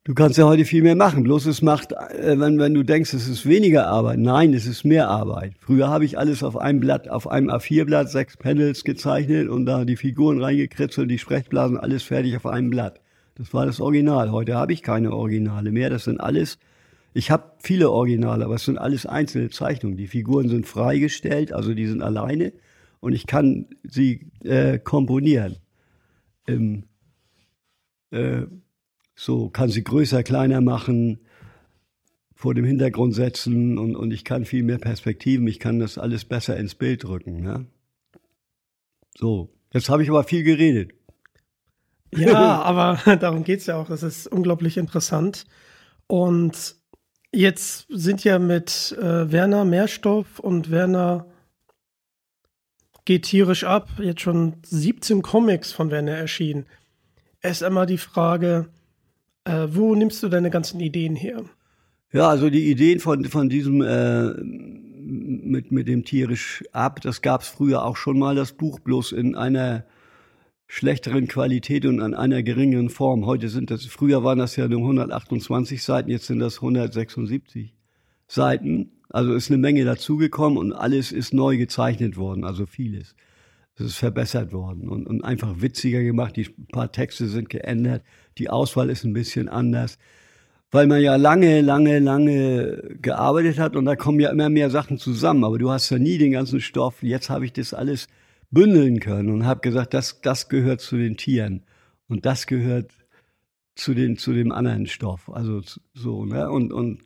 Du 0.08 0.14
kannst 0.14 0.38
ja 0.38 0.46
heute 0.46 0.66
viel 0.66 0.84
mehr 0.84 0.96
machen. 0.96 1.24
Bloß 1.24 1.48
es 1.48 1.64
macht, 1.64 1.92
äh, 1.92 2.40
wenn, 2.40 2.60
wenn 2.60 2.76
du 2.76 2.84
denkst, 2.84 3.12
es 3.16 3.28
ist 3.28 3.48
weniger 3.48 3.88
Arbeit. 3.88 4.20
Nein, 4.20 4.54
es 4.54 4.68
ist 4.68 4.86
mehr 4.86 5.10
Arbeit. 5.10 5.54
Früher 5.60 5.88
habe 5.90 6.06
ich 6.06 6.20
alles 6.20 6.44
auf 6.44 6.58
einem 6.58 6.80
Blatt, 6.80 7.10
auf 7.10 7.28
einem 7.28 7.50
A4-Blatt, 7.50 8.12
sechs 8.12 8.38
Panels 8.38 8.84
gezeichnet 8.84 9.50
und 9.50 9.66
da 9.66 9.84
die 9.84 9.96
Figuren 9.96 10.40
reingekritzelt, 10.44 11.10
die 11.10 11.18
Sprechblasen, 11.18 11.78
alles 11.78 12.04
fertig 12.04 12.36
auf 12.38 12.46
einem 12.46 12.70
Blatt. 12.70 13.02
Das 13.34 13.52
war 13.56 13.66
das 13.66 13.82
Original. 13.82 14.32
Heute 14.32 14.54
habe 14.54 14.74
ich 14.74 14.84
keine 14.84 15.12
Originale 15.12 15.72
mehr. 15.72 15.90
Das 15.90 16.04
sind 16.04 16.20
alles, 16.20 16.60
ich 17.16 17.32
habe 17.32 17.54
viele 17.58 17.90
Originale, 17.90 18.46
aber 18.46 18.56
es 18.56 18.66
sind 18.66 18.78
alles 18.78 19.08
einzelne 19.08 19.50
Zeichnungen. 19.50 19.98
Die 19.98 20.08
Figuren 20.08 20.50
sind 20.50 20.68
freigestellt, 20.68 21.52
also 21.52 21.74
die 21.74 21.88
sind 21.88 22.04
alleine 22.04 22.54
und 23.00 23.14
ich 23.14 23.26
kann 23.26 23.66
sie 23.84 24.28
äh, 24.44 24.78
komponieren. 24.78 25.58
Im, 26.46 26.84
äh, 28.12 28.44
so 29.16 29.50
kann 29.50 29.70
sie 29.70 29.84
größer, 29.84 30.24
kleiner 30.24 30.62
machen, 30.62 31.20
vor 32.36 32.54
dem 32.54 32.66
Hintergrund 32.66 33.16
setzen 33.16 33.78
und, 33.78 33.96
und 33.96 34.12
ich 34.12 34.26
kann 34.26 34.46
viel 34.46 34.64
mehr 34.64 34.78
Perspektiven, 34.78 35.48
ich 35.48 35.60
kann 35.60 35.80
das 35.80 35.98
alles 35.98 36.26
besser 36.26 36.58
ins 36.58 36.76
Bild 36.76 37.04
drücken. 37.04 37.44
Ja? 37.44 37.66
So, 39.18 39.50
jetzt 39.74 39.90
habe 39.90 40.04
ich 40.04 40.10
aber 40.10 40.26
viel 40.26 40.44
geredet. 40.44 40.94
Ja, 42.14 42.62
aber 42.62 43.00
darum 43.20 43.44
geht 43.44 43.62
es 43.62 43.68
ja 43.68 43.78
auch. 43.78 43.90
Es 43.90 44.04
ist 44.04 44.28
unglaublich 44.28 44.78
interessant. 44.78 45.46
Und 46.08 46.76
jetzt 47.32 47.88
sind 47.90 48.24
ja 48.24 48.38
mit 48.38 48.96
äh, 49.00 49.32
Werner 49.32 49.66
Mehrstoff 49.66 50.40
und 50.40 50.70
Werner 50.72 51.26
geht 53.06 53.24
tierisch 53.24 53.64
ab, 53.64 53.88
jetzt 54.00 54.22
schon 54.22 54.56
17 54.64 55.22
Comics 55.22 55.72
von 55.72 55.92
Werner 55.92 56.18
erschienen. 56.18 56.66
Es 57.40 57.62
ist 57.62 57.68
immer 57.68 57.86
die 57.86 58.00
Frage, 58.00 58.68
äh, 59.46 59.68
wo 59.70 59.96
nimmst 59.96 60.22
du 60.22 60.30
deine 60.30 60.50
ganzen 60.50 60.80
Ideen 60.80 61.16
her? 61.16 61.44
Ja, 62.12 62.30
also 62.30 62.50
die 62.50 62.70
Ideen 62.70 63.00
von, 63.00 63.26
von 63.26 63.50
diesem 63.50 63.82
äh, 63.82 64.34
mit, 65.06 65.72
mit 65.72 65.88
dem 65.88 66.04
tierisch 66.04 66.64
ab, 66.72 67.02
das 67.02 67.22
gab 67.22 67.42
es 67.42 67.48
früher 67.48 67.84
auch 67.84 67.96
schon 67.96 68.18
mal, 68.18 68.36
das 68.36 68.54
Buch, 68.54 68.80
bloß 68.80 69.12
in 69.12 69.36
einer 69.36 69.86
schlechteren 70.68 71.28
Qualität 71.28 71.86
und 71.86 72.02
an 72.02 72.14
einer 72.16 72.42
geringeren 72.42 72.90
Form. 72.90 73.26
Heute 73.26 73.50
sind 73.50 73.70
das, 73.70 73.86
früher 73.86 74.24
waren 74.24 74.40
das 74.40 74.56
ja 74.56 74.68
nur 74.68 74.82
128 74.82 75.84
Seiten, 75.84 76.10
jetzt 76.10 76.26
sind 76.26 76.40
das 76.40 76.56
176 76.58 77.76
Seiten. 78.28 78.92
Also 79.10 79.34
ist 79.34 79.52
eine 79.52 79.60
Menge 79.60 79.86
dazugekommen 79.86 80.58
und 80.58 80.74
alles 80.74 81.12
ist 81.12 81.34
neu 81.34 81.58
gezeichnet 81.58 82.18
worden, 82.18 82.44
also 82.44 82.66
vieles. 82.66 83.16
Es 83.78 83.86
ist 83.86 83.96
verbessert 83.98 84.54
worden 84.54 84.88
und, 84.88 85.06
und 85.06 85.24
einfach 85.24 85.62
witziger 85.62 86.02
gemacht. 86.02 86.38
Die 86.38 86.46
paar 86.72 86.92
Texte 86.92 87.28
sind 87.28 87.50
geändert. 87.50 88.04
Die 88.38 88.50
Auswahl 88.50 88.90
ist 88.90 89.04
ein 89.04 89.14
bisschen 89.14 89.50
anders. 89.50 89.98
Weil 90.72 90.88
man 90.88 91.02
ja 91.02 91.16
lange, 91.18 91.62
lange, 91.62 92.00
lange 92.00 92.98
gearbeitet 93.02 93.60
hat 93.60 93.76
und 93.76 93.86
da 93.86 93.96
kommen 93.96 94.20
ja 94.20 94.30
immer 94.30 94.50
mehr 94.50 94.70
Sachen 94.70 94.98
zusammen. 94.98 95.44
Aber 95.44 95.58
du 95.58 95.72
hast 95.72 95.90
ja 95.90 96.00
nie 96.00 96.18
den 96.18 96.32
ganzen 96.32 96.62
Stoff. 96.62 97.04
Jetzt 97.04 97.30
habe 97.30 97.46
ich 97.46 97.54
das 97.54 97.74
alles 97.74 98.08
bündeln 98.50 99.00
können 99.00 99.30
und 99.30 99.46
habe 99.46 99.60
gesagt, 99.60 99.94
das, 99.94 100.22
das 100.22 100.48
gehört 100.48 100.80
zu 100.80 100.98
den 100.98 101.18
Tieren 101.18 101.64
und 102.08 102.26
das 102.26 102.48
gehört 102.48 102.92
zu, 103.76 103.94
den, 103.94 104.18
zu 104.18 104.34
dem 104.34 104.52
anderen 104.52 104.88
Stoff. 104.88 105.30
Also 105.30 105.62
so, 105.94 106.26
ne? 106.26 106.50
Und, 106.50 106.72
und 106.72 107.02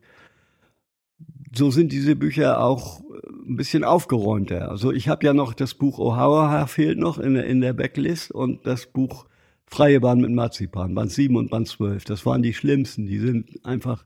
so 1.55 1.71
sind 1.71 1.91
diese 1.91 2.15
Bücher 2.15 2.63
auch 2.63 3.01
ein 3.47 3.55
bisschen 3.55 3.83
aufgeräumter. 3.83 4.69
Also 4.69 4.91
ich 4.91 5.07
habe 5.07 5.25
ja 5.25 5.33
noch 5.33 5.53
das 5.53 5.73
Buch 5.73 5.99
Ohawa 5.99 6.67
fehlt 6.67 6.99
noch 6.99 7.17
in 7.17 7.33
der, 7.33 7.45
in 7.45 7.61
der 7.61 7.73
Backlist 7.73 8.31
und 8.31 8.65
das 8.65 8.85
Buch 8.85 9.25
Freie 9.65 9.99
Bahn 9.99 10.21
mit 10.21 10.31
Marzipan, 10.31 10.95
Band 10.95 11.11
7 11.11 11.35
und 11.35 11.51
Band 11.51 11.67
12. 11.67 12.03
Das 12.05 12.25
waren 12.25 12.41
die 12.41 12.53
schlimmsten. 12.53 13.05
Die 13.05 13.19
sind 13.19 13.63
einfach 13.63 14.05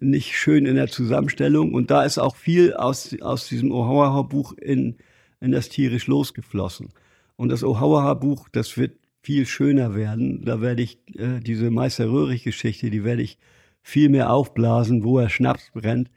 nicht 0.00 0.36
schön 0.36 0.66
in 0.66 0.76
der 0.76 0.88
Zusammenstellung. 0.88 1.74
Und 1.74 1.90
da 1.90 2.02
ist 2.02 2.18
auch 2.18 2.36
viel 2.36 2.74
aus, 2.74 3.14
aus 3.20 3.48
diesem 3.48 3.72
Ohawa-Buch 3.72 4.54
in, 4.54 4.96
in 5.40 5.52
das 5.52 5.68
tierisch 5.68 6.06
losgeflossen. 6.06 6.88
Und 7.36 7.50
das 7.50 7.62
Ohawa-Buch, 7.62 8.48
das 8.52 8.76
wird 8.76 8.96
viel 9.22 9.44
schöner 9.44 9.94
werden. 9.94 10.44
Da 10.44 10.62
werde 10.62 10.82
ich 10.82 10.98
äh, 11.14 11.40
diese 11.40 11.70
Meister 11.70 12.10
Röhrig-Geschichte, 12.10 12.90
die 12.90 13.04
werde 13.04 13.22
ich 13.22 13.38
viel 13.82 14.08
mehr 14.08 14.32
aufblasen, 14.32 15.04
wo 15.04 15.18
er 15.18 15.28
Schnaps 15.28 15.70
brennt 15.74 16.10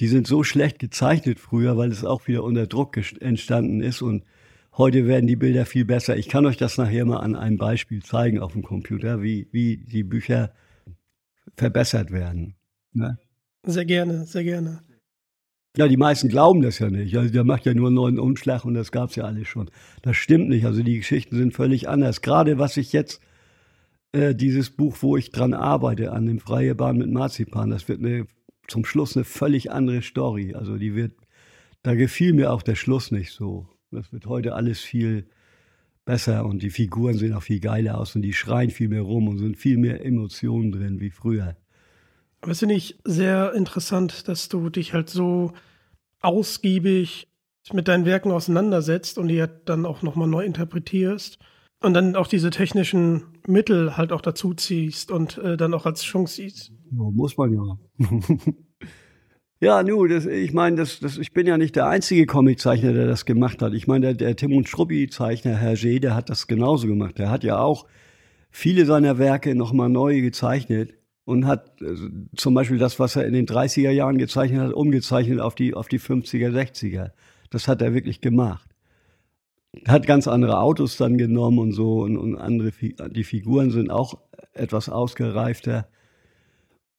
die 0.00 0.08
sind 0.08 0.26
so 0.26 0.44
schlecht 0.44 0.78
gezeichnet 0.78 1.40
früher, 1.40 1.76
weil 1.76 1.90
es 1.90 2.04
auch 2.04 2.28
wieder 2.28 2.44
unter 2.44 2.66
Druck 2.66 2.96
entstanden 3.20 3.80
ist 3.80 4.02
und 4.02 4.24
heute 4.76 5.06
werden 5.06 5.26
die 5.26 5.36
Bilder 5.36 5.66
viel 5.66 5.84
besser. 5.84 6.16
Ich 6.16 6.28
kann 6.28 6.46
euch 6.46 6.56
das 6.56 6.78
nachher 6.78 7.04
mal 7.04 7.18
an 7.18 7.34
einem 7.34 7.58
Beispiel 7.58 8.02
zeigen 8.02 8.38
auf 8.38 8.52
dem 8.52 8.62
Computer, 8.62 9.22
wie, 9.22 9.48
wie 9.50 9.76
die 9.76 10.04
Bücher 10.04 10.52
verbessert 11.56 12.12
werden. 12.12 12.54
Ne? 12.92 13.18
Sehr 13.66 13.84
gerne, 13.84 14.24
sehr 14.24 14.44
gerne. 14.44 14.82
Ja, 15.76 15.86
die 15.86 15.96
meisten 15.96 16.28
glauben 16.28 16.62
das 16.62 16.78
ja 16.78 16.90
nicht. 16.90 17.16
Also 17.16 17.32
der 17.32 17.44
macht 17.44 17.66
ja 17.66 17.74
nur 17.74 17.88
einen 17.88 17.96
neuen 17.96 18.18
Umschlag 18.18 18.64
und 18.64 18.74
das 18.74 18.90
gab 18.90 19.10
es 19.10 19.16
ja 19.16 19.24
alles 19.24 19.48
schon. 19.48 19.70
Das 20.02 20.16
stimmt 20.16 20.48
nicht. 20.48 20.64
Also 20.64 20.82
die 20.82 20.96
Geschichten 20.96 21.36
sind 21.36 21.54
völlig 21.54 21.88
anders. 21.88 22.22
Gerade 22.22 22.58
was 22.58 22.76
ich 22.76 22.92
jetzt, 22.92 23.20
äh, 24.12 24.34
dieses 24.34 24.70
Buch, 24.70 24.96
wo 25.00 25.16
ich 25.16 25.30
dran 25.30 25.54
arbeite, 25.54 26.12
an 26.12 26.26
dem 26.26 26.40
Freie 26.40 26.74
Bahn 26.74 26.98
mit 26.98 27.10
Marzipan, 27.10 27.70
das 27.70 27.88
wird 27.88 28.00
eine 28.00 28.26
zum 28.68 28.84
Schluss 28.84 29.16
eine 29.16 29.24
völlig 29.24 29.72
andere 29.72 30.02
Story. 30.02 30.54
Also 30.54 30.76
die 30.76 30.94
wird, 30.94 31.12
da 31.82 31.94
gefiel 31.94 32.34
mir 32.34 32.52
auch 32.52 32.62
der 32.62 32.76
Schluss 32.76 33.10
nicht 33.10 33.32
so. 33.32 33.68
Das 33.90 34.12
wird 34.12 34.26
heute 34.26 34.54
alles 34.54 34.80
viel 34.80 35.26
besser 36.04 36.46
und 36.46 36.62
die 36.62 36.70
Figuren 36.70 37.18
sehen 37.18 37.34
auch 37.34 37.42
viel 37.42 37.60
geiler 37.60 37.98
aus 37.98 38.14
und 38.14 38.22
die 38.22 38.32
schreien 38.32 38.70
viel 38.70 38.88
mehr 38.88 39.02
rum 39.02 39.28
und 39.28 39.38
sind 39.38 39.56
viel 39.56 39.76
mehr 39.76 40.04
Emotionen 40.04 40.72
drin 40.72 41.00
wie 41.00 41.10
früher. 41.10 41.56
Aber 42.40 42.52
es 42.52 42.60
finde 42.60 42.76
ich 42.76 42.98
sehr 43.04 43.52
interessant, 43.54 44.28
dass 44.28 44.48
du 44.48 44.70
dich 44.70 44.94
halt 44.94 45.10
so 45.10 45.52
ausgiebig 46.20 47.28
mit 47.72 47.88
deinen 47.88 48.06
Werken 48.06 48.30
auseinandersetzt 48.30 49.18
und 49.18 49.28
die 49.28 49.44
dann 49.64 49.84
auch 49.84 50.02
nochmal 50.02 50.28
neu 50.28 50.44
interpretierst 50.44 51.38
und 51.80 51.94
dann 51.94 52.16
auch 52.16 52.26
diese 52.26 52.50
technischen 52.50 53.24
Mittel 53.46 53.96
halt 53.96 54.12
auch 54.12 54.20
dazu 54.20 54.54
ziehst 54.54 55.10
und 55.10 55.38
äh, 55.38 55.56
dann 55.56 55.74
auch 55.74 55.86
als 55.86 56.02
Chance 56.02 56.36
siehst. 56.36 56.72
Ja, 56.90 57.10
muss 57.12 57.36
man 57.36 57.52
ja. 57.52 57.78
ja, 59.60 59.82
nu, 59.82 60.06
das, 60.06 60.26
ich 60.26 60.52
meine, 60.52 60.76
das, 60.76 61.00
das, 61.00 61.18
ich 61.18 61.32
bin 61.32 61.46
ja 61.46 61.56
nicht 61.56 61.76
der 61.76 61.86
einzige 61.86 62.26
Comiczeichner, 62.26 62.92
der 62.92 63.06
das 63.06 63.24
gemacht 63.24 63.62
hat. 63.62 63.74
Ich 63.74 63.86
meine, 63.86 64.06
der, 64.06 64.14
der 64.14 64.36
Tim 64.36 64.56
und 64.56 64.68
Struppi-Zeichner, 64.68 65.56
Herr 65.56 65.74
G., 65.74 66.00
der 66.00 66.14
hat 66.14 66.30
das 66.30 66.46
genauso 66.46 66.88
gemacht. 66.88 67.18
Der 67.18 67.30
hat 67.30 67.44
ja 67.44 67.58
auch 67.60 67.86
viele 68.50 68.84
seiner 68.84 69.18
Werke 69.18 69.54
nochmal 69.54 69.88
neu 69.88 70.20
gezeichnet 70.20 70.94
und 71.24 71.46
hat 71.46 71.80
äh, 71.80 71.94
zum 72.36 72.54
Beispiel 72.54 72.78
das, 72.78 72.98
was 72.98 73.14
er 73.14 73.24
in 73.26 73.34
den 73.34 73.46
30er 73.46 73.90
Jahren 73.90 74.18
gezeichnet 74.18 74.60
hat, 74.60 74.72
umgezeichnet 74.72 75.40
auf 75.40 75.54
die, 75.54 75.74
auf 75.74 75.86
die 75.86 76.00
50er, 76.00 76.50
60er. 76.50 77.10
Das 77.50 77.68
hat 77.68 77.82
er 77.82 77.94
wirklich 77.94 78.20
gemacht. 78.20 78.67
Hat 79.86 80.06
ganz 80.06 80.26
andere 80.26 80.60
Autos 80.60 80.96
dann 80.96 81.18
genommen 81.18 81.58
und 81.58 81.72
so 81.72 82.00
und, 82.00 82.16
und 82.16 82.36
andere, 82.36 82.72
die 83.10 83.24
Figuren 83.24 83.70
sind 83.70 83.90
auch 83.90 84.18
etwas 84.54 84.88
ausgereifter. 84.88 85.88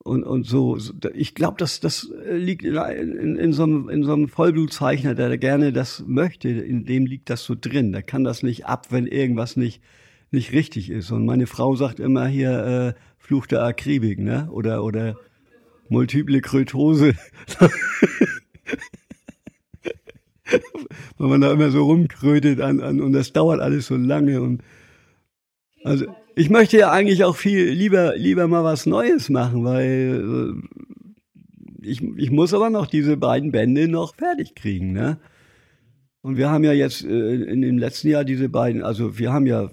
Und, 0.02 0.24
und 0.24 0.46
so, 0.46 0.78
ich 1.12 1.34
glaube, 1.34 1.56
das, 1.58 1.80
das 1.80 2.10
liegt 2.30 2.64
in, 2.64 2.76
in, 2.76 3.36
in, 3.36 3.52
so 3.52 3.64
einem, 3.64 3.88
in 3.90 4.02
so 4.02 4.14
einem 4.14 4.28
Vollblutzeichner, 4.28 5.14
der 5.14 5.36
gerne 5.36 5.72
das 5.72 6.04
möchte, 6.06 6.48
in 6.48 6.86
dem 6.86 7.04
liegt 7.04 7.28
das 7.28 7.44
so 7.44 7.54
drin. 7.54 7.92
Der 7.92 8.02
kann 8.02 8.24
das 8.24 8.42
nicht 8.42 8.64
ab, 8.66 8.86
wenn 8.90 9.06
irgendwas 9.06 9.56
nicht, 9.56 9.82
nicht 10.30 10.52
richtig 10.52 10.88
ist. 10.90 11.10
Und 11.10 11.26
meine 11.26 11.46
Frau 11.46 11.76
sagt 11.76 12.00
immer 12.00 12.26
hier, 12.26 12.94
äh, 12.96 13.00
Fluch 13.18 13.46
der 13.46 13.62
Akribik, 13.62 14.18
ne? 14.18 14.48
Oder, 14.50 14.82
oder 14.82 15.16
multiple 15.90 16.40
Krötose. 16.40 17.14
Weil 21.18 21.28
man 21.28 21.40
da 21.40 21.52
immer 21.52 21.70
so 21.70 21.84
rumkrötet 21.84 22.60
an, 22.60 22.80
an, 22.80 23.00
und 23.00 23.12
das 23.12 23.32
dauert 23.32 23.60
alles 23.60 23.86
so 23.86 23.96
lange 23.96 24.40
und 24.40 24.62
also 25.82 26.06
ich 26.36 26.50
möchte 26.50 26.78
ja 26.78 26.90
eigentlich 26.90 27.24
auch 27.24 27.36
viel 27.36 27.70
lieber, 27.70 28.16
lieber 28.16 28.46
mal 28.48 28.64
was 28.64 28.86
Neues 28.86 29.30
machen, 29.30 29.64
weil 29.64 30.62
äh, 31.82 31.86
ich, 31.86 32.02
ich 32.02 32.30
muss 32.30 32.54
aber 32.54 32.70
noch 32.70 32.86
diese 32.86 33.16
beiden 33.16 33.52
Bände 33.52 33.88
noch 33.88 34.14
fertig 34.14 34.54
kriegen, 34.54 34.92
ne? 34.92 35.18
Und 36.22 36.36
wir 36.36 36.50
haben 36.50 36.64
ja 36.64 36.72
jetzt 36.72 37.02
äh, 37.04 37.34
in 37.34 37.62
dem 37.62 37.78
letzten 37.78 38.08
Jahr 38.08 38.24
diese 38.24 38.50
beiden, 38.50 38.82
also 38.82 39.18
wir 39.18 39.32
haben 39.32 39.46
ja 39.46 39.70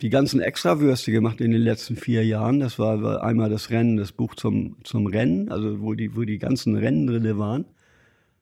die 0.00 0.10
ganzen 0.10 0.40
Extrawürste 0.40 1.10
gemacht 1.10 1.40
in 1.40 1.50
den 1.50 1.60
letzten 1.60 1.96
vier 1.96 2.24
Jahren. 2.24 2.60
Das 2.60 2.78
war 2.78 3.22
einmal 3.22 3.50
das 3.50 3.70
Rennen, 3.70 3.96
das 3.96 4.12
Buch 4.12 4.36
zum, 4.36 4.76
zum 4.84 5.06
Rennen, 5.06 5.50
also 5.50 5.80
wo 5.80 5.94
die, 5.94 6.14
wo 6.16 6.22
die 6.22 6.38
ganzen 6.38 6.76
Rennen 6.76 7.06
drinne 7.06 7.36
waren. 7.38 7.64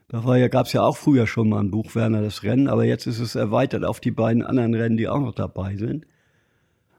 Da 0.09 0.25
war 0.25 0.37
ja, 0.37 0.49
gab's 0.49 0.73
ja 0.73 0.83
auch 0.83 0.97
früher 0.97 1.27
schon 1.27 1.49
mal 1.49 1.61
ein 1.61 1.71
Buch 1.71 1.95
Werner 1.95 2.23
das 2.23 2.45
Rennen, 2.45 2.69
aber 2.69 2.85
jetzt 2.85 3.07
ist 3.07 3.19
es 3.19 3.35
erweitert 3.35 3.85
auf 3.85 3.99
die 3.99 4.13
beiden 4.13 4.45
anderen 4.45 4.75
Rennen, 4.75 4.97
die 4.97 5.09
auch 5.09 5.21
noch 5.21 5.35
dabei 5.35 5.77
sind. 5.77 6.07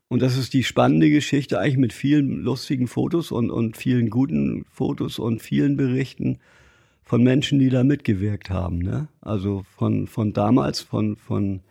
Und 0.10 0.22
das 0.22 0.38
ist 0.38 0.54
die 0.54 0.63
spannende 0.63 1.10
Geschichte, 1.10 1.60
eigentlich 1.60 1.78
mit 1.78 1.93
vielen 1.93 2.41
lustigen 2.41 2.88
Fotos 2.88 3.32
und, 3.32 3.50
und 3.50 3.78
vielen 3.78 4.10
guten 4.10 4.65
Fotos 4.70 5.20
und 5.20 5.41
vielen 5.41 5.78
Berichten 5.78 6.39
von 7.04 7.24
Menschen, 7.24 7.60
die 7.60 7.70
da 7.70 7.84
mitgewirkt 7.84 8.50
haben. 8.50 8.80
Ne? 8.80 9.08
Also 9.22 9.63
von, 9.78 10.08
von 10.08 10.34
damals, 10.34 10.82
von, 10.82 11.15
von, 11.15 11.62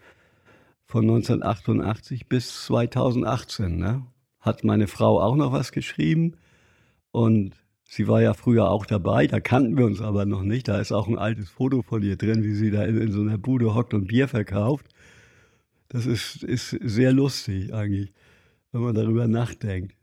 von 0.86 1.04
1988 1.04 2.26
bis 2.26 2.64
2018. 2.64 3.78
Ne? 3.78 4.06
Hat 4.40 4.64
meine 4.64 4.86
Frau 4.86 5.20
auch 5.20 5.36
noch 5.36 5.52
was 5.52 5.72
geschrieben. 5.72 6.36
Und 7.10 7.54
sie 7.88 8.08
war 8.08 8.22
ja 8.22 8.34
früher 8.34 8.70
auch 8.70 8.86
dabei, 8.86 9.26
da 9.26 9.40
kannten 9.40 9.76
wir 9.76 9.86
uns 9.86 10.00
aber 10.00 10.26
noch 10.26 10.42
nicht. 10.42 10.68
Da 10.68 10.78
ist 10.78 10.92
auch 10.92 11.08
ein 11.08 11.18
altes 11.18 11.48
Foto 11.48 11.82
von 11.82 12.02
ihr 12.02 12.16
drin, 12.16 12.42
wie 12.42 12.54
sie 12.54 12.70
da 12.70 12.84
in, 12.84 13.00
in 13.00 13.12
so 13.12 13.20
einer 13.20 13.38
Bude 13.38 13.74
hockt 13.74 13.94
und 13.94 14.08
Bier 14.08 14.28
verkauft. 14.28 14.86
Das 15.88 16.06
ist, 16.06 16.42
ist 16.42 16.70
sehr 16.70 17.12
lustig 17.12 17.72
eigentlich 17.72 18.12
wenn 18.76 18.84
man 18.84 18.94
darüber 18.94 19.26
nachdenkt. 19.26 19.94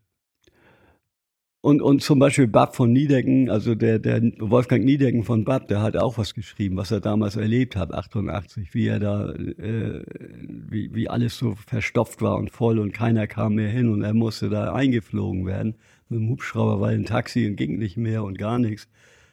Und, 1.61 1.81
und 1.81 2.01
zum 2.01 2.19
Beispiel 2.19 2.47
Bab 2.47 2.75
von 2.75 2.91
Niedecken, 2.91 3.49
also 3.49 3.73
der, 3.73 3.97
der 3.97 4.21
Wolfgang 4.39 4.83
Niedecken 4.83 5.23
von 5.23 5.45
Bab, 5.45 5.69
der 5.69 5.81
hat 5.81 5.95
auch 5.95 6.17
was 6.17 6.33
geschrieben, 6.33 6.75
was 6.75 6.91
er 6.91 6.99
damals 6.99 7.37
erlebt 7.37 7.77
hat, 7.77 7.93
88, 7.93 8.73
wie 8.73 8.87
er 8.87 8.99
da, 8.99 9.31
äh, 9.31 10.03
wie, 10.41 10.93
wie 10.93 11.09
alles 11.09 11.37
so 11.37 11.55
verstopft 11.55 12.21
war 12.21 12.35
und 12.35 12.51
voll 12.51 12.79
und 12.79 12.91
keiner 12.91 13.27
kam 13.27 13.55
mehr 13.55 13.69
hin 13.69 13.87
und 13.87 14.03
er 14.03 14.13
musste 14.13 14.49
da 14.49 14.73
eingeflogen 14.73 15.45
werden 15.45 15.75
mit 16.13 16.21
dem 16.21 16.29
Hubschrauber, 16.29 16.79
weil 16.79 16.95
ein 16.95 17.05
Taxi 17.05 17.51
ging 17.51 17.77
nicht 17.77 17.97
mehr 17.97 18.23
und 18.23 18.37
gar 18.37 18.59
nichts. 18.59 18.87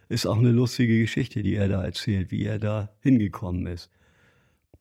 Ist 0.09 0.27
auch 0.27 0.39
eine 0.39 0.51
lustige 0.51 0.99
Geschichte, 1.01 1.43
die 1.43 1.55
er 1.55 1.69
da 1.69 1.85
erzählt, 1.85 2.31
wie 2.31 2.45
er 2.45 2.59
da 2.59 2.91
hingekommen 3.01 3.67
ist. 3.67 3.91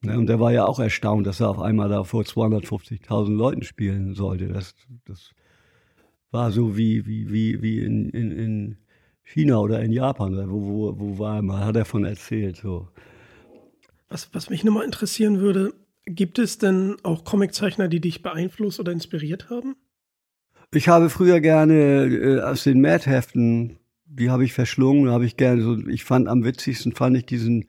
Ne, 0.01 0.17
und 0.17 0.27
der 0.27 0.39
war 0.39 0.51
ja 0.51 0.65
auch 0.65 0.79
erstaunt, 0.79 1.27
dass 1.27 1.41
er 1.41 1.49
auf 1.49 1.59
einmal 1.59 1.89
da 1.89 2.03
vor 2.03 2.23
250.000 2.23 3.35
Leuten 3.35 3.63
spielen 3.63 4.15
sollte. 4.15 4.47
Das, 4.47 4.73
das 5.05 5.31
war 6.31 6.51
so 6.51 6.77
wie, 6.77 7.05
wie, 7.05 7.31
wie, 7.31 7.62
wie 7.62 7.79
in, 7.79 8.09
in, 8.09 8.31
in 8.31 8.77
China 9.23 9.59
oder 9.59 9.81
in 9.81 9.91
Japan. 9.91 10.49
Wo, 10.49 10.62
wo, 10.62 10.99
wo 10.99 11.19
war 11.19 11.38
er 11.38 11.41
mal? 11.41 11.65
Hat 11.65 11.75
er 11.75 11.85
von 11.85 12.05
erzählt. 12.05 12.57
So. 12.57 12.88
Was, 14.07 14.33
was 14.33 14.49
mich 14.49 14.63
nochmal 14.63 14.85
interessieren 14.85 15.39
würde, 15.39 15.73
gibt 16.05 16.39
es 16.39 16.57
denn 16.57 16.95
auch 17.03 17.25
Comiczeichner, 17.25 17.88
die 17.88 17.99
dich 17.99 18.23
beeinflusst 18.23 18.79
oder 18.79 18.91
inspiriert 18.91 19.49
haben? 19.49 19.75
Ich 20.71 20.88
habe 20.88 21.10
früher 21.10 21.39
gerne 21.41 22.05
äh, 22.05 22.41
aus 22.41 22.63
den 22.63 22.79
Mad-Heften, 22.79 23.77
die 24.05 24.29
habe 24.29 24.45
ich 24.45 24.53
verschlungen, 24.53 25.10
habe 25.10 25.25
ich 25.25 25.36
gerne 25.36 25.63
so, 25.63 25.77
ich 25.88 26.03
fand 26.03 26.27
am 26.27 26.43
witzigsten 26.43 26.91
fand 26.91 27.17
ich 27.17 27.25
diesen 27.25 27.65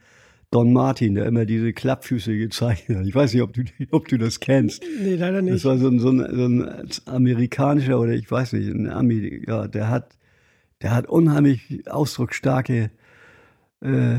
Don 0.51 0.73
Martin, 0.73 1.15
der 1.15 1.25
immer 1.27 1.47
diese 1.47 1.73
Klappfüße 1.73 2.37
gezeichnet 2.37 2.99
hat. 2.99 3.07
Ich 3.07 3.15
weiß 3.15 3.33
nicht, 3.33 3.43
ob 3.43 3.55
du, 3.55 3.63
ob 3.91 4.09
du 4.09 4.19
das 4.19 4.41
kennst. 4.41 4.83
Nee, 5.01 5.15
leider 5.15 5.41
nicht. 5.41 5.55
Das 5.55 5.65
war 5.65 5.79
so 5.79 5.89
ein, 5.89 5.99
so 5.99 6.11
ein, 6.11 6.19
so 6.19 6.45
ein 6.45 6.89
amerikanischer 7.07 7.99
oder 7.99 8.13
ich 8.13 8.31
weiß 8.31 8.53
nicht, 8.55 8.69
ein 8.69 8.91
Ami, 8.91 9.45
ja, 9.47 9.67
der 9.67 9.89
hat, 9.89 10.19
der 10.83 10.95
hat 10.95 11.07
unheimlich 11.07 11.91
ausdrucksstarke 11.91 12.91
äh, 13.81 14.15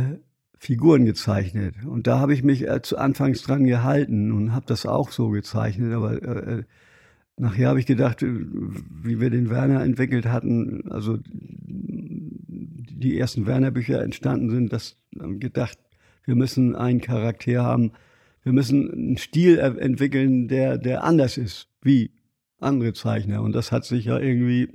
Figuren 0.57 1.05
gezeichnet. 1.05 1.75
Und 1.85 2.07
da 2.07 2.17
habe 2.17 2.33
ich 2.33 2.43
mich 2.43 2.67
äh, 2.67 2.81
zu 2.81 2.97
Anfangs 2.97 3.43
dran 3.43 3.65
gehalten 3.65 4.31
und 4.31 4.53
habe 4.53 4.65
das 4.67 4.87
auch 4.87 5.11
so 5.11 5.29
gezeichnet. 5.29 5.93
Aber 5.93 6.13
äh, 6.13 6.59
äh 6.59 6.63
nachher 7.41 7.69
habe 7.69 7.79
ich 7.79 7.85
gedacht, 7.85 8.21
äh, 8.21 8.27
wie 9.03 9.19
wir 9.19 9.29
den 9.29 9.49
Werner 9.49 9.83
entwickelt 9.83 10.25
hatten, 10.27 10.89
also 10.91 11.17
die 11.25 13.17
ersten 13.17 13.47
Werner-Bücher 13.47 14.01
entstanden 14.01 14.49
sind, 14.49 14.71
das 14.71 14.95
gedacht, 15.11 15.79
wir 16.25 16.35
müssen 16.35 16.75
einen 16.75 17.01
Charakter 17.01 17.63
haben. 17.63 17.91
Wir 18.43 18.53
müssen 18.53 18.91
einen 18.91 19.17
Stil 19.17 19.57
entwickeln, 19.57 20.47
der, 20.47 20.77
der 20.77 21.03
anders 21.03 21.37
ist 21.37 21.67
wie 21.81 22.11
andere 22.59 22.93
Zeichner. 22.93 23.41
Und 23.41 23.53
das 23.53 23.71
hat 23.71 23.85
sich 23.85 24.05
ja 24.05 24.19
irgendwie, 24.19 24.69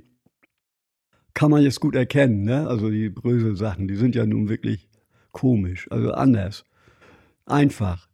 kann 1.33 1.51
man 1.51 1.63
jetzt 1.63 1.79
gut 1.79 1.95
erkennen, 1.95 2.43
ne? 2.43 2.67
Also 2.67 2.89
die 2.89 3.09
Brösel-Sachen, 3.09 3.87
die 3.87 3.95
sind 3.95 4.15
ja 4.15 4.25
nun 4.25 4.49
wirklich 4.49 4.89
komisch, 5.31 5.89
also 5.89 6.11
anders. 6.11 6.65
Einfach. 7.45 8.09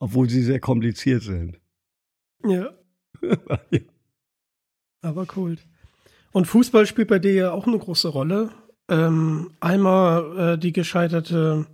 Obwohl 0.00 0.28
sie 0.28 0.42
sehr 0.42 0.60
kompliziert 0.60 1.22
sind. 1.22 1.60
Ja. 2.44 2.70
ja. 3.70 3.80
Aber 5.02 5.26
cool. 5.36 5.56
Und 6.32 6.46
Fußball 6.46 6.86
spielt 6.86 7.08
bei 7.08 7.18
dir 7.18 7.32
ja 7.32 7.50
auch 7.52 7.66
eine 7.66 7.78
große 7.78 8.08
Rolle. 8.08 8.50
Ähm, 8.88 9.50
einmal 9.60 10.38
äh, 10.54 10.58
die 10.58 10.72
gescheiterte 10.72 11.66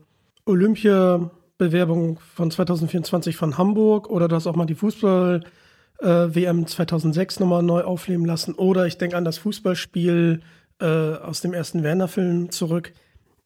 Olympia-Bewerbung 0.46 2.18
von 2.18 2.50
2024 2.50 3.37
von 3.37 3.57
Hamburg 3.57 4.11
oder 4.11 4.28
du 4.28 4.37
hast 4.37 4.46
auch 4.46 4.57
mal 4.57 4.66
die 4.66 4.74
Fußball-WM 4.74 6.62
äh, 6.62 6.66
2006 6.66 7.40
nochmal 7.40 7.62
neu 7.62 7.83
aufleben 7.83 8.26
lassen 8.26 8.54
oder 8.54 8.87
ich 8.87 8.98
denke 8.98 9.16
an 9.16 9.24
das 9.24 9.38
Fußballspiel 9.38 10.40
äh, 10.80 10.87
aus 10.87 11.40
dem 11.40 11.54
ersten 11.54 11.83
Werner-Film 11.83 12.50
zurück. 12.50 12.92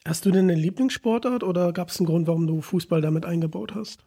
Hast 0.06 0.24
du 0.24 0.30
denn 0.30 0.50
eine 0.50 0.58
Lieblingssportart 0.58 1.42
oder 1.42 1.72
gab 1.72 1.90
es 1.90 1.98
einen 1.98 2.06
Grund, 2.06 2.26
warum 2.26 2.46
du 2.46 2.62
Fußball 2.62 3.02
damit 3.02 3.26
eingebaut 3.26 3.74
hast? 3.74 4.04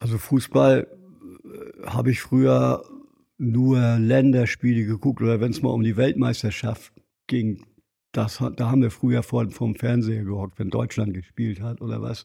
Also 0.00 0.18
Fußball 0.18 0.88
äh, 1.44 1.86
habe 1.86 2.10
ich 2.10 2.20
früher 2.20 2.84
nur 3.38 3.98
Länderspiele 3.98 4.84
geguckt 4.84 5.22
oder 5.22 5.40
wenn 5.40 5.50
es 5.50 5.62
mal 5.62 5.70
um 5.70 5.82
die 5.82 5.96
Weltmeisterschaft 5.96 6.92
ging, 7.26 7.62
das, 8.12 8.42
da 8.56 8.70
haben 8.70 8.82
wir 8.82 8.90
früher 8.90 9.22
vor, 9.22 9.50
vom 9.50 9.74
Fernseher 9.74 10.24
gehockt, 10.24 10.58
wenn 10.58 10.70
Deutschland 10.70 11.12
gespielt 11.12 11.60
hat 11.60 11.80
oder 11.82 12.00
was. 12.00 12.24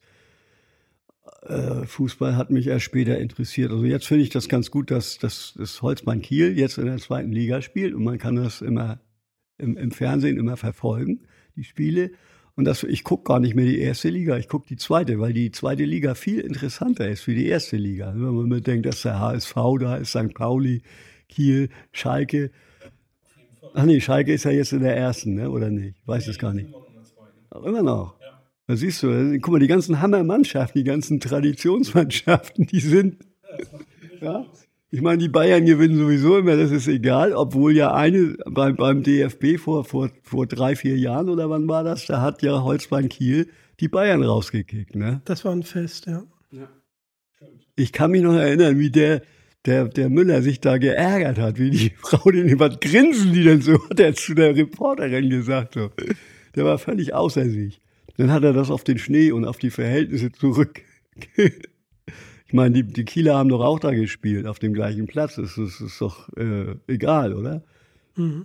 Äh, 1.43 1.85
Fußball 1.85 2.35
hat 2.37 2.49
mich 2.49 2.67
erst 2.67 2.85
später 2.85 3.17
interessiert. 3.17 3.71
Also 3.71 3.83
jetzt 3.85 4.07
finde 4.07 4.23
ich 4.23 4.29
das 4.29 4.47
ganz 4.47 4.71
gut, 4.71 4.89
dass, 4.89 5.17
dass 5.17 5.53
das 5.57 5.81
Holzmann 5.81 6.21
Kiel 6.21 6.57
jetzt 6.57 6.77
in 6.77 6.85
der 6.85 6.97
zweiten 6.97 7.31
Liga 7.31 7.61
spielt 7.61 7.93
und 7.93 8.03
man 8.03 8.17
kann 8.17 8.35
das 8.35 8.61
immer 8.61 9.01
im, 9.57 9.77
im 9.77 9.91
Fernsehen 9.91 10.37
immer 10.37 10.57
verfolgen, 10.57 11.27
die 11.55 11.63
Spiele. 11.63 12.11
Und 12.55 12.65
das, 12.65 12.83
ich 12.83 13.03
gucke 13.03 13.23
gar 13.23 13.39
nicht 13.39 13.55
mehr 13.55 13.65
die 13.65 13.79
erste 13.79 14.09
Liga, 14.09 14.37
ich 14.37 14.47
gucke 14.47 14.67
die 14.67 14.75
zweite, 14.75 15.19
weil 15.19 15.33
die 15.33 15.51
zweite 15.51 15.83
Liga 15.83 16.15
viel 16.15 16.39
interessanter 16.39 17.07
ist 17.07 17.25
wie 17.27 17.35
die 17.35 17.47
erste 17.47 17.77
Liga. 17.77 18.13
Wenn 18.13 18.35
man 18.35 18.49
bedenkt, 18.49 18.85
dass 18.85 19.01
der 19.01 19.19
HSV 19.19 19.55
da 19.79 19.95
ist, 19.97 20.09
St. 20.09 20.33
Pauli, 20.33 20.81
Kiel, 21.29 21.69
Schalke. 21.91 22.51
Ach 23.73 23.85
nee, 23.85 24.01
Schalke 24.01 24.33
ist 24.33 24.43
ja 24.43 24.51
jetzt 24.51 24.73
in 24.73 24.81
der 24.81 24.97
ersten, 24.97 25.35
ne? 25.35 25.49
oder 25.49 25.69
nicht? 25.69 25.95
Ich 26.01 26.07
weiß 26.07 26.27
es 26.27 26.37
gar 26.37 26.53
nicht. 26.53 26.73
Auch 27.49 27.63
immer 27.63 27.83
noch. 27.83 28.15
Da 28.67 28.75
siehst 28.75 29.03
du, 29.03 29.39
guck 29.39 29.53
mal, 29.53 29.59
die 29.59 29.67
ganzen 29.67 30.01
Hammermannschaften, 30.01 30.79
die 30.79 30.85
ganzen 30.85 31.19
Traditionsmannschaften, 31.19 32.67
die 32.67 32.79
sind. 32.79 33.17
Ja? 34.21 34.45
Ich 34.93 35.01
meine, 35.01 35.19
die 35.19 35.29
Bayern 35.29 35.65
gewinnen 35.65 35.97
sowieso 35.97 36.37
immer, 36.37 36.57
das 36.57 36.69
ist 36.69 36.89
egal, 36.89 37.31
obwohl 37.31 37.73
ja 37.73 37.93
eine 37.93 38.35
beim, 38.45 38.75
beim 38.75 39.03
DFB 39.03 39.57
vor, 39.57 39.85
vor, 39.85 40.09
vor 40.21 40.47
drei, 40.47 40.75
vier 40.75 40.97
Jahren 40.97 41.29
oder 41.29 41.49
wann 41.49 41.69
war 41.69 41.85
das, 41.85 42.07
da 42.07 42.21
hat 42.21 42.41
ja 42.41 42.61
Holzbein 42.61 43.07
Kiel 43.07 43.47
die 43.79 43.87
Bayern 43.87 44.21
rausgekickt. 44.21 44.95
Ne? 44.97 45.21
Das 45.23 45.45
war 45.45 45.53
ein 45.53 45.63
Fest, 45.63 46.07
ja. 46.07 46.23
ja. 46.51 46.67
Ich 47.77 47.93
kann 47.93 48.11
mich 48.11 48.21
noch 48.21 48.33
erinnern, 48.33 48.79
wie 48.79 48.91
der, 48.91 49.21
der, 49.65 49.87
der 49.87 50.09
Müller 50.09 50.41
sich 50.41 50.59
da 50.59 50.77
geärgert 50.77 51.39
hat, 51.39 51.57
wie 51.57 51.69
die 51.69 51.93
Frau 52.01 52.29
den 52.29 52.59
was 52.59 52.77
grinsen 52.81 53.31
die 53.31 53.45
denn 53.45 53.61
so, 53.61 53.81
hat 53.89 53.99
er 53.99 54.13
zu 54.13 54.33
der 54.33 54.57
Reporterin 54.57 55.29
gesagt. 55.29 55.75
So. 55.75 55.89
Der 56.55 56.65
war 56.65 56.77
völlig 56.77 57.13
außer 57.13 57.45
sich. 57.45 57.79
Dann 58.17 58.29
hat 58.29 58.43
er 58.43 58.51
das 58.51 58.69
auf 58.69 58.83
den 58.83 58.97
Schnee 58.97 59.31
und 59.31 59.45
auf 59.45 59.57
die 59.57 59.71
Verhältnisse 59.71 60.33
zurück. 60.33 60.81
Ich 62.51 62.53
meine, 62.53 62.75
die, 62.75 62.83
die 62.83 63.05
Kieler 63.05 63.37
haben 63.37 63.47
doch 63.47 63.61
auch 63.61 63.79
da 63.79 63.91
gespielt, 63.91 64.45
auf 64.45 64.59
dem 64.59 64.73
gleichen 64.73 65.07
Platz. 65.07 65.35
Das 65.35 65.57
ist, 65.57 65.79
ist 65.79 66.01
doch 66.01 66.27
äh, 66.35 66.75
egal, 66.85 67.33
oder? 67.33 67.63
Mhm. 68.17 68.43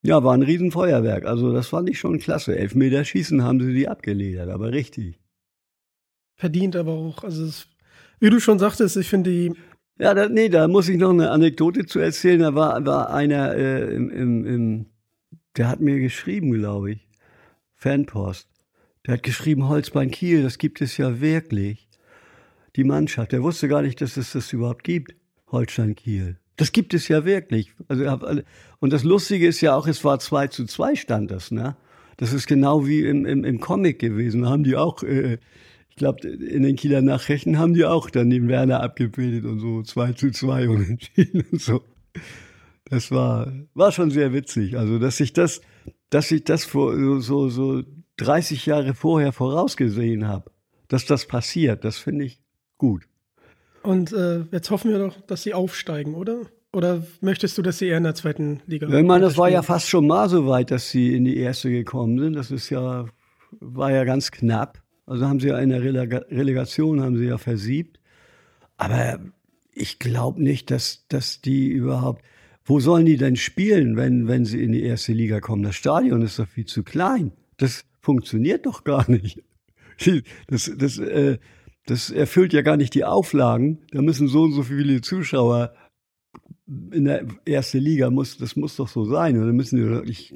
Ja, 0.00 0.24
war 0.24 0.32
ein 0.32 0.40
Riesenfeuerwerk. 0.40 1.26
Also 1.26 1.52
das 1.52 1.66
fand 1.66 1.90
ich 1.90 1.98
schon 1.98 2.18
klasse. 2.18 2.56
Elfmeterschießen 2.56 3.44
haben 3.44 3.60
sie 3.60 3.74
die 3.74 3.88
abgeledert, 3.88 4.48
aber 4.48 4.72
richtig. 4.72 5.20
Verdient 6.34 6.76
aber 6.76 6.92
auch. 6.92 7.22
Also 7.22 7.44
es, 7.44 7.68
wie 8.20 8.30
du 8.30 8.40
schon 8.40 8.58
sagtest, 8.58 8.96
ich 8.96 9.10
finde 9.10 9.28
die 9.28 9.52
ja, 9.98 10.14
da, 10.14 10.30
nee, 10.30 10.48
da 10.48 10.66
muss 10.66 10.88
ich 10.88 10.96
noch 10.96 11.10
eine 11.10 11.30
Anekdote 11.30 11.84
zu 11.84 11.98
erzählen. 11.98 12.40
Da 12.40 12.54
war, 12.54 12.86
war 12.86 13.12
einer 13.12 13.54
äh, 13.54 13.94
im, 13.94 14.08
im, 14.08 14.46
im, 14.46 14.86
der 15.58 15.68
hat 15.68 15.80
mir 15.80 15.98
geschrieben, 15.98 16.52
glaube 16.52 16.92
ich, 16.92 17.06
Fanpost. 17.74 18.48
Der 19.06 19.14
hat 19.14 19.22
geschrieben, 19.22 19.68
Holzbein 19.68 20.10
Kiel, 20.10 20.42
das 20.42 20.56
gibt 20.56 20.80
es 20.80 20.96
ja 20.96 21.20
wirklich. 21.20 21.89
Die 22.76 22.84
Mannschaft, 22.84 23.32
der 23.32 23.42
wusste 23.42 23.68
gar 23.68 23.82
nicht, 23.82 24.00
dass 24.00 24.16
es 24.16 24.32
das 24.32 24.52
überhaupt 24.52 24.84
gibt, 24.84 25.14
Holstein 25.50 25.94
Kiel. 25.94 26.38
Das 26.56 26.72
gibt 26.72 26.94
es 26.94 27.08
ja 27.08 27.24
wirklich. 27.24 27.72
Also, 27.88 28.04
und 28.80 28.92
das 28.92 29.02
Lustige 29.02 29.46
ist 29.46 29.60
ja 29.60 29.74
auch, 29.74 29.86
es 29.86 30.04
war 30.04 30.18
2 30.18 30.48
zu 30.48 30.66
2 30.66 30.94
stand 30.94 31.30
das, 31.30 31.50
ne? 31.50 31.76
Das 32.16 32.34
ist 32.34 32.46
genau 32.46 32.86
wie 32.86 33.00
im, 33.00 33.24
im, 33.24 33.44
im 33.44 33.60
Comic 33.60 33.98
gewesen. 33.98 34.42
Da 34.42 34.50
haben 34.50 34.62
die 34.62 34.76
auch 34.76 35.02
äh, 35.02 35.38
ich 35.90 35.96
glaube, 35.96 36.26
in 36.28 36.62
den 36.62 36.76
Kieler 36.76 37.02
Nachrichten 37.02 37.58
haben 37.58 37.74
die 37.74 37.84
auch 37.84 38.08
dann 38.10 38.30
den 38.30 38.48
Werner 38.48 38.82
abgebildet 38.82 39.44
und 39.44 39.58
so 39.58 39.82
2 39.82 40.12
zu 40.12 40.30
2 40.30 40.68
unentschieden 40.70 41.44
und 41.50 41.60
so. 41.60 41.82
Das 42.84 43.10
war, 43.10 43.52
war 43.74 43.92
schon 43.92 44.10
sehr 44.10 44.32
witzig. 44.32 44.78
Also, 44.78 44.98
dass 44.98 45.20
ich 45.20 45.32
das, 45.32 45.60
dass 46.08 46.30
ich 46.30 46.44
das 46.44 46.64
vor, 46.64 47.20
so, 47.20 47.48
so 47.48 47.82
30 48.16 48.66
Jahre 48.66 48.94
vorher 48.94 49.32
vorausgesehen 49.32 50.26
habe, 50.26 50.50
dass 50.88 51.06
das 51.06 51.26
passiert, 51.26 51.84
das 51.84 51.98
finde 51.98 52.24
ich 52.24 52.39
gut. 52.80 53.06
Und 53.82 54.12
äh, 54.12 54.44
jetzt 54.50 54.70
hoffen 54.70 54.90
wir 54.90 54.98
doch, 54.98 55.20
dass 55.22 55.42
sie 55.42 55.54
aufsteigen, 55.54 56.14
oder? 56.14 56.46
Oder 56.72 57.02
möchtest 57.20 57.58
du, 57.58 57.62
dass 57.62 57.78
sie 57.78 57.88
eher 57.88 57.98
in 57.98 58.04
der 58.04 58.14
zweiten 58.14 58.60
Liga? 58.66 58.86
Ich 58.88 59.04
meine, 59.04 59.24
das 59.24 59.36
war 59.36 59.50
ja 59.50 59.62
fast 59.62 59.88
schon 59.88 60.06
mal 60.06 60.28
so 60.28 60.46
weit, 60.46 60.70
dass 60.70 60.90
sie 60.90 61.14
in 61.14 61.24
die 61.24 61.36
erste 61.36 61.70
gekommen 61.70 62.18
sind. 62.18 62.34
Das 62.34 62.50
ist 62.50 62.70
ja, 62.70 63.06
war 63.60 63.92
ja 63.92 64.04
ganz 64.04 64.30
knapp. 64.30 64.82
Also 65.06 65.26
haben 65.26 65.40
sie 65.40 65.48
ja 65.48 65.58
in 65.58 65.70
der 65.70 65.82
Relega 65.82 66.18
Relegation 66.30 67.02
haben 67.02 67.16
sie 67.16 67.26
ja 67.26 67.38
versiebt. 67.38 67.98
Aber 68.76 69.18
ich 69.74 69.98
glaube 69.98 70.42
nicht, 70.42 70.70
dass, 70.70 71.06
dass 71.08 71.40
die 71.40 71.68
überhaupt. 71.68 72.24
Wo 72.64 72.80
sollen 72.80 73.06
die 73.06 73.16
denn 73.16 73.36
spielen, 73.36 73.96
wenn, 73.96 74.28
wenn 74.28 74.44
sie 74.44 74.62
in 74.62 74.72
die 74.72 74.82
erste 74.82 75.12
Liga 75.12 75.40
kommen? 75.40 75.64
Das 75.64 75.74
Stadion 75.74 76.22
ist 76.22 76.38
doch 76.38 76.46
viel 76.46 76.66
zu 76.66 76.82
klein. 76.82 77.32
Das 77.56 77.84
funktioniert 78.00 78.64
doch 78.66 78.84
gar 78.84 79.10
nicht. 79.10 79.42
Das, 80.46 80.72
das, 80.78 80.96
äh, 80.96 81.36
das 81.90 82.10
erfüllt 82.10 82.52
ja 82.52 82.62
gar 82.62 82.76
nicht 82.76 82.94
die 82.94 83.04
Auflagen. 83.04 83.78
Da 83.90 84.00
müssen 84.00 84.28
so 84.28 84.42
und 84.42 84.52
so 84.52 84.62
viele 84.62 85.00
Zuschauer 85.00 85.74
in 86.92 87.04
der 87.04 87.26
ersten 87.44 87.78
Liga 87.78 88.10
muss, 88.10 88.38
das 88.38 88.54
muss 88.54 88.76
doch 88.76 88.86
so 88.86 89.04
sein. 89.04 89.36
Oder 89.42 89.52
müssen 89.52 89.76
die, 89.76 90.08
ich 90.08 90.32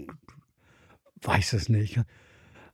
weiß 1.23 1.53
es 1.53 1.69
nicht. 1.69 2.01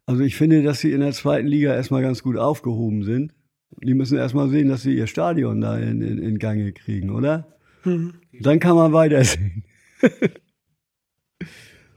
Also 0.06 0.22
ich 0.22 0.34
finde, 0.34 0.62
dass 0.62 0.80
sie 0.80 0.92
in 0.92 1.00
der 1.00 1.12
zweiten 1.12 1.46
Liga 1.46 1.74
erstmal 1.74 2.00
ganz 2.00 2.22
gut 2.22 2.38
aufgehoben 2.38 3.02
sind. 3.02 3.34
Die 3.82 3.92
müssen 3.92 4.16
erstmal 4.16 4.48
sehen, 4.48 4.68
dass 4.68 4.82
sie 4.82 4.96
ihr 4.96 5.06
Stadion 5.06 5.60
da 5.60 5.78
in, 5.78 6.00
in, 6.00 6.16
in 6.18 6.38
Gange 6.38 6.72
kriegen, 6.72 7.10
oder? 7.10 7.48
Mhm. 7.84 8.14
Dann 8.40 8.60
kann 8.60 8.76
man 8.76 8.94
weitersehen. 8.94 9.64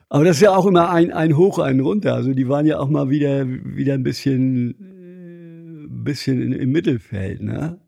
Aber 0.10 0.26
das 0.26 0.36
ist 0.36 0.42
ja 0.42 0.56
auch 0.56 0.66
immer 0.66 0.90
ein, 0.90 1.14
ein 1.14 1.38
Hoch, 1.38 1.60
ein 1.60 1.80
Runter. 1.80 2.14
Also 2.14 2.34
die 2.34 2.50
waren 2.50 2.66
ja 2.66 2.78
auch 2.78 2.90
mal 2.90 3.10
wieder, 3.10 3.48
wieder 3.48 3.94
ein 3.94 4.04
bisschen, 4.04 4.93
bisschen 6.04 6.42
in, 6.42 6.54
im 6.54 6.72
Mittelfeld, 6.72 7.42
ne? 7.42 7.80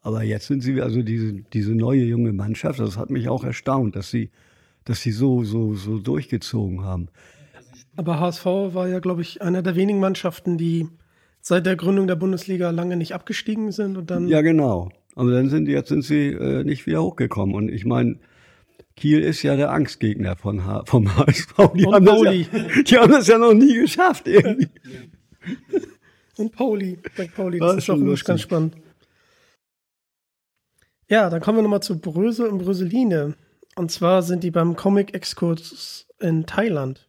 Aber 0.00 0.22
jetzt 0.22 0.46
sind 0.46 0.62
sie, 0.62 0.80
also 0.80 1.02
diese, 1.02 1.34
diese 1.52 1.74
neue 1.74 2.04
junge 2.04 2.32
Mannschaft, 2.32 2.78
das 2.78 2.96
hat 2.96 3.10
mich 3.10 3.28
auch 3.28 3.44
erstaunt, 3.44 3.96
dass 3.96 4.10
sie, 4.10 4.30
dass 4.84 5.02
sie 5.02 5.10
so, 5.10 5.44
so, 5.44 5.74
so 5.74 5.98
durchgezogen 5.98 6.82
haben. 6.82 7.08
Aber 7.96 8.20
HSV 8.20 8.44
war 8.44 8.88
ja, 8.88 9.00
glaube 9.00 9.22
ich, 9.22 9.42
einer 9.42 9.60
der 9.60 9.74
wenigen 9.74 9.98
Mannschaften, 9.98 10.56
die 10.56 10.88
seit 11.40 11.66
der 11.66 11.76
Gründung 11.76 12.06
der 12.06 12.16
Bundesliga 12.16 12.70
lange 12.70 12.96
nicht 12.96 13.12
abgestiegen 13.12 13.72
sind 13.72 13.96
und 13.96 14.10
dann. 14.10 14.28
Ja, 14.28 14.40
genau. 14.40 14.90
Aber 15.16 15.32
dann 15.32 15.48
sind 15.48 15.66
jetzt 15.66 15.88
sind 15.88 16.02
sie 16.02 16.28
äh, 16.28 16.62
nicht 16.62 16.86
wieder 16.86 17.02
hochgekommen. 17.02 17.56
Und 17.56 17.68
ich 17.70 17.84
meine, 17.84 18.20
Kiel 18.96 19.20
ist 19.20 19.42
ja 19.42 19.56
der 19.56 19.72
Angstgegner 19.72 20.36
von 20.36 20.64
H 20.64 20.84
vom 20.86 21.16
HSV. 21.16 21.54
Die 21.74 21.86
haben, 21.86 22.04
das 22.04 22.22
ja, 22.22 22.32
die 22.86 22.96
haben 22.98 23.12
das 23.12 23.26
ja 23.26 23.38
noch 23.38 23.54
nie 23.54 23.74
geschafft 23.74 24.28
irgendwie. 24.28 24.68
und 26.38 26.52
Pauli, 26.52 26.98
Black 27.14 27.34
Pauli, 27.34 27.58
das, 27.58 27.74
das 27.74 27.84
ist 27.84 27.90
auch 27.90 27.96
lustig. 27.96 28.26
ganz 28.26 28.40
spannend. 28.42 28.76
Ja, 31.08 31.30
dann 31.30 31.40
kommen 31.40 31.58
wir 31.58 31.62
nochmal 31.62 31.82
zu 31.82 31.98
Brösel 31.98 32.48
und 32.48 32.58
Bröseline. 32.58 33.34
Und 33.76 33.90
zwar 33.90 34.22
sind 34.22 34.44
die 34.44 34.50
beim 34.50 34.76
Comic-Exkurs 34.76 36.06
in 36.20 36.46
Thailand. 36.46 37.08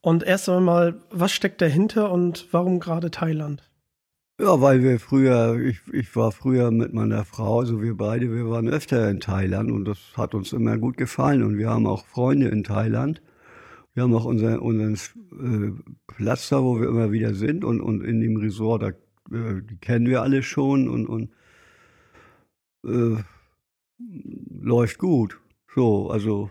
Und 0.00 0.24
erst 0.24 0.48
einmal, 0.48 1.00
was 1.10 1.32
steckt 1.32 1.60
dahinter 1.60 2.10
und 2.10 2.48
warum 2.50 2.80
gerade 2.80 3.10
Thailand? 3.10 3.62
Ja, 4.40 4.60
weil 4.60 4.82
wir 4.82 4.98
früher, 4.98 5.60
ich, 5.60 5.80
ich 5.92 6.16
war 6.16 6.32
früher 6.32 6.72
mit 6.72 6.92
meiner 6.92 7.24
Frau, 7.24 7.60
also 7.60 7.80
wir 7.80 7.96
beide, 7.96 8.34
wir 8.34 8.50
waren 8.50 8.68
öfter 8.68 9.08
in 9.08 9.20
Thailand 9.20 9.70
und 9.70 9.84
das 9.84 9.98
hat 10.16 10.34
uns 10.34 10.52
immer 10.52 10.78
gut 10.78 10.96
gefallen 10.96 11.44
und 11.44 11.58
wir 11.58 11.70
haben 11.70 11.86
auch 11.86 12.06
Freunde 12.06 12.48
in 12.48 12.64
Thailand. 12.64 13.22
Wir 13.94 14.02
haben 14.02 14.14
auch 14.14 14.24
unseren, 14.24 14.58
unseren 14.58 14.94
äh, 14.94 15.92
Platz 16.22 16.48
da, 16.48 16.62
wo 16.62 16.80
wir 16.80 16.88
immer 16.88 17.10
wieder 17.10 17.34
sind 17.34 17.64
und, 17.64 17.80
und 17.80 18.04
in 18.04 18.20
dem 18.20 18.36
Resort, 18.36 18.82
da, 18.82 18.88
äh, 18.88 19.62
die 19.62 19.76
kennen 19.80 20.06
wir 20.06 20.22
alle 20.22 20.42
schon 20.42 20.88
und, 20.88 21.06
und 21.06 21.30
äh, 22.84 23.22
läuft 24.60 24.98
gut. 24.98 25.38
So, 25.74 26.10
also 26.10 26.50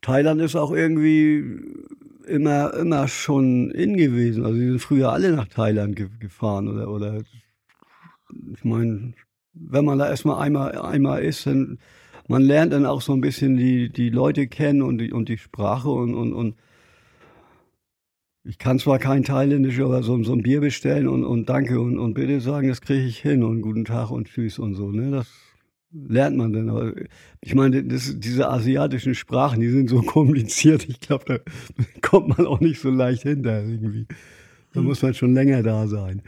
Thailand 0.00 0.40
ist 0.40 0.56
auch 0.56 0.72
irgendwie 0.72 1.60
immer, 2.26 2.72
immer 2.74 3.06
schon 3.06 3.70
in 3.70 3.96
gewesen. 3.98 4.44
Also 4.44 4.58
die 4.58 4.68
sind 4.68 4.80
früher 4.80 5.12
alle 5.12 5.32
nach 5.32 5.48
Thailand 5.48 5.94
ge 5.96 6.08
gefahren 6.18 6.68
oder, 6.68 6.88
oder 6.88 7.22
ich 8.54 8.64
meine, 8.64 9.12
wenn 9.52 9.84
man 9.84 9.98
da 9.98 10.08
erstmal 10.08 10.40
einmal, 10.40 10.72
einmal 10.78 11.22
ist, 11.22 11.46
dann 11.46 11.78
man 12.28 12.42
lernt 12.42 12.72
dann 12.72 12.86
auch 12.86 13.02
so 13.02 13.12
ein 13.12 13.20
bisschen 13.20 13.56
die, 13.56 13.90
die 13.90 14.08
Leute 14.08 14.46
kennen 14.46 14.80
und 14.80 14.98
die, 14.98 15.12
und 15.12 15.28
die 15.28 15.36
Sprache 15.36 15.90
und, 15.90 16.14
und, 16.14 16.32
und 16.32 16.56
ich 18.44 18.58
kann 18.58 18.78
zwar 18.78 18.98
kein 18.98 19.22
Thailändisch, 19.22 19.78
aber 19.80 20.02
so, 20.02 20.20
so 20.24 20.32
ein 20.32 20.42
Bier 20.42 20.60
bestellen 20.60 21.06
und, 21.08 21.24
und 21.24 21.48
Danke 21.48 21.80
und, 21.80 21.98
und 21.98 22.14
bitte 22.14 22.40
sagen, 22.40 22.68
das 22.68 22.80
kriege 22.80 23.04
ich 23.04 23.18
hin 23.18 23.44
und 23.44 23.62
guten 23.62 23.84
Tag 23.84 24.10
und 24.10 24.26
Tschüss 24.26 24.58
und 24.58 24.74
so. 24.74 24.90
Ne? 24.90 25.12
Das 25.12 25.28
lernt 25.92 26.36
man 26.36 26.52
denn? 26.52 26.68
Aber 26.68 26.92
ich 27.40 27.54
meine, 27.54 27.84
das, 27.84 28.18
diese 28.18 28.48
asiatischen 28.48 29.14
Sprachen, 29.14 29.60
die 29.60 29.68
sind 29.68 29.88
so 29.88 30.02
kompliziert. 30.02 30.88
Ich 30.88 31.00
glaube, 31.00 31.24
da 31.26 31.38
kommt 32.02 32.36
man 32.36 32.46
auch 32.46 32.60
nicht 32.60 32.80
so 32.80 32.90
leicht 32.90 33.22
hinter 33.22 33.64
irgendwie. 33.64 34.06
Da 34.72 34.80
hm. 34.80 34.86
muss 34.86 35.02
man 35.02 35.14
schon 35.14 35.34
länger 35.34 35.62
da 35.62 35.86
sein. 35.86 36.22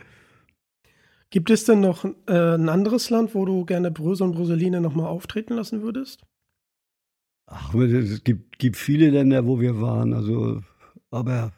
Gibt 1.31 1.51
es 1.51 1.65
denn 1.65 1.81
noch 1.81 2.05
äh, 2.05 2.55
ein 2.55 2.69
anderes 2.69 3.11
Land, 3.11 3.35
wo 3.35 3.45
du 3.45 3.65
gerne 3.65 3.91
Brösel 3.91 4.29
und 4.29 4.37
Bröseline 4.37 4.81
nochmal 4.81 5.07
auftreten 5.07 5.55
lassen 5.55 5.83
würdest? 5.83 6.23
Ach, 7.47 7.75
es 7.75 8.23
gibt, 8.23 8.61
gibt 8.61 8.77
viele 8.77 9.11
Länder, 9.11 9.45
wo 9.45 9.61
wir 9.61 9.81
waren. 9.81 10.13
Also, 10.13 10.63
aber 11.11 11.53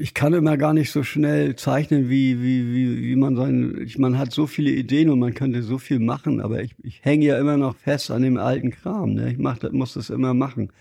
ich 0.00 0.14
kann 0.14 0.32
immer 0.32 0.56
gar 0.56 0.74
nicht 0.74 0.92
so 0.92 1.02
schnell 1.02 1.56
zeichnen, 1.56 2.08
wie, 2.08 2.40
wie, 2.40 2.72
wie, 2.72 3.02
wie 3.02 3.16
man 3.16 3.34
sein, 3.34 3.88
man 3.98 4.16
hat 4.16 4.32
so 4.32 4.46
viele 4.46 4.70
Ideen 4.70 5.10
und 5.10 5.18
man 5.18 5.34
könnte 5.34 5.62
so 5.62 5.78
viel 5.78 5.98
machen, 5.98 6.40
aber 6.40 6.62
ich, 6.62 6.74
ich 6.82 7.04
hänge 7.04 7.26
ja 7.26 7.38
immer 7.38 7.56
noch 7.56 7.74
fest 7.74 8.12
an 8.12 8.22
dem 8.22 8.36
alten 8.36 8.70
Kram, 8.70 9.14
ne? 9.14 9.32
Ich 9.32 9.38
mach, 9.38 9.58
muss 9.72 9.94
das 9.94 10.10
immer 10.10 10.34
machen. 10.34 10.72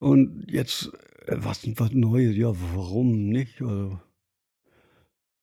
Und 0.00 0.50
jetzt, 0.50 0.92
äh, 1.26 1.36
was, 1.38 1.62
was 1.76 1.92
Neues, 1.92 2.36
ja, 2.36 2.52
warum 2.74 3.28
nicht? 3.28 3.62
Also, 3.62 4.00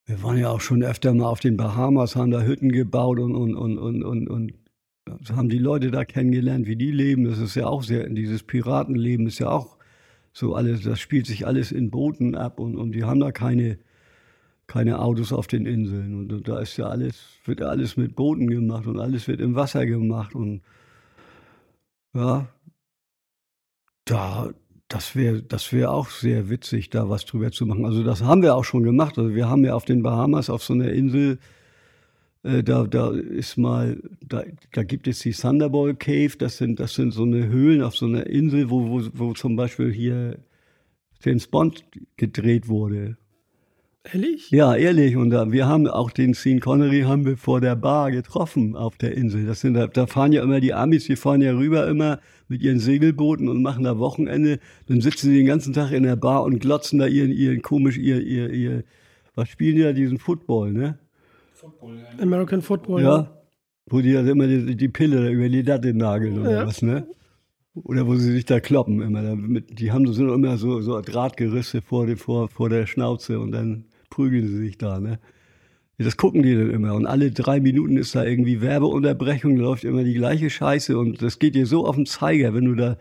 wir 0.06 0.22
waren 0.22 0.38
ja 0.38 0.50
auch 0.50 0.62
schon 0.62 0.84
öfter 0.84 1.14
mal 1.14 1.28
auf 1.28 1.40
den 1.40 1.56
Bahamas, 1.56 2.18
haben 2.18 2.32
da 2.32 2.42
Hütten 2.42 2.74
gebaut 2.74 3.20
und, 3.20 3.36
und, 3.36 3.56
und, 3.56 3.78
und, 3.78 4.04
und, 4.04 4.28
und 4.28 4.54
haben 5.30 5.48
die 5.48 5.60
Leute 5.60 5.92
da 5.92 6.04
kennengelernt, 6.04 6.68
wie 6.68 6.76
die 6.76 6.92
leben. 6.92 7.24
Das 7.24 7.40
ist 7.40 7.56
ja 7.56 7.68
auch 7.68 7.84
sehr, 7.84 8.10
dieses 8.10 8.44
Piratenleben 8.44 9.28
ist 9.28 9.40
ja 9.40 9.50
auch 9.50 9.73
so 10.34 10.56
alles, 10.56 10.82
das 10.82 11.00
spielt 11.00 11.28
sich 11.28 11.46
alles 11.46 11.72
in 11.72 11.92
Booten 11.92 12.36
ab 12.36 12.60
und, 12.60 12.76
und 12.76 12.92
die 12.92 13.04
haben 13.04 13.20
da 13.20 13.32
keine, 13.32 13.78
keine 14.68 15.00
Autos 15.00 15.32
auf 15.32 15.48
den 15.48 15.66
Inseln. 15.66 16.16
Und, 16.16 16.34
und 16.34 16.48
da 16.48 16.60
ist 16.60 16.76
ja 16.78 16.88
alles, 16.88 17.40
wird 17.46 17.60
ja 17.60 17.68
alles 17.68 17.98
mit 17.98 18.16
Booten 18.16 18.48
gemacht 18.48 18.88
und 18.88 19.00
alles 19.00 19.28
wird 19.28 19.40
im 19.40 19.56
Wasser 19.56 19.86
gemacht 19.86 20.34
und 20.36 20.62
ja, 22.16 22.48
da, 24.06 24.54
das 24.88 25.16
wäre 25.16 25.42
das 25.42 25.72
wär 25.72 25.92
auch 25.92 26.10
sehr 26.10 26.50
witzig, 26.50 26.90
da 26.90 27.10
was 27.10 27.26
drüber 27.26 27.52
zu 27.52 27.66
machen. 27.66 27.86
Also 27.86 28.04
das 28.04 28.24
haben 28.24 28.42
wir 28.42 28.56
auch 28.56 28.66
schon 28.66 28.84
gemacht. 28.84 29.18
Also 29.18 29.34
wir 29.34 29.50
haben 29.50 29.64
ja 29.66 29.74
auf 29.74 29.86
den 29.86 30.04
Bahamas 30.04 30.50
auf 30.50 30.64
so 30.64 30.74
einer 30.74 30.92
Insel 30.92 31.40
da, 32.44 32.84
da 32.84 33.12
ist 33.12 33.58
mal, 33.58 34.02
da, 34.22 34.44
da 34.74 34.84
gibt 34.84 35.08
es 35.08 35.20
die 35.20 35.32
Thunderball 35.32 35.96
Cave, 35.96 36.34
das 36.38 36.58
sind, 36.58 36.80
das 36.80 36.94
sind 36.94 37.12
so 37.12 37.24
eine 37.24 37.48
Höhlen 37.48 37.82
auf 37.82 37.96
so 37.96 38.06
einer 38.06 38.28
Insel, 38.28 38.70
wo, 38.70 38.90
wo, 38.90 39.02
wo 39.14 39.34
zum 39.34 39.56
Beispiel 39.56 39.92
hier 39.92 40.40
James 41.24 41.48
Bond 41.48 41.86
gedreht 42.18 42.68
wurde. 42.68 43.18
Ehrlich? 44.12 44.52
Ja, 44.52 44.76
ehrlich. 44.76 45.16
Und 45.16 45.30
da, 45.30 45.54
wir 45.54 45.66
haben 45.66 45.88
auch 45.88 46.12
den 46.12 46.34
Sean 46.34 46.60
Connery 46.60 47.04
haben 47.04 47.26
wir 47.26 47.38
vor 47.38 47.62
der 47.62 47.78
Bar 47.78 48.12
getroffen 48.12 48.76
auf 48.76 48.98
der 48.98 49.16
Insel. 49.16 49.46
Das 49.46 49.62
sind, 49.62 49.76
da, 49.76 49.88
da 49.88 50.08
fahren 50.08 50.34
ja 50.34 50.44
immer 50.44 50.60
die 50.60 50.74
Amis, 50.74 51.06
die 51.06 51.16
fahren 51.16 51.42
ja 51.42 51.54
rüber 51.54 51.88
immer 51.88 52.20
mit 52.50 52.62
ihren 52.62 52.80
Segelbooten 52.80 53.48
und 53.48 53.62
machen 53.62 53.86
da 53.86 53.98
Wochenende. 54.00 54.60
Dann 54.88 55.00
sitzen 55.00 55.30
sie 55.30 55.38
den 55.38 55.46
ganzen 55.46 55.72
Tag 55.72 55.94
in 55.94 56.04
der 56.04 56.18
Bar 56.18 56.44
und 56.44 56.60
glotzen 56.60 57.00
da 57.00 57.08
ihren, 57.08 57.32
ihren 57.32 57.62
komisch, 57.62 57.98
ihr, 57.98 58.20
ihr, 58.22 58.50
ihr, 58.50 58.84
was 59.36 59.48
spielen 59.48 59.78
die 59.78 59.84
da, 59.84 59.94
diesen 59.94 60.18
Football, 60.18 60.74
ne? 60.74 61.00
Football, 61.64 61.98
ja. 61.98 62.22
American 62.22 62.62
Football. 62.62 63.02
Ja. 63.02 63.38
Wo 63.86 64.02
die 64.02 64.12
da 64.12 64.20
immer 64.20 64.48
die, 64.48 64.76
die 64.76 64.90
Pille 64.90 65.24
da 65.24 65.30
über 65.30 65.48
die 65.48 65.62
Latte 65.62 65.94
nageln 65.94 66.40
oder 66.40 66.52
ja. 66.52 66.68
was, 66.68 66.82
ne? 66.82 67.08
Oder 67.74 68.06
wo 68.06 68.16
sie 68.16 68.34
sich 68.34 68.46
da 68.46 68.60
kloppen 68.60 69.02
immer. 69.02 69.22
Damit, 69.22 69.80
die 69.80 69.92
haben 69.92 70.06
so 70.12 70.34
immer 70.34 70.58
so, 70.58 70.82
so 70.82 71.00
Drahtgerüste 71.00 71.82
vor, 71.82 72.06
vor, 72.18 72.50
vor 72.50 72.70
der 72.70 72.86
Schnauze 72.86 73.40
und 73.40 73.52
dann 73.52 73.86
prügeln 74.10 74.48
sie 74.48 74.58
sich 74.58 74.78
da, 74.78 75.00
ne? 75.00 75.20
Das 75.98 76.18
gucken 76.18 76.44
die 76.44 76.54
dann 76.54 76.70
immer. 76.70 76.96
Und 76.96 77.06
alle 77.06 77.32
drei 77.32 77.62
Minuten 77.62 77.96
ist 77.96 78.14
da 78.14 78.26
irgendwie 78.26 78.62
Werbeunterbrechung, 78.62 79.56
läuft 79.56 79.86
immer 79.86 80.04
die 80.04 80.16
gleiche 80.16 80.50
Scheiße. 80.50 80.98
Und 80.98 81.22
das 81.22 81.40
geht 81.40 81.56
dir 81.56 81.66
so 81.66 81.88
auf 81.88 81.96
den 81.96 82.06
Zeiger, 82.06 82.54
wenn 82.54 82.66
du 82.66 82.76
da. 82.76 82.98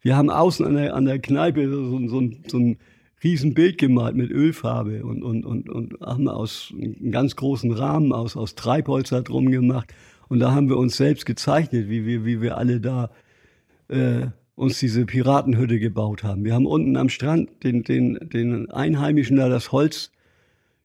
Wir 0.00 0.16
haben 0.16 0.30
außen 0.30 0.64
an 0.64 0.76
der, 0.76 0.94
an 0.94 1.04
der 1.04 1.18
Kneipe 1.18 1.68
so, 1.68 2.08
so, 2.08 2.30
so 2.46 2.58
ein 2.58 2.78
riesen 3.24 3.54
Bild 3.54 3.78
gemalt 3.78 4.14
mit 4.14 4.30
Ölfarbe 4.30 5.04
und, 5.04 5.22
und, 5.22 5.44
und, 5.44 5.68
und 5.68 6.00
haben 6.00 6.28
aus 6.28 6.72
einem 6.74 7.10
ganz 7.10 7.36
großen 7.36 7.72
Rahmen 7.72 8.12
aus, 8.12 8.36
aus 8.36 8.54
Treibholz 8.54 9.10
da 9.10 9.20
drum 9.20 9.50
gemacht. 9.50 9.92
Und 10.28 10.40
da 10.40 10.52
haben 10.52 10.68
wir 10.68 10.76
uns 10.76 10.96
selbst 10.96 11.24
gezeichnet, 11.24 11.88
wie 11.88 12.04
wir, 12.04 12.24
wie 12.24 12.40
wir 12.42 12.58
alle 12.58 12.80
da 12.80 13.10
äh, 13.88 14.26
uns 14.54 14.78
diese 14.80 15.06
Piratenhütte 15.06 15.78
gebaut 15.78 16.24
haben. 16.24 16.44
Wir 16.44 16.54
haben 16.54 16.66
unten 16.66 16.96
am 16.96 17.08
Strand 17.08 17.62
den, 17.62 17.84
den, 17.84 18.18
den 18.32 18.70
Einheimischen 18.70 19.36
da 19.36 19.48
das 19.48 19.70
Holz 19.70 20.10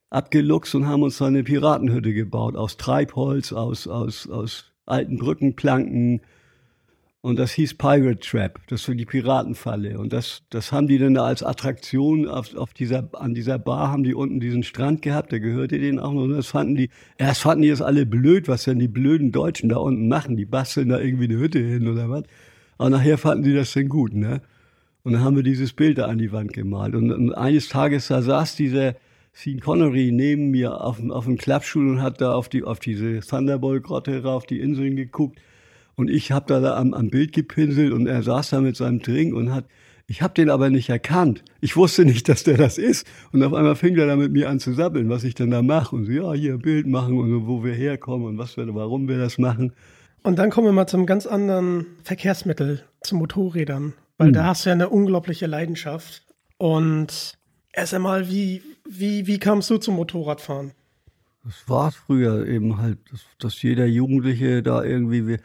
abgeluchst 0.09 0.75
und 0.75 0.87
haben 0.87 1.03
uns 1.03 1.17
da 1.17 1.25
eine 1.25 1.43
Piratenhütte 1.43 2.13
gebaut 2.13 2.55
aus 2.55 2.77
Treibholz, 2.77 3.53
aus, 3.53 3.87
aus, 3.87 4.29
aus 4.29 4.65
alten 4.85 5.17
Brückenplanken. 5.17 6.21
Und 7.23 7.37
das 7.37 7.51
hieß 7.51 7.75
Pirate 7.75 8.19
Trap, 8.19 8.59
das 8.67 8.87
war 8.87 8.95
die 8.95 9.05
Piratenfalle. 9.05 9.99
Und 9.99 10.11
das, 10.11 10.41
das 10.49 10.71
haben 10.71 10.87
die 10.87 10.97
dann 10.97 11.13
da 11.13 11.25
als 11.25 11.43
Attraktion 11.43 12.27
auf, 12.27 12.55
auf 12.55 12.73
dieser, 12.73 13.09
an 13.13 13.35
dieser 13.35 13.59
Bar 13.59 13.91
haben 13.91 14.03
die 14.03 14.15
unten 14.15 14.39
diesen 14.39 14.63
Strand 14.63 15.03
gehabt, 15.03 15.31
der 15.31 15.39
gehörte 15.39 15.77
denen 15.77 15.99
auch 15.99 16.13
noch. 16.13 16.23
Und 16.23 16.31
das 16.31 16.47
fanden 16.47 16.75
die, 16.75 16.89
erst 17.19 17.41
fanden 17.41 17.61
die 17.61 17.69
das 17.69 17.83
alle 17.83 18.07
blöd, 18.07 18.47
was 18.47 18.63
denn 18.63 18.79
die 18.79 18.87
blöden 18.87 19.31
Deutschen 19.31 19.69
da 19.69 19.77
unten 19.77 20.07
machen. 20.07 20.35
Die 20.35 20.45
basteln 20.45 20.89
da 20.89 20.99
irgendwie 20.99 21.25
eine 21.25 21.37
Hütte 21.37 21.59
hin 21.59 21.87
oder 21.87 22.09
was. 22.09 22.23
Aber 22.79 22.89
nachher 22.89 23.19
fanden 23.19 23.43
die 23.43 23.53
das 23.53 23.71
denn 23.73 23.87
gut, 23.87 24.13
ne? 24.13 24.41
Und 25.03 25.13
dann 25.13 25.23
haben 25.23 25.35
wir 25.35 25.43
dieses 25.43 25.73
Bild 25.73 25.99
da 25.99 26.05
an 26.05 26.17
die 26.17 26.31
Wand 26.31 26.53
gemalt. 26.53 26.95
Und, 26.95 27.11
und 27.11 27.33
eines 27.33 27.69
Tages 27.69 28.07
da 28.07 28.21
saß 28.23 28.55
dieser, 28.55 28.95
Sean 29.33 29.59
Connery 29.59 30.11
neben 30.11 30.51
mir 30.51 30.81
auf, 30.81 31.01
auf 31.09 31.25
dem 31.25 31.37
Klappstuhl 31.37 31.87
und 31.87 32.01
hat 32.01 32.19
da 32.19 32.33
auf, 32.33 32.49
die, 32.49 32.63
auf 32.63 32.79
diese 32.79 33.21
Thunderball-Grotte 33.21 34.23
rauf 34.23 34.45
die 34.45 34.59
Inseln 34.59 34.95
geguckt. 34.95 35.39
Und 35.95 36.09
ich 36.09 36.31
habe 36.31 36.45
da, 36.47 36.77
am, 36.77 36.93
am 36.93 37.09
Bild 37.09 37.33
gepinselt 37.33 37.91
und 37.91 38.07
er 38.07 38.23
saß 38.23 38.51
da 38.51 38.61
mit 38.61 38.75
seinem 38.75 39.01
Drink 39.01 39.33
und 39.33 39.53
hat, 39.53 39.65
ich 40.07 40.21
habe 40.21 40.33
den 40.33 40.49
aber 40.49 40.69
nicht 40.69 40.89
erkannt. 40.89 41.43
Ich 41.61 41.77
wusste 41.77 42.03
nicht, 42.03 42.27
dass 42.27 42.43
der 42.43 42.57
das 42.57 42.77
ist. 42.77 43.07
Und 43.31 43.43
auf 43.43 43.53
einmal 43.53 43.75
fing 43.75 43.95
er 43.97 44.07
da 44.07 44.15
mit 44.15 44.31
mir 44.31 44.49
an 44.49 44.59
zu 44.59 44.73
sabbeln, 44.73 45.09
was 45.09 45.23
ich 45.23 45.35
denn 45.35 45.51
da 45.51 45.61
mache. 45.61 45.95
Und 45.95 46.05
so, 46.05 46.11
ja, 46.11 46.33
hier 46.33 46.53
ein 46.53 46.59
Bild 46.59 46.87
machen 46.87 47.17
und 47.17 47.29
so, 47.29 47.47
wo 47.47 47.63
wir 47.63 47.73
herkommen 47.73 48.27
und 48.27 48.37
was 48.37 48.57
wir, 48.57 48.73
warum 48.75 49.07
wir 49.07 49.17
das 49.17 49.37
machen. 49.37 49.73
Und 50.23 50.37
dann 50.37 50.49
kommen 50.49 50.67
wir 50.67 50.73
mal 50.73 50.87
zum 50.87 51.05
ganz 51.05 51.25
anderen 51.25 51.85
Verkehrsmittel, 52.03 52.83
zu 53.01 53.15
Motorrädern. 53.15 53.93
Weil 54.17 54.27
hm. 54.27 54.33
da 54.33 54.45
hast 54.47 54.65
du 54.65 54.69
ja 54.69 54.73
eine 54.73 54.89
unglaubliche 54.89 55.47
Leidenschaft. 55.47 56.23
Und 56.57 57.37
Erst 57.73 57.93
einmal, 57.93 58.29
wie, 58.29 58.61
wie, 58.87 59.27
wie 59.27 59.39
kamst 59.39 59.69
du 59.69 59.77
zum 59.77 59.95
Motorradfahren? 59.95 60.71
Das 61.43 61.67
war 61.67 61.91
früher 61.91 62.45
eben 62.45 62.77
halt, 62.77 62.99
dass, 63.11 63.21
dass 63.39 63.61
jeder 63.61 63.85
Jugendliche 63.85 64.61
da 64.61 64.83
irgendwie, 64.83 65.37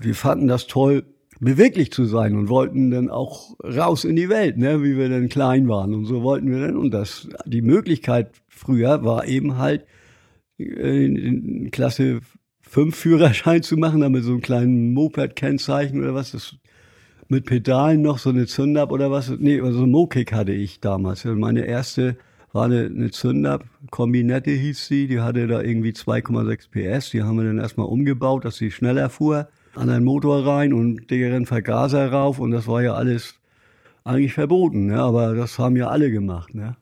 wir, 0.00 0.14
fanden 0.14 0.48
das 0.48 0.66
toll, 0.66 1.04
beweglich 1.40 1.92
zu 1.92 2.04
sein 2.04 2.36
und 2.36 2.48
wollten 2.48 2.90
dann 2.90 3.10
auch 3.10 3.56
raus 3.62 4.04
in 4.04 4.16
die 4.16 4.28
Welt, 4.28 4.58
ne, 4.58 4.82
wie 4.82 4.96
wir 4.96 5.08
dann 5.08 5.28
klein 5.28 5.68
waren. 5.68 5.94
Und 5.94 6.06
so 6.06 6.22
wollten 6.22 6.50
wir 6.50 6.60
dann. 6.66 6.76
Und 6.76 6.92
das, 6.92 7.28
die 7.46 7.62
Möglichkeit 7.62 8.30
früher 8.48 9.04
war 9.04 9.26
eben 9.26 9.58
halt, 9.58 9.86
äh, 10.58 11.04
in 11.04 11.70
Klasse 11.70 12.20
5 12.62 12.94
Führerschein 12.94 13.62
zu 13.62 13.76
machen, 13.76 14.00
damit 14.00 14.24
so 14.24 14.32
einen 14.32 14.40
kleinen 14.40 14.92
Moped-Kennzeichen 14.92 16.00
oder 16.00 16.14
was. 16.14 16.32
Das 16.32 16.56
mit 17.28 17.44
Pedalen 17.44 18.02
noch 18.02 18.18
so 18.18 18.30
eine 18.30 18.46
Zündab 18.46 18.90
oder 18.90 19.10
was? 19.10 19.30
Nee, 19.38 19.60
also 19.60 19.86
Mokik 19.86 20.32
hatte 20.32 20.52
ich 20.52 20.80
damals. 20.80 21.24
Meine 21.24 21.66
erste 21.66 22.16
war 22.52 22.64
eine, 22.64 22.86
eine 22.86 23.10
Zündab, 23.10 23.64
Kombinette 23.90 24.50
hieß 24.50 24.86
sie, 24.86 25.06
die 25.06 25.20
hatte 25.20 25.46
da 25.46 25.60
irgendwie 25.60 25.90
2,6 25.90 26.70
PS. 26.70 27.10
Die 27.10 27.22
haben 27.22 27.36
wir 27.36 27.44
dann 27.44 27.58
erstmal 27.58 27.86
umgebaut, 27.86 28.46
dass 28.46 28.56
sie 28.56 28.70
schneller 28.70 29.10
fuhr, 29.10 29.48
an 29.78 29.90
einen 29.90 30.04
Motor 30.04 30.44
rein 30.46 30.72
und 30.72 31.10
dickeren 31.10 31.46
Vergaser 31.46 32.10
rauf 32.10 32.40
und 32.40 32.50
das 32.50 32.66
war 32.66 32.82
ja 32.82 32.94
alles 32.94 33.40
eigentlich 34.04 34.32
verboten, 34.32 34.86
ne? 34.86 35.00
aber 35.00 35.34
das 35.34 35.58
haben 35.58 35.76
ja 35.76 35.88
alle 35.88 36.10
gemacht. 36.10 36.54
Ne? 36.54 36.76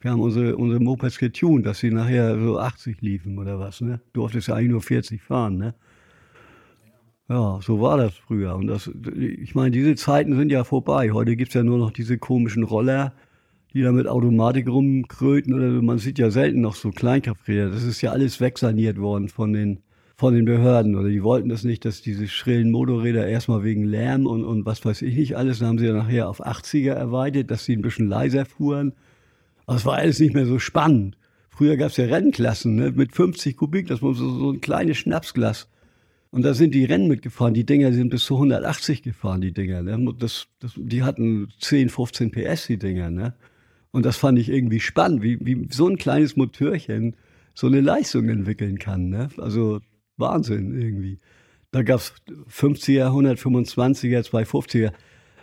Wir 0.00 0.12
haben 0.12 0.20
unsere, 0.20 0.56
unsere 0.56 0.80
Mopeds 0.80 1.18
getuned, 1.18 1.66
dass 1.66 1.80
sie 1.80 1.90
nachher 1.90 2.38
so 2.38 2.58
80 2.58 3.00
liefen 3.02 3.38
oder 3.38 3.58
was. 3.58 3.80
Ne? 3.80 4.00
Du 4.12 4.20
durftest 4.20 4.48
ja 4.48 4.54
eigentlich 4.54 4.70
nur 4.70 4.82
40 4.82 5.20
fahren. 5.20 5.58
Ne? 5.58 5.74
Ja, 7.28 7.58
so 7.60 7.80
war 7.80 7.98
das 7.98 8.14
früher. 8.14 8.54
Und 8.54 8.68
das, 8.68 8.90
ich 9.14 9.54
meine, 9.54 9.72
diese 9.72 9.96
Zeiten 9.96 10.36
sind 10.36 10.50
ja 10.50 10.64
vorbei. 10.64 11.10
Heute 11.12 11.36
gibt's 11.36 11.54
ja 11.54 11.62
nur 11.62 11.78
noch 11.78 11.90
diese 11.90 12.16
komischen 12.16 12.62
Roller, 12.62 13.12
die 13.74 13.82
da 13.82 13.92
mit 13.92 14.06
Automatik 14.06 14.68
rumkröten. 14.68 15.52
Oder 15.52 15.82
man 15.82 15.98
sieht 15.98 16.18
ja 16.18 16.30
selten 16.30 16.62
noch 16.62 16.76
so 16.76 16.90
Kleinkrafträder. 16.90 17.68
Das 17.70 17.82
ist 17.82 18.00
ja 18.00 18.12
alles 18.12 18.40
wegsaniert 18.40 18.98
worden 18.98 19.28
von 19.28 19.52
den, 19.52 19.80
von 20.18 20.34
den 20.34 20.44
Behörden. 20.44 20.96
Oder 20.96 21.08
die 21.08 21.22
wollten 21.22 21.48
das 21.48 21.64
nicht, 21.64 21.84
dass 21.84 22.02
diese 22.02 22.28
schrillen 22.28 22.70
Motorräder 22.70 23.26
erstmal 23.26 23.62
wegen 23.62 23.84
Lärm 23.84 24.26
und, 24.26 24.44
und 24.44 24.66
was 24.66 24.84
weiß 24.84 25.02
ich 25.02 25.16
nicht 25.16 25.36
alles. 25.36 25.60
Dann 25.60 25.68
haben 25.68 25.78
sie 25.78 25.86
ja 25.86 25.94
nachher 25.94 26.28
auf 26.28 26.44
80er 26.44 26.92
erweitert, 26.92 27.50
dass 27.50 27.64
sie 27.64 27.74
ein 27.74 27.82
bisschen 27.82 28.08
leiser 28.08 28.44
fuhren. 28.44 28.92
Aber 29.64 29.76
es 29.76 29.86
war 29.86 29.96
alles 29.96 30.18
nicht 30.18 30.34
mehr 30.34 30.46
so 30.46 30.58
spannend. 30.58 31.16
Früher 31.48 31.76
gab's 31.76 31.96
ja 31.96 32.06
Rennklassen 32.06 32.74
ne, 32.74 32.90
mit 32.90 33.12
50 33.12 33.56
Kubik, 33.56 33.86
das 33.86 34.02
war 34.02 34.12
so, 34.14 34.28
so 34.30 34.52
ein 34.52 34.60
kleines 34.60 34.98
Schnapsglas 34.98 35.68
und 36.30 36.42
da 36.42 36.54
sind 36.54 36.74
die 36.74 36.84
Rennen 36.84 37.08
mitgefahren. 37.08 37.54
Die 37.54 37.64
Dinger 37.64 37.92
sind 37.92 38.10
bis 38.10 38.24
zu 38.24 38.34
180 38.34 39.02
gefahren, 39.02 39.40
die 39.40 39.52
Dinger. 39.52 39.82
Ne? 39.82 40.14
Das, 40.18 40.46
das, 40.60 40.72
die 40.76 41.02
hatten 41.02 41.48
10, 41.60 41.88
15 41.88 42.30
PS, 42.30 42.66
die 42.66 42.76
Dinger. 42.76 43.10
Ne? 43.10 43.34
Und 43.92 44.04
das 44.04 44.16
fand 44.16 44.38
ich 44.38 44.50
irgendwie 44.50 44.80
spannend, 44.80 45.22
wie, 45.22 45.38
wie 45.40 45.68
so 45.70 45.88
ein 45.88 45.96
kleines 45.96 46.36
Motörchen 46.36 47.16
so 47.54 47.66
eine 47.66 47.80
Leistung 47.80 48.28
entwickeln 48.28 48.78
kann. 48.78 49.08
Ne? 49.08 49.30
Also 49.38 49.80
Wahnsinn 50.18 50.78
irgendwie. 50.78 51.18
Da 51.70 51.82
gab's 51.82 52.14
50er, 52.50 53.08
125er, 53.08 54.28
250er, 54.28 54.92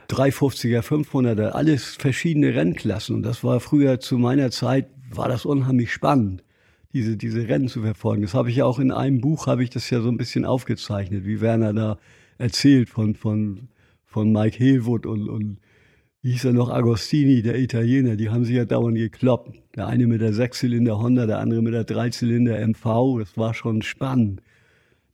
350er, 0.09 0.81
500er, 0.81 1.49
alles 1.49 1.95
verschiedene 1.95 2.55
Rennklassen. 2.55 3.15
Und 3.15 3.23
das 3.23 3.43
war 3.43 3.59
früher 3.59 3.99
zu 3.99 4.17
meiner 4.17 4.51
Zeit, 4.51 4.89
war 5.11 5.27
das 5.27 5.45
unheimlich 5.45 5.91
spannend 5.91 6.43
diese, 6.95 7.17
diese 7.17 7.47
Rennen 7.49 7.67
zu 7.67 7.81
verfolgen. 7.81 8.21
Das 8.21 8.33
habe 8.33 8.49
ich 8.49 8.55
ja 8.55 8.65
auch 8.65 8.79
in 8.79 8.91
einem 8.91 9.19
Buch, 9.19 9.47
habe 9.47 9.63
ich 9.63 9.69
das 9.69 9.89
ja 9.89 9.99
so 9.99 10.07
ein 10.07 10.15
bisschen 10.15 10.45
aufgezeichnet, 10.45 11.25
wie 11.25 11.41
Werner 11.41 11.73
da 11.73 11.97
erzählt 12.37 12.89
von, 12.89 13.15
von, 13.15 13.67
von 14.05 14.31
Mike 14.31 14.57
Hillwood 14.57 15.05
und, 15.05 15.27
und 15.27 15.59
wie 16.21 16.31
hieß 16.31 16.45
er 16.45 16.53
noch, 16.53 16.69
Agostini, 16.69 17.41
der 17.41 17.59
Italiener, 17.59 18.15
die 18.15 18.29
haben 18.29 18.45
sich 18.45 18.55
ja 18.55 18.63
dauernd 18.63 18.95
gekloppt. 18.95 19.61
Der 19.75 19.87
eine 19.87 20.07
mit 20.07 20.21
der 20.21 20.31
Sechszylinder 20.31 20.97
Honda, 20.97 21.25
der 21.25 21.39
andere 21.39 21.61
mit 21.61 21.73
der 21.73 21.83
Dreizylinder 21.83 22.65
MV, 22.65 23.19
das 23.19 23.37
war 23.37 23.53
schon 23.53 23.81
spannend. 23.81 24.41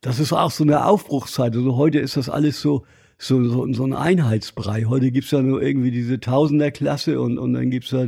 Das 0.02 0.20
ist 0.20 0.34
auch 0.34 0.52
so 0.52 0.64
eine 0.64 0.86
Aufbruchszeit. 0.86 1.56
Also 1.56 1.76
heute 1.76 2.00
ist 2.00 2.18
das 2.18 2.28
alles 2.28 2.60
so, 2.60 2.86
so, 3.20 3.44
so, 3.44 3.72
so 3.72 3.84
ein 3.86 3.94
Einheitsbrei. 3.94 4.86
Heute 4.86 5.12
gibt's 5.12 5.30
ja 5.32 5.42
nur 5.44 5.62
irgendwie 5.62 5.92
diese 5.92 6.20
Tausenderklasse 6.20 7.22
und, 7.22 7.38
und 7.38 7.54
dann 7.54 7.70
gibt's 7.70 7.92
ja, 7.92 8.08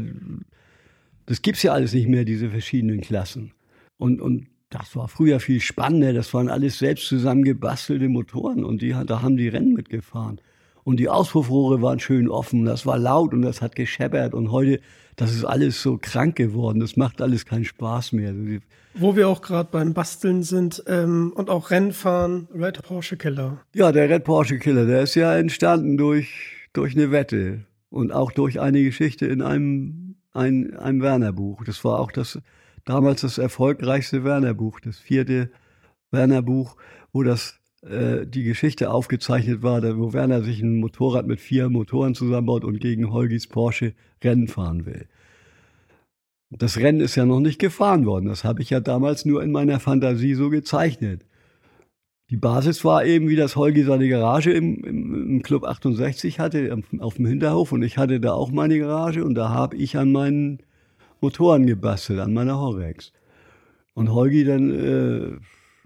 das 1.28 1.42
gibt's 1.44 1.62
ja 1.62 1.74
alles 1.74 1.94
nicht 1.94 2.08
mehr, 2.08 2.26
diese 2.26 2.50
verschiedenen 2.50 3.02
Klassen. 3.02 3.54
Und, 3.98 4.22
und 4.22 4.48
das 4.72 4.96
war 4.96 5.08
früher 5.08 5.40
viel 5.40 5.62
spannender. 5.62 6.14
Das 6.14 6.34
waren 6.34 6.50
alles 6.50 6.80
selbst 6.80 7.08
zusammengebastelte 7.08 8.10
Motoren 8.10 8.64
und 8.64 8.82
die, 8.82 8.96
da 9.06 9.22
haben 9.22 9.38
die 9.38 9.48
Rennen 9.48 9.74
mitgefahren. 9.74 10.42
Und 10.84 11.00
die 11.00 11.10
Auspuffrohre 11.10 11.82
waren 11.82 12.00
schön 12.00 12.28
offen, 12.28 12.66
das 12.66 12.86
war 12.86 12.98
laut 12.98 13.34
und 13.34 13.44
das 13.44 13.62
hat 13.62 13.76
gescheppert. 13.76 14.34
Und 14.34 14.52
heute, 14.52 14.82
das 15.16 15.34
ist 15.34 15.46
alles 15.46 15.82
so 15.82 15.98
krank 16.02 16.36
geworden, 16.36 16.80
das 16.80 16.98
macht 16.98 17.22
alles 17.22 17.46
keinen 17.46 17.66
Spaß 17.66 18.14
mehr. 18.14 18.34
Wo 18.96 19.16
wir 19.16 19.28
auch 19.28 19.42
gerade 19.42 19.70
beim 19.72 19.94
Basteln 19.94 20.44
sind 20.44 20.84
ähm, 20.88 21.34
und 21.36 21.50
auch 21.50 21.72
Rennfahren, 21.72 22.48
Red 22.54 22.84
Porsche 22.84 23.18
Killer. 23.18 23.60
Ja, 23.74 23.92
der 23.92 24.10
Red 24.10 24.24
Porsche 24.24 24.60
Killer, 24.60 24.86
der 24.86 25.02
ist 25.02 25.16
ja 25.16 25.36
entstanden 25.36 25.98
durch, 25.98 26.30
durch 26.74 26.96
eine 26.96 27.12
Wette 27.12 27.66
und 27.90 28.12
auch 28.12 28.32
durch 28.32 28.60
eine 28.60 28.84
Geschichte 28.84 29.26
in 29.26 29.42
einem, 29.42 30.16
ein, 30.32 30.76
einem 30.76 31.02
Werner-Buch. 31.02 31.64
Das 31.64 31.84
war 31.84 32.00
auch 32.00 32.12
das, 32.12 32.40
damals 32.86 33.22
das 33.22 33.38
erfolgreichste 33.38 34.24
Werner-Buch, 34.24 34.80
das 34.80 35.00
vierte 35.00 35.50
Werner-Buch, 36.12 36.76
wo 37.12 37.24
das 37.24 37.60
äh, 37.82 38.26
die 38.26 38.44
Geschichte 38.44 38.92
aufgezeichnet 38.92 39.62
war, 39.62 39.82
wo 39.98 40.14
Werner 40.14 40.42
sich 40.42 40.62
ein 40.62 40.76
Motorrad 40.76 41.28
mit 41.28 41.42
vier 41.42 41.70
Motoren 41.70 42.16
zusammenbaut 42.16 42.64
und 42.64 42.80
gegen 42.80 43.12
Holgis 43.12 43.48
Porsche 43.48 43.94
Rennen 44.24 44.48
fahren 44.48 44.86
will. 44.86 45.08
Das 46.58 46.78
Rennen 46.78 47.02
ist 47.02 47.16
ja 47.16 47.26
noch 47.26 47.40
nicht 47.40 47.60
gefahren 47.60 48.06
worden. 48.06 48.26
Das 48.26 48.44
habe 48.44 48.62
ich 48.62 48.70
ja 48.70 48.80
damals 48.80 49.26
nur 49.26 49.44
in 49.44 49.52
meiner 49.52 49.80
Fantasie 49.80 50.34
so 50.34 50.50
gezeichnet. 50.50 51.26
Die 52.30 52.38
Basis 52.38 52.84
war 52.84 53.06
eben, 53.06 53.28
wie 53.28 53.36
das 53.36 53.56
Holgi 53.56 53.84
seine 53.84 54.10
Garage 54.10 54.52
im, 54.52 54.84
im, 54.84 55.30
im 55.30 55.44
Club 55.44 55.66
68 55.66 56.40
hatte, 56.40 56.78
auf 57.00 57.16
dem 57.16 57.26
Hinterhof. 57.28 57.72
Und 57.72 57.84
ich 57.84 57.98
hatte 57.98 58.20
da 58.20 58.34
auch 58.34 58.52
meine 58.52 58.80
Garage 58.80 59.24
und 59.24 59.36
da 59.36 59.50
habe 59.50 59.76
ich 59.78 59.98
an 59.98 60.12
meinen 60.12 60.60
Motoren 61.22 61.68
gebastelt, 61.68 62.20
an 62.20 62.34
meiner 62.34 62.60
Horex. 62.60 63.14
Und 63.94 64.12
Holgi 64.12 64.46
dann, 64.46 64.72
äh, 64.72 65.38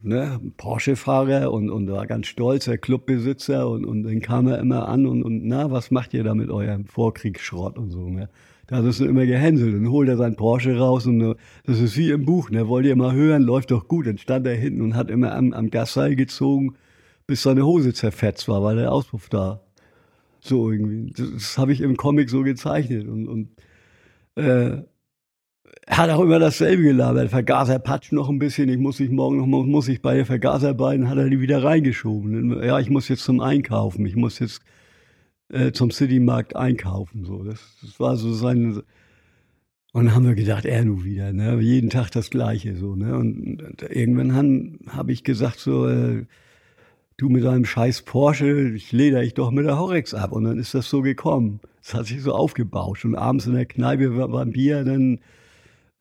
ne, 0.01 0.39
Porsche-Fahrer 0.57 1.51
und, 1.51 1.69
und 1.69 1.91
war 1.91 2.07
ganz 2.07 2.27
stolz, 2.27 2.65
der 2.65 2.77
Clubbesitzer. 2.77 3.67
Und, 3.67 3.85
und 3.85 4.03
dann 4.03 4.21
kam 4.21 4.47
er 4.47 4.59
immer 4.59 4.87
an 4.87 5.05
und, 5.05 5.23
und 5.23 5.45
na, 5.45 5.71
was 5.71 5.91
macht 5.91 6.13
ihr 6.13 6.23
da 6.23 6.33
mit 6.33 6.49
eurem 6.49 6.85
Vorkriegsschrott 6.85 7.77
und 7.77 7.91
so, 7.91 8.09
ne? 8.09 8.29
Da 8.67 8.77
hat 8.77 8.85
es 8.85 8.99
immer 8.99 9.25
gehänselt. 9.25 9.73
Dann 9.73 9.89
holt 9.89 10.09
er 10.09 10.17
sein 10.17 10.35
Porsche 10.35 10.77
raus 10.77 11.05
und 11.07 11.21
äh, 11.21 11.35
das 11.65 11.79
ist 11.79 11.97
wie 11.97 12.11
im 12.11 12.25
Buch. 12.25 12.49
Ne? 12.49 12.67
Wollt 12.67 12.85
ihr 12.85 12.95
mal 12.95 13.13
hören? 13.13 13.41
Läuft 13.43 13.71
doch 13.71 13.87
gut. 13.87 14.07
Dann 14.07 14.17
stand 14.17 14.45
er 14.45 14.55
hinten 14.55 14.81
und 14.81 14.95
hat 14.95 15.09
immer 15.09 15.33
am, 15.33 15.53
am 15.53 15.69
Gasseil 15.69 16.15
gezogen, 16.15 16.75
bis 17.25 17.43
seine 17.43 17.65
Hose 17.65 17.93
zerfetzt 17.93 18.47
war, 18.47 18.61
weil 18.63 18.75
der 18.75 18.91
Auspuff 18.91 19.29
da 19.29 19.61
so 20.39 20.71
irgendwie. 20.71 21.13
Das, 21.13 21.31
das 21.31 21.57
habe 21.57 21.71
ich 21.71 21.81
im 21.81 21.95
Comic 21.95 22.29
so 22.29 22.43
gezeichnet 22.43 23.07
und, 23.07 23.27
und 23.27 23.49
äh, 24.35 24.83
hat 25.87 26.09
auch 26.09 26.21
immer 26.21 26.39
dasselbe 26.39 26.83
gelabert. 26.83 27.29
Vergaser 27.29 27.79
patscht 27.79 28.11
noch 28.11 28.29
ein 28.29 28.39
bisschen. 28.39 28.67
Ich 28.67 28.77
muss 28.77 28.99
ich 28.99 29.09
morgen 29.09 29.37
noch 29.37 29.65
muss 29.65 29.87
ich 29.87 30.01
bei 30.01 30.15
der 30.15 30.25
Vergaserbeinen 30.25 31.09
hat 31.09 31.17
er 31.17 31.29
die 31.29 31.39
wieder 31.39 31.63
reingeschoben. 31.63 32.61
Ja, 32.63 32.79
ich 32.79 32.89
muss 32.89 33.07
jetzt 33.07 33.23
zum 33.23 33.39
Einkaufen. 33.39 34.05
Ich 34.05 34.17
muss 34.17 34.39
jetzt 34.39 34.61
äh, 35.49 35.71
zum 35.71 35.91
Citymarkt 35.91 36.55
einkaufen. 36.55 37.25
So, 37.25 37.43
das, 37.43 37.77
das 37.81 37.99
war 37.99 38.17
so 38.17 38.33
sein. 38.33 38.81
Und 39.93 40.05
dann 40.05 40.15
haben 40.15 40.27
wir 40.27 40.35
gedacht, 40.35 40.65
er 40.65 40.85
nur 40.85 41.03
wieder, 41.03 41.33
ne? 41.33 41.59
jeden 41.59 41.89
Tag 41.89 42.11
das 42.11 42.29
Gleiche. 42.29 42.75
So, 42.75 42.95
ne? 42.95 43.15
Und, 43.15 43.61
und 43.61 43.81
irgendwann 43.81 44.35
habe 44.35 44.95
hab 44.95 45.09
ich 45.09 45.23
gesagt, 45.23 45.59
so, 45.59 45.87
äh, 45.87 46.25
du 47.17 47.29
mit 47.29 47.43
deinem 47.43 47.65
scheiß 47.65 48.03
Porsche, 48.03 48.69
ich 48.69 48.91
leder 48.91 49.23
ich 49.23 49.33
doch 49.33 49.51
mit 49.51 49.65
der 49.65 49.79
Horex 49.79 50.13
ab. 50.13 50.31
Und 50.31 50.43
dann 50.43 50.59
ist 50.59 50.73
das 50.73 50.89
so 50.89 51.01
gekommen. 51.01 51.59
Es 51.81 51.93
hat 51.93 52.05
sich 52.05 52.21
so 52.21 52.33
aufgebauscht. 52.33 53.05
Und 53.05 53.15
abends 53.15 53.47
in 53.47 53.53
der 53.53 53.65
Kneipe 53.65 54.15
war, 54.17 54.31
war 54.31 54.45
Bier, 54.45 54.83
dann 54.83 55.19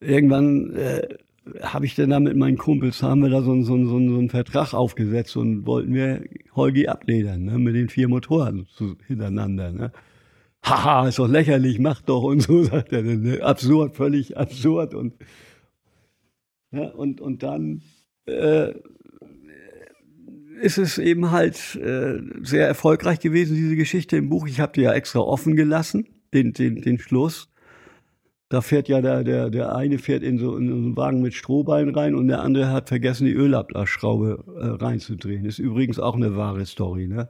irgendwann 0.00 0.74
äh, 0.74 1.16
habe 1.62 1.86
ich 1.86 1.94
dann 1.94 2.10
da 2.10 2.20
mit 2.20 2.36
meinen 2.36 2.58
Kumpels, 2.58 3.02
haben 3.02 3.22
wir 3.22 3.30
da 3.30 3.42
so, 3.42 3.54
so, 3.62 3.76
so, 3.76 3.86
so 3.86 3.96
einen 3.96 4.30
Vertrag 4.30 4.74
aufgesetzt 4.74 5.36
und 5.36 5.66
wollten 5.66 5.94
wir 5.94 6.24
Holgi 6.54 6.88
abledern, 6.88 7.44
ne, 7.44 7.58
mit 7.58 7.74
den 7.74 7.88
vier 7.88 8.08
Motoren 8.08 8.66
so 8.70 8.96
hintereinander. 9.06 9.72
Ne. 9.72 9.92
Haha, 10.64 11.08
ist 11.08 11.18
doch 11.18 11.28
lächerlich, 11.28 11.78
mach 11.78 12.02
doch 12.02 12.24
und 12.24 12.40
so, 12.40 12.62
sagt 12.64 12.92
er. 12.92 13.02
Ne. 13.02 13.42
Absurd, 13.42 13.96
völlig 13.96 14.36
absurd. 14.36 14.94
Und, 14.94 15.14
ja, 16.72 16.88
und, 16.88 17.20
und 17.20 17.42
dann 17.42 17.82
äh, 18.26 18.72
ist 20.60 20.78
es 20.78 20.98
eben 20.98 21.30
halt 21.30 21.76
äh, 21.76 22.18
sehr 22.42 22.66
erfolgreich 22.66 23.20
gewesen, 23.20 23.54
diese 23.54 23.76
Geschichte 23.76 24.16
im 24.16 24.28
Buch. 24.28 24.48
Ich 24.48 24.60
habe 24.60 24.72
die 24.72 24.82
ja 24.82 24.92
extra 24.92 25.20
offen 25.20 25.54
gelassen, 25.54 26.06
den, 26.34 26.52
den, 26.52 26.82
den 26.82 26.98
Schluss. 26.98 27.48
Da 28.48 28.60
fährt 28.60 28.88
ja 28.88 29.00
der, 29.00 29.24
der, 29.24 29.50
der 29.50 29.74
eine 29.74 29.98
fährt 29.98 30.22
in 30.22 30.38
so, 30.38 30.56
in 30.56 30.68
so 30.68 30.74
einen 30.74 30.96
Wagen 30.96 31.20
mit 31.20 31.34
Strohballen 31.34 31.92
rein 31.94 32.14
und 32.14 32.28
der 32.28 32.42
andere 32.42 32.70
hat 32.70 32.88
vergessen, 32.88 33.26
die 33.26 33.32
Ölablassschraube 33.32 34.44
äh, 34.60 34.66
reinzudrehen. 34.82 35.44
Ist 35.44 35.58
übrigens 35.58 35.98
auch 35.98 36.14
eine 36.14 36.36
wahre 36.36 36.64
Story, 36.64 37.08
ne? 37.08 37.28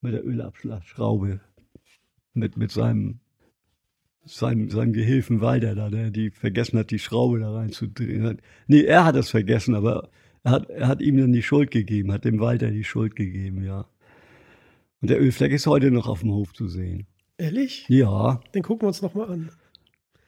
Mit 0.00 0.12
der 0.12 0.26
Ölablassschraube. 0.26 1.40
Mit, 2.32 2.56
mit 2.56 2.72
seinem, 2.72 3.20
seinem, 4.24 4.70
seinem 4.70 4.92
Gehilfen 4.92 5.40
Walter 5.40 5.76
da, 5.76 5.88
der 5.88 6.10
die 6.10 6.30
vergessen 6.30 6.80
hat, 6.80 6.90
die 6.90 6.98
Schraube 6.98 7.38
da 7.38 7.52
reinzudrehen. 7.52 8.38
Nee, 8.66 8.82
er 8.82 9.04
hat 9.04 9.14
das 9.14 9.30
vergessen, 9.30 9.76
aber 9.76 10.08
er 10.42 10.50
hat, 10.50 10.68
er 10.68 10.88
hat 10.88 11.00
ihm 11.00 11.16
dann 11.16 11.32
die 11.32 11.44
Schuld 11.44 11.70
gegeben, 11.70 12.12
hat 12.12 12.24
dem 12.24 12.40
Walter 12.40 12.72
die 12.72 12.82
Schuld 12.82 13.14
gegeben, 13.14 13.62
ja. 13.62 13.86
Und 15.00 15.10
der 15.10 15.20
Ölfleck 15.20 15.52
ist 15.52 15.68
heute 15.68 15.92
noch 15.92 16.08
auf 16.08 16.20
dem 16.20 16.32
Hof 16.32 16.52
zu 16.54 16.66
sehen. 16.66 17.06
Ehrlich? 17.38 17.86
Ja. 17.88 18.40
Den 18.52 18.62
gucken 18.62 18.82
wir 18.82 18.88
uns 18.88 19.00
noch 19.00 19.14
mal 19.14 19.28
an. 19.30 19.50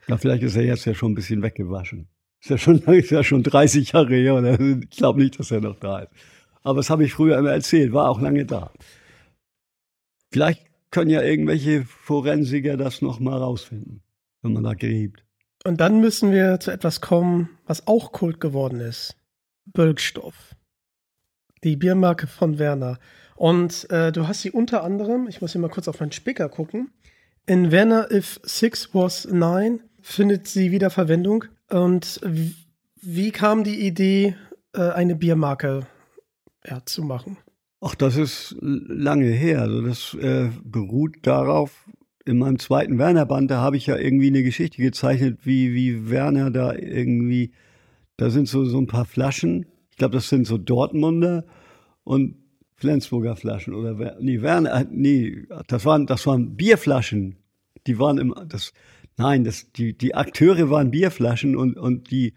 Na, 0.08 0.16
vielleicht 0.16 0.42
ist 0.42 0.56
er 0.56 0.62
jetzt 0.62 0.84
ja 0.84 0.94
schon 0.94 1.12
ein 1.12 1.14
bisschen 1.14 1.42
weggewaschen. 1.42 2.08
Ist 2.40 2.50
ja 2.50 2.58
schon, 2.58 2.78
ist 2.94 3.10
ja 3.10 3.24
schon 3.24 3.42
30 3.42 3.92
Jahre 3.92 4.14
her. 4.14 4.34
Oder? 4.34 4.58
Ich 4.60 4.90
glaube 4.90 5.20
nicht, 5.20 5.38
dass 5.38 5.50
er 5.50 5.60
noch 5.60 5.78
da 5.78 6.00
ist. 6.00 6.12
Aber 6.62 6.78
das 6.78 6.90
habe 6.90 7.04
ich 7.04 7.12
früher 7.12 7.38
immer 7.38 7.52
erzählt, 7.52 7.92
war 7.92 8.10
auch 8.10 8.20
lange 8.20 8.44
da. 8.44 8.72
Vielleicht 10.32 10.66
können 10.90 11.10
ja 11.10 11.22
irgendwelche 11.22 11.84
Forensiker 11.84 12.76
das 12.76 13.02
noch 13.02 13.20
mal 13.20 13.38
rausfinden, 13.38 14.02
wenn 14.42 14.52
man 14.52 14.64
da 14.64 14.74
gräbt. 14.74 15.24
Und 15.64 15.80
dann 15.80 16.00
müssen 16.00 16.32
wir 16.32 16.60
zu 16.60 16.70
etwas 16.70 17.00
kommen, 17.00 17.50
was 17.66 17.86
auch 17.86 18.12
Kult 18.12 18.40
geworden 18.40 18.80
ist. 18.80 19.16
Bölkstoff. 19.66 20.54
Die 21.64 21.76
Biermarke 21.76 22.26
von 22.26 22.58
Werner. 22.58 22.98
Und 23.34 23.88
äh, 23.90 24.12
du 24.12 24.26
hast 24.26 24.42
sie 24.42 24.50
unter 24.50 24.82
anderem, 24.82 25.28
ich 25.28 25.40
muss 25.40 25.52
hier 25.52 25.60
mal 25.60 25.68
kurz 25.68 25.88
auf 25.88 26.00
meinen 26.00 26.12
Spicker 26.12 26.48
gucken, 26.48 26.90
in 27.46 27.70
Werner 27.70 28.10
If 28.10 28.40
Six 28.42 28.92
Was 28.92 29.26
Nine 29.26 29.80
findet 30.06 30.46
sie 30.46 30.70
wieder 30.70 30.90
Verwendung. 30.90 31.44
Und 31.68 32.20
wie 33.02 33.32
kam 33.32 33.64
die 33.64 33.86
Idee, 33.86 34.36
äh, 34.72 34.90
eine 34.90 35.16
Biermarke 35.16 35.86
ja, 36.64 36.80
zu 36.86 37.02
machen? 37.02 37.38
Ach, 37.80 37.96
das 37.96 38.16
ist 38.16 38.56
lange 38.60 39.26
her. 39.26 39.62
Also 39.62 39.82
das 39.82 40.14
äh, 40.14 40.50
beruht 40.62 41.16
darauf, 41.22 41.88
in 42.24 42.38
meinem 42.38 42.58
zweiten 42.58 42.98
Werner-Band, 42.98 43.50
da 43.50 43.60
habe 43.60 43.76
ich 43.76 43.86
ja 43.86 43.96
irgendwie 43.96 44.28
eine 44.28 44.42
Geschichte 44.42 44.80
gezeichnet, 44.80 45.40
wie, 45.42 45.74
wie 45.74 46.10
Werner 46.10 46.50
da 46.50 46.74
irgendwie, 46.74 47.52
da 48.16 48.30
sind 48.30 48.48
so, 48.48 48.64
so 48.64 48.78
ein 48.78 48.88
paar 48.88 49.04
Flaschen. 49.04 49.66
Ich 49.90 49.96
glaube, 49.96 50.14
das 50.14 50.28
sind 50.28 50.46
so 50.46 50.56
Dortmunder 50.56 51.44
und 52.04 52.36
Flensburger 52.74 53.36
Flaschen 53.36 53.74
oder 53.74 54.16
nee, 54.20 54.40
Werner, 54.40 54.86
nee, 54.90 55.46
das 55.68 55.84
waren, 55.84 56.06
das 56.06 56.26
waren 56.26 56.56
Bierflaschen. 56.56 57.36
Die 57.86 57.98
waren 57.98 58.18
im, 58.18 58.34
das, 58.48 58.72
Nein, 59.18 59.44
das, 59.44 59.70
die, 59.72 59.96
die 59.96 60.14
Akteure 60.14 60.70
waren 60.70 60.90
Bierflaschen 60.90 61.56
und, 61.56 61.76
und 61.78 62.10
die 62.10 62.34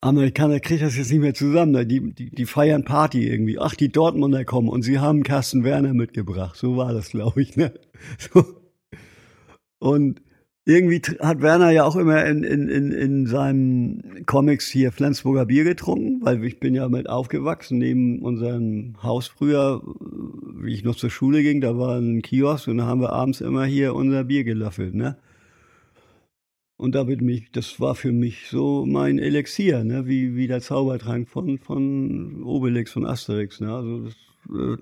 Amerikaner 0.00 0.60
kriegen 0.60 0.80
das 0.80 0.96
jetzt 0.96 1.10
nicht 1.10 1.20
mehr 1.20 1.34
zusammen. 1.34 1.88
Die, 1.88 2.12
die, 2.12 2.30
die 2.30 2.46
feiern 2.46 2.84
Party 2.84 3.28
irgendwie. 3.28 3.58
Ach, 3.58 3.74
die 3.74 3.90
Dortmunder 3.90 4.44
kommen 4.44 4.68
und 4.68 4.82
sie 4.82 4.98
haben 4.98 5.22
Carsten 5.22 5.64
Werner 5.64 5.94
mitgebracht. 5.94 6.56
So 6.56 6.76
war 6.76 6.92
das, 6.92 7.10
glaube 7.10 7.42
ich. 7.42 7.56
Ne? 7.56 7.72
So. 8.18 8.44
Und 9.78 10.20
irgendwie 10.64 11.00
hat 11.20 11.42
Werner 11.42 11.70
ja 11.70 11.84
auch 11.84 11.96
immer 11.96 12.24
in, 12.26 12.42
in, 12.42 12.68
in, 12.68 12.90
in 12.90 13.26
seinen 13.26 14.26
Comics 14.26 14.68
hier 14.68 14.90
Flensburger 14.90 15.46
Bier 15.46 15.62
getrunken, 15.62 16.20
weil 16.24 16.44
ich 16.44 16.58
bin 16.58 16.74
ja 16.74 16.88
mit 16.88 17.08
aufgewachsen 17.08 17.78
neben 17.78 18.20
unserem 18.22 18.96
Haus 19.02 19.28
früher, 19.28 19.80
wie 20.60 20.74
ich 20.74 20.82
noch 20.82 20.96
zur 20.96 21.10
Schule 21.10 21.42
ging, 21.42 21.60
da 21.60 21.78
war 21.78 21.98
ein 21.98 22.20
Kiosk 22.20 22.66
und 22.66 22.78
da 22.78 22.86
haben 22.86 23.00
wir 23.00 23.12
abends 23.12 23.40
immer 23.40 23.64
hier 23.64 23.94
unser 23.94 24.24
Bier 24.24 24.42
gelöffelt, 24.42 24.94
ne? 24.94 25.16
Und 26.78 26.94
damit 26.94 27.22
mich, 27.22 27.50
das 27.52 27.80
war 27.80 27.94
für 27.94 28.12
mich 28.12 28.48
so 28.50 28.84
mein 28.84 29.18
Elixier, 29.18 29.82
ne? 29.82 30.06
wie, 30.06 30.36
wie 30.36 30.46
der 30.46 30.60
Zaubertrank 30.60 31.28
von, 31.28 31.58
von 31.58 32.42
Obelix, 32.42 32.92
von 32.92 33.06
Asterix. 33.06 33.60
Ne? 33.60 33.74
Also 33.74 34.04
das, 34.04 34.14
äh, 34.50 34.76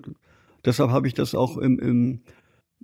deshalb 0.65 0.91
habe 0.91 1.07
ich 1.07 1.13
das 1.13 1.35
auch 1.35 1.57
im, 1.57 1.79
im, 1.79 2.19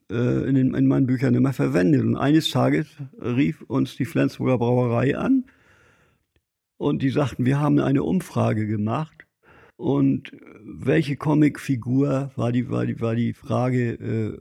äh, 0.09 0.47
in, 0.47 0.55
den, 0.55 0.73
in 0.75 0.87
meinen 0.87 1.07
Büchern 1.07 1.35
immer 1.35 1.51
verwendet. 1.51 2.03
Und 2.03 2.15
eines 2.15 2.51
Tages 2.51 2.87
rief 3.19 3.61
uns 3.63 3.97
die 3.97 4.05
Flensburger 4.05 4.57
Brauerei 4.57 5.17
an 5.17 5.43
und 6.77 7.01
die 7.01 7.09
sagten, 7.09 7.45
wir 7.45 7.59
haben 7.59 7.79
eine 7.79 8.03
Umfrage 8.03 8.65
gemacht 8.65 9.27
und 9.75 10.31
welche 10.63 11.17
Comicfigur 11.17 12.31
war 12.37 12.51
die, 12.53 12.69
war 12.69 12.85
die, 12.85 13.01
war 13.01 13.15
die 13.15 13.33
Frage, 13.33 13.91
äh, 13.93 14.39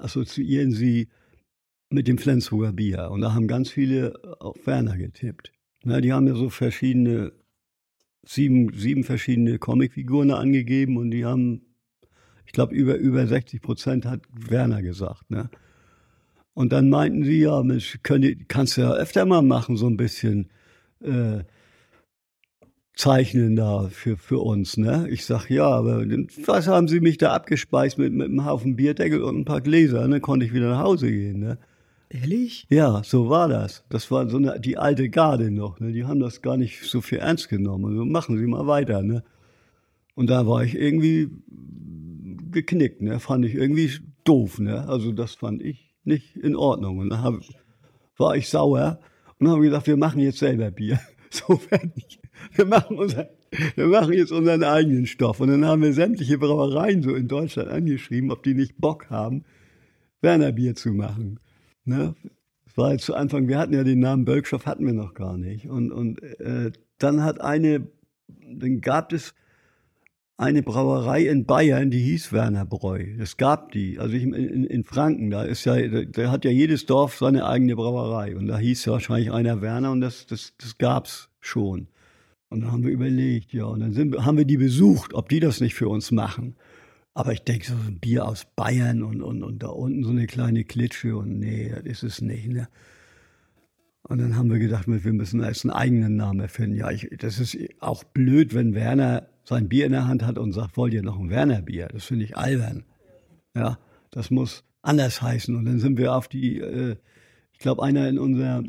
assoziieren 0.00 0.72
Sie 0.72 1.08
mit 1.94 2.08
dem 2.08 2.18
Flensburger 2.18 2.72
Bier. 2.72 3.10
Und 3.10 3.20
da 3.20 3.34
haben 3.34 3.46
ganz 3.46 3.70
viele 3.70 4.14
auf 4.40 4.66
Werner 4.66 4.98
getippt. 4.98 5.52
Na, 5.84 6.00
die 6.00 6.12
haben 6.12 6.26
ja 6.26 6.34
so 6.34 6.50
verschiedene, 6.50 7.32
sieben, 8.24 8.72
sieben 8.74 9.04
verschiedene 9.04 9.58
Comicfiguren 9.58 10.30
angegeben 10.30 10.96
und 10.96 11.10
die 11.10 11.24
haben, 11.24 11.62
ich 12.46 12.52
glaube, 12.52 12.74
über, 12.74 12.96
über 12.96 13.26
60 13.26 13.60
Prozent 13.60 14.06
hat 14.06 14.22
Werner 14.30 14.82
gesagt. 14.82 15.30
Ne? 15.30 15.50
Und 16.54 16.72
dann 16.72 16.88
meinten 16.88 17.24
sie, 17.24 17.40
ja, 17.40 17.62
Mensch, 17.62 17.98
könnt, 18.02 18.48
kannst 18.48 18.76
du 18.76 18.82
ja 18.82 18.94
öfter 18.94 19.26
mal 19.26 19.42
machen, 19.42 19.76
so 19.76 19.86
ein 19.86 19.96
bisschen 19.96 20.50
äh, 21.00 21.44
zeichnen 22.94 23.56
da 23.56 23.88
für, 23.90 24.16
für 24.16 24.38
uns. 24.38 24.76
Ne? 24.76 25.06
Ich 25.10 25.26
sag, 25.26 25.50
ja, 25.50 25.66
aber 25.66 26.04
was 26.46 26.66
haben 26.68 26.88
sie 26.88 27.00
mich 27.00 27.18
da 27.18 27.32
abgespeist 27.34 27.98
mit, 27.98 28.12
mit 28.12 28.28
einem 28.28 28.44
Haufen 28.44 28.76
Bierdeckel 28.76 29.22
und 29.22 29.40
ein 29.40 29.44
paar 29.44 29.60
Gläser? 29.60 30.00
Dann 30.00 30.10
ne? 30.10 30.20
konnte 30.20 30.46
ich 30.46 30.54
wieder 30.54 30.70
nach 30.70 30.82
Hause 30.82 31.10
gehen. 31.10 31.40
Ne? 31.40 31.58
Ehrlich? 32.14 32.64
Ja, 32.70 33.02
so 33.02 33.28
war 33.28 33.48
das. 33.48 33.84
Das 33.88 34.08
war 34.12 34.28
so 34.30 34.36
eine, 34.36 34.60
die 34.60 34.78
alte 34.78 35.10
Garde 35.10 35.50
noch. 35.50 35.80
Ne? 35.80 35.90
Die 35.90 36.04
haben 36.04 36.20
das 36.20 36.42
gar 36.42 36.56
nicht 36.56 36.84
so 36.84 37.00
viel 37.00 37.18
ernst 37.18 37.48
genommen. 37.48 37.86
Also 37.86 38.04
machen 38.04 38.38
Sie 38.38 38.46
mal 38.46 38.68
weiter. 38.68 39.02
Ne? 39.02 39.24
Und 40.14 40.30
da 40.30 40.46
war 40.46 40.62
ich 40.62 40.76
irgendwie 40.76 41.28
geknickt. 42.52 43.02
Ne? 43.02 43.18
Fand 43.18 43.44
ich 43.44 43.56
irgendwie 43.56 43.90
doof. 44.22 44.60
Ne? 44.60 44.86
Also 44.86 45.10
das 45.10 45.34
fand 45.34 45.60
ich 45.60 45.92
nicht 46.04 46.36
in 46.36 46.54
Ordnung. 46.54 46.98
Und 46.98 47.20
hab, 47.20 47.34
war 48.16 48.36
ich 48.36 48.48
sauer 48.48 49.00
und 49.40 49.48
habe 49.48 49.62
gesagt, 49.62 49.88
wir 49.88 49.96
machen 49.96 50.20
jetzt 50.20 50.38
selber 50.38 50.70
Bier. 50.70 51.00
So 51.30 51.56
fertig. 51.56 52.20
Wir 52.54 52.64
machen, 52.64 52.96
unser, 52.96 53.28
wir 53.74 53.88
machen 53.88 54.12
jetzt 54.12 54.30
unseren 54.30 54.62
eigenen 54.62 55.04
Stoff. 55.04 55.40
Und 55.40 55.48
dann 55.48 55.64
haben 55.64 55.82
wir 55.82 55.92
sämtliche 55.92 56.38
Brauereien 56.38 57.02
so 57.02 57.12
in 57.12 57.26
Deutschland 57.26 57.70
angeschrieben, 57.70 58.30
ob 58.30 58.44
die 58.44 58.54
nicht 58.54 58.78
Bock 58.78 59.10
haben, 59.10 59.44
Werner 60.20 60.52
Bier 60.52 60.76
zu 60.76 60.92
machen. 60.92 61.40
Ne? 61.84 62.14
War 62.76 62.98
zu 62.98 63.14
Anfang, 63.14 63.46
wir 63.46 63.58
hatten 63.58 63.74
ja 63.74 63.84
den 63.84 64.00
Namen 64.00 64.24
Bölkschow, 64.24 64.66
hatten 64.66 64.84
wir 64.84 64.94
noch 64.94 65.14
gar 65.14 65.38
nicht. 65.38 65.68
Und, 65.68 65.92
und 65.92 66.22
äh, 66.22 66.72
dann 66.98 67.22
hat 67.22 67.40
eine, 67.40 67.86
dann 68.28 68.80
gab 68.80 69.12
es 69.12 69.34
eine 70.36 70.62
Brauerei 70.62 71.26
in 71.26 71.46
Bayern, 71.46 71.90
die 71.90 72.00
hieß 72.00 72.32
Werner 72.32 72.64
Bräu. 72.64 73.04
Es 73.20 73.36
gab 73.36 73.70
die. 73.70 74.00
Also 74.00 74.16
ich, 74.16 74.24
in, 74.24 74.64
in 74.64 74.84
Franken, 74.84 75.30
da 75.30 75.44
ist 75.44 75.64
ja, 75.64 75.76
da 75.86 76.30
hat 76.30 76.44
ja 76.44 76.50
jedes 76.50 76.86
Dorf 76.86 77.16
seine 77.16 77.46
eigene 77.46 77.76
Brauerei. 77.76 78.36
Und 78.36 78.48
da 78.48 78.58
hieß 78.58 78.84
ja 78.86 78.92
wahrscheinlich 78.92 79.30
einer 79.30 79.62
Werner 79.62 79.92
und 79.92 80.00
das, 80.00 80.26
das, 80.26 80.54
das 80.58 80.76
gab's 80.78 81.28
schon. 81.40 81.86
Und 82.48 82.62
dann 82.62 82.72
haben 82.72 82.84
wir 82.84 82.90
überlegt, 82.90 83.52
ja, 83.52 83.66
und 83.66 83.80
dann 83.80 83.92
sind, 83.92 84.24
haben 84.24 84.38
wir 84.38 84.44
die 84.44 84.56
besucht, 84.56 85.14
ob 85.14 85.28
die 85.28 85.40
das 85.40 85.60
nicht 85.60 85.74
für 85.74 85.88
uns 85.88 86.10
machen. 86.10 86.56
Aber 87.14 87.32
ich 87.32 87.42
denke, 87.42 87.66
so 87.66 87.74
ein 87.74 88.00
Bier 88.00 88.26
aus 88.26 88.44
Bayern 88.56 89.04
und, 89.04 89.22
und, 89.22 89.42
und 89.44 89.62
da 89.62 89.68
unten 89.68 90.02
so 90.02 90.10
eine 90.10 90.26
kleine 90.26 90.64
Klitsche 90.64 91.16
und 91.16 91.38
nee, 91.38 91.70
das 91.70 91.84
ist 91.84 92.02
es 92.02 92.20
nicht. 92.20 92.48
Ne? 92.48 92.68
Und 94.02 94.20
dann 94.20 94.36
haben 94.36 94.50
wir 94.50 94.58
gedacht, 94.58 94.86
wir 94.86 95.12
müssen 95.12 95.40
erst 95.40 95.64
einen 95.64 95.70
eigenen 95.70 96.16
Namen 96.16 96.40
erfinden. 96.40 96.76
Ja, 96.76 96.90
ich, 96.90 97.08
das 97.18 97.38
ist 97.38 97.56
auch 97.80 98.04
blöd, 98.04 98.52
wenn 98.52 98.74
Werner 98.74 99.28
sein 99.44 99.68
Bier 99.68 99.86
in 99.86 99.92
der 99.92 100.06
Hand 100.06 100.24
hat 100.24 100.38
und 100.38 100.52
sagt, 100.52 100.76
wollt 100.76 100.92
ihr 100.92 101.02
noch 101.02 101.18
ein 101.18 101.30
Werner-Bier? 101.30 101.88
Das 101.88 102.04
finde 102.04 102.24
ich 102.24 102.36
albern. 102.36 102.84
Ja, 103.56 103.78
das 104.10 104.30
muss 104.30 104.64
anders 104.82 105.22
heißen. 105.22 105.54
Und 105.54 105.64
dann 105.64 105.78
sind 105.78 105.96
wir 105.96 106.14
auf 106.14 106.28
die, 106.28 106.58
äh, 106.58 106.96
ich 107.52 107.58
glaube, 107.58 107.82
einer 107.82 108.08
in 108.08 108.18
unserer, 108.18 108.64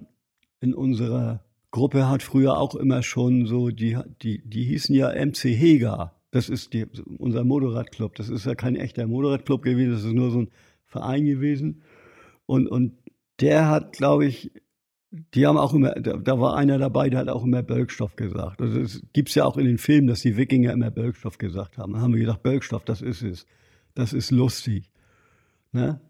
in 0.61 0.73
unserer 0.73 1.43
Gruppe 1.71 2.07
hat 2.07 2.23
früher 2.23 2.57
auch 2.57 2.75
immer 2.75 3.03
schon 3.03 3.45
so, 3.45 3.69
die, 3.69 3.97
die, 4.21 4.41
die 4.47 4.63
hießen 4.63 4.95
ja 4.95 5.09
MC 5.09 5.45
Heger. 5.45 6.14
Das 6.35 6.49
ist 6.49 6.73
die, 6.73 6.85
unser 7.17 7.45
Motorradclub. 7.45 8.13
Das 8.15 8.27
ist 8.27 8.45
ja 8.45 8.55
kein 8.55 8.75
echter 8.75 9.07
Motorradclub 9.07 9.61
gewesen, 9.61 9.93
das 9.93 10.03
ist 10.03 10.11
nur 10.11 10.31
so 10.31 10.39
ein 10.39 10.51
Verein 10.83 11.23
gewesen. 11.23 11.81
Und, 12.45 12.67
und 12.67 12.97
der 13.39 13.69
hat, 13.69 13.93
glaube 13.93 14.25
ich, 14.25 14.51
die 15.33 15.47
haben 15.47 15.57
auch 15.57 15.73
immer, 15.73 15.91
da, 15.91 16.17
da, 16.17 16.37
war 16.37 16.57
einer 16.57 16.77
dabei, 16.77 17.09
der 17.09 17.21
hat 17.21 17.29
auch 17.29 17.45
immer 17.45 17.63
Bölkstoff 17.63 18.17
gesagt. 18.17 18.61
Also 18.61 18.81
es 18.81 19.01
gibt 19.13 19.33
ja 19.33 19.45
auch 19.45 19.55
in 19.55 19.65
den 19.65 19.77
Filmen, 19.77 20.07
dass 20.07 20.23
die 20.23 20.35
Wikinger 20.35 20.73
immer 20.73 20.91
Bölkstoff 20.91 21.37
gesagt 21.37 21.77
haben. 21.77 21.93
Dann 21.93 22.01
haben 22.01 22.11
wir 22.11 22.19
gedacht, 22.19 22.43
Bölkstoff, 22.43 22.83
das 22.83 23.01
ist 23.01 23.21
es. 23.21 23.45
Das 23.93 24.11
ist 24.11 24.31
lustig. 24.31 24.91
Ne? 25.71 26.01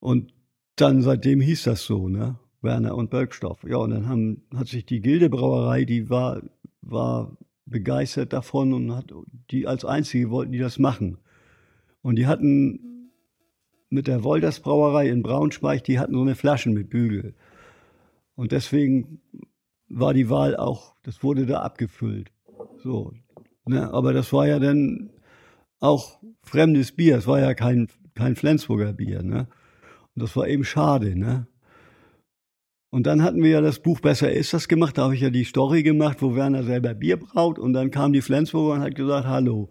Und 0.00 0.34
dann 0.74 1.00
seitdem 1.00 1.40
hieß 1.40 1.62
das 1.62 1.82
so, 1.86 2.08
ne? 2.08 2.38
Werner 2.60 2.94
und 2.94 3.08
Bölkstoff. 3.08 3.64
Ja, 3.66 3.78
und 3.78 3.88
dann 3.88 4.06
haben, 4.06 4.42
hat 4.54 4.68
sich 4.68 4.84
die 4.84 5.00
Gildebrauerei, 5.00 5.86
die 5.86 6.10
war, 6.10 6.42
war 6.82 7.38
begeistert 7.66 8.32
davon 8.32 8.72
und 8.72 8.94
hat 8.94 9.12
die 9.50 9.66
als 9.66 9.84
einzige 9.84 10.30
wollten 10.30 10.52
die 10.52 10.58
das 10.58 10.78
machen. 10.78 11.18
Und 12.00 12.16
die 12.16 12.26
hatten 12.26 13.10
mit 13.90 14.06
der 14.06 14.24
Wolders 14.24 14.60
Brauerei 14.60 15.08
in 15.08 15.22
Braunschweig, 15.22 15.84
die 15.84 15.98
hatten 15.98 16.14
so 16.14 16.22
eine 16.22 16.34
Flaschen 16.34 16.72
mit 16.72 16.88
Bügel. 16.90 17.34
Und 18.34 18.52
deswegen 18.52 19.20
war 19.88 20.14
die 20.14 20.30
Wahl 20.30 20.56
auch, 20.56 20.94
das 21.02 21.22
wurde 21.22 21.46
da 21.46 21.62
abgefüllt. 21.62 22.30
So. 22.78 23.12
Ne? 23.64 23.92
Aber 23.92 24.12
das 24.12 24.32
war 24.32 24.46
ja 24.46 24.58
dann 24.58 25.10
auch 25.80 26.20
fremdes 26.42 26.92
Bier. 26.92 27.16
Es 27.16 27.26
war 27.26 27.40
ja 27.40 27.54
kein, 27.54 27.88
kein 28.14 28.36
Flensburger 28.36 28.92
Bier. 28.92 29.22
Ne? 29.22 29.48
Und 30.14 30.22
das 30.22 30.36
war 30.36 30.48
eben 30.48 30.64
schade. 30.64 31.16
Ne? 31.18 31.46
Und 32.96 33.06
dann 33.06 33.22
hatten 33.22 33.42
wir 33.42 33.50
ja 33.50 33.60
das 33.60 33.80
Buch 33.80 34.00
Besser 34.00 34.32
ist 34.32 34.54
das 34.54 34.68
gemacht. 34.68 34.96
Da 34.96 35.02
habe 35.02 35.14
ich 35.14 35.20
ja 35.20 35.28
die 35.28 35.44
Story 35.44 35.82
gemacht, 35.82 36.22
wo 36.22 36.34
Werner 36.34 36.62
selber 36.62 36.94
Bier 36.94 37.18
braut. 37.18 37.58
Und 37.58 37.74
dann 37.74 37.90
kam 37.90 38.14
die 38.14 38.22
Flensburger 38.22 38.72
und 38.72 38.80
hat 38.80 38.94
gesagt, 38.94 39.26
hallo, 39.26 39.68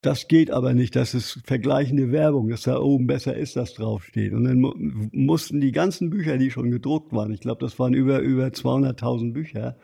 das 0.00 0.28
geht 0.28 0.52
aber 0.52 0.74
nicht, 0.74 0.94
das 0.94 1.12
ist 1.12 1.40
vergleichende 1.44 2.12
Werbung, 2.12 2.50
dass 2.50 2.62
da 2.62 2.78
oben 2.78 3.08
besser 3.08 3.36
ist, 3.36 3.56
das 3.56 3.74
draufsteht. 3.74 4.32
Und 4.32 4.44
dann 4.44 4.60
mu 4.60 4.72
mussten 5.10 5.60
die 5.60 5.72
ganzen 5.72 6.08
Bücher, 6.08 6.38
die 6.38 6.52
schon 6.52 6.70
gedruckt 6.70 7.12
waren, 7.12 7.32
ich 7.32 7.40
glaube, 7.40 7.64
das 7.64 7.80
waren 7.80 7.94
über, 7.94 8.20
über 8.20 8.46
200.000 8.46 9.32
Bücher, 9.32 9.76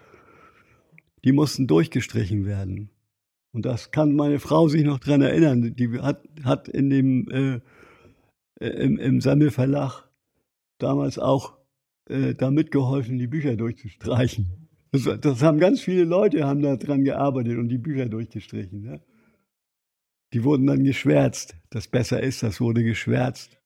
die 1.24 1.32
mussten 1.32 1.66
durchgestrichen 1.66 2.46
werden. 2.46 2.90
Und 3.53 3.66
das 3.66 3.90
kann 3.90 4.14
meine 4.14 4.38
Frau 4.38 4.68
sich 4.68 4.84
noch 4.84 5.01
dran 5.01 5.20
erinnern. 5.20 5.74
Die 5.74 5.99
hat, 5.99 6.22
hat 6.44 6.68
in 6.68 6.90
dem, 6.90 7.28
äh, 7.28 7.61
im, 8.61 9.01
im 9.01 9.20
Sammelverlag 9.20 10.09
damals 10.78 11.18
auch 11.18 11.57
äh, 12.09 12.34
da 12.34 12.50
mitgeholfen, 12.50 13.18
die 13.18 13.26
Bücher 13.26 13.56
durchzustreichen. 13.56 14.68
Das, 14.92 15.09
das, 15.20 15.42
haben 15.42 15.59
ganz 15.59 15.80
viele 15.80 16.04
Leute 16.04 16.46
haben 16.46 16.62
da 16.62 16.76
dran 16.76 17.04
gearbeitet 17.04 17.59
und 17.59 17.68
die 17.68 17.78
Bücher 17.78 18.09
durchgestrichen. 18.09 18.84
Ja? 18.84 19.00
Die 20.32 20.44
wurden 20.44 20.66
dann 20.66 20.84
geschwärzt. 20.84 21.56
Das 21.70 21.88
besser 21.88 22.22
ist, 22.22 22.42
das 22.42 22.61
wurde 22.61 22.82
geschwärzt. 22.82 23.59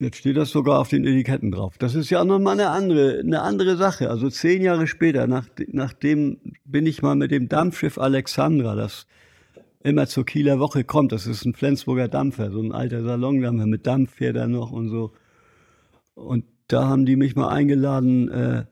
Jetzt 0.00 0.16
steht 0.16 0.38
das 0.38 0.50
sogar 0.50 0.80
auf 0.80 0.88
den 0.88 1.04
Etiketten 1.04 1.50
drauf. 1.50 1.76
Das 1.78 1.94
ist 1.94 2.08
ja 2.08 2.24
nochmal 2.24 2.54
eine 2.54 2.70
andere, 2.70 3.20
eine 3.20 3.42
andere 3.42 3.76
Sache. 3.76 4.08
Also 4.08 4.30
zehn 4.30 4.62
Jahre 4.62 4.86
später, 4.86 5.26
nach, 5.26 5.46
nachdem 5.68 6.38
bin 6.64 6.86
ich 6.86 7.02
mal 7.02 7.16
mit 7.16 7.30
dem 7.30 7.48
Dampfschiff 7.48 7.98
Alexandra, 7.98 8.74
das 8.74 9.06
immer 9.82 10.06
zur 10.06 10.24
Kieler 10.24 10.58
Woche 10.58 10.84
kommt. 10.84 11.12
Das 11.12 11.26
ist 11.26 11.44
ein 11.44 11.54
Flensburger 11.54 12.08
Dampfer, 12.08 12.50
so 12.50 12.60
ein 12.60 12.72
alter 12.72 13.02
Salondampfer 13.02 13.66
mit 13.66 13.86
Dampffedern 13.86 14.50
noch 14.50 14.70
und 14.70 14.88
so. 14.88 15.12
Und 16.14 16.44
da 16.72 16.88
haben 16.88 17.04
die 17.06 17.16
mich 17.16 17.36
mal 17.36 17.48
eingeladen, 17.48 18.28
äh, 18.30 18.64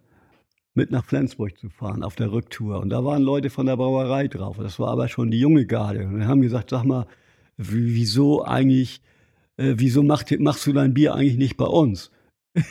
mit 0.74 0.90
nach 0.90 1.04
Flensburg 1.04 1.58
zu 1.58 1.68
fahren 1.68 2.02
auf 2.02 2.14
der 2.14 2.30
Rücktour. 2.30 2.80
Und 2.80 2.90
da 2.90 3.04
waren 3.04 3.22
Leute 3.22 3.50
von 3.50 3.66
der 3.66 3.76
Brauerei 3.76 4.28
drauf. 4.28 4.58
Das 4.58 4.78
war 4.78 4.90
aber 4.90 5.08
schon 5.08 5.30
die 5.30 5.40
junge 5.40 5.66
Garde. 5.66 6.06
Und 6.06 6.26
haben 6.26 6.40
gesagt, 6.40 6.70
sag 6.70 6.84
mal, 6.84 7.06
wieso 7.56 8.44
eigentlich, 8.44 9.02
äh, 9.56 9.74
wieso 9.76 10.02
macht, 10.04 10.30
machst 10.38 10.66
du 10.66 10.72
dein 10.72 10.94
Bier 10.94 11.14
eigentlich 11.14 11.36
nicht 11.36 11.56
bei 11.56 11.66
uns? 11.66 12.12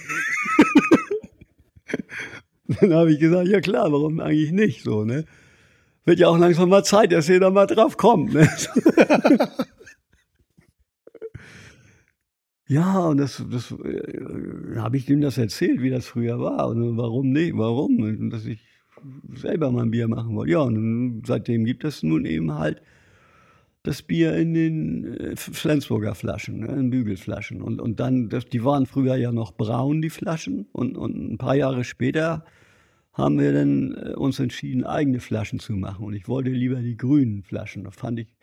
Dann 2.80 2.94
habe 2.94 3.12
ich 3.12 3.20
gesagt, 3.20 3.48
ja 3.48 3.60
klar, 3.60 3.92
warum 3.92 4.20
eigentlich 4.20 4.52
nicht 4.52 4.84
so, 4.84 5.04
ne? 5.04 5.26
Wird 6.06 6.20
ja 6.20 6.28
auch 6.30 6.38
langsam 6.38 6.70
mal 6.70 6.84
Zeit, 6.84 7.12
dass 7.12 7.28
da 7.28 7.50
mal 7.50 7.66
drauf 7.66 7.98
kommt, 7.98 8.34
ne? 8.34 8.50
Ja, 12.68 13.00
und 13.08 13.18
das, 13.18 13.44
das 13.50 13.72
äh, 13.72 14.76
habe 14.78 14.98
ich 14.98 15.06
dem 15.06 15.22
das 15.22 15.38
erzählt, 15.38 15.82
wie 15.82 15.90
das 15.90 16.06
früher 16.06 16.40
war. 16.40 16.68
Und 16.68 16.98
warum 16.98 17.32
nicht? 17.32 17.58
Warum? 17.58 18.00
Und 18.00 18.30
dass 18.30 18.46
ich 18.46 18.60
selber 19.34 19.72
mal 19.72 19.84
ein 19.84 19.92
Bier 19.92 20.08
machen 20.08 20.36
wollte. 20.36 20.52
Ja, 20.52 20.60
und 20.60 21.24
seitdem 21.26 21.64
gibt 21.66 21.84
es 21.86 22.04
nun 22.04 22.26
eben 22.26 22.54
halt 22.54 22.82
das 23.84 24.02
Bier 24.02 24.36
in 24.36 24.54
den 24.54 25.18
äh, 25.18 25.36
Flensburger 25.38 26.14
Flaschen, 26.14 26.60
ne, 26.60 26.68
in 26.74 26.90
Bügelflaschen. 26.90 27.62
Und, 27.62 27.80
und 27.80 28.02
dann, 28.02 28.28
das, 28.28 28.46
die 28.46 28.66
waren 28.66 28.86
früher 28.86 29.16
ja 29.16 29.32
noch 29.32 29.54
braun, 29.54 30.02
die 30.02 30.10
Flaschen. 30.10 30.68
Und, 30.74 30.98
und 30.98 31.16
ein 31.16 31.38
paar 31.38 31.56
Jahre 31.56 31.86
später 31.86 32.44
haben 33.14 33.40
wir 33.40 33.54
dann 33.54 33.94
äh, 33.94 34.14
uns 34.14 34.40
entschieden, 34.40 34.84
eigene 34.84 35.22
Flaschen 35.22 35.60
zu 35.60 35.74
machen. 35.74 36.06
Und 36.06 36.16
ich 36.16 36.28
wollte 36.28 36.50
lieber 36.50 36.82
die 36.82 36.98
grünen 36.98 37.44
Flaschen. 37.44 37.86
Das 37.86 37.96
fand 37.96 38.20
ich 38.20 38.37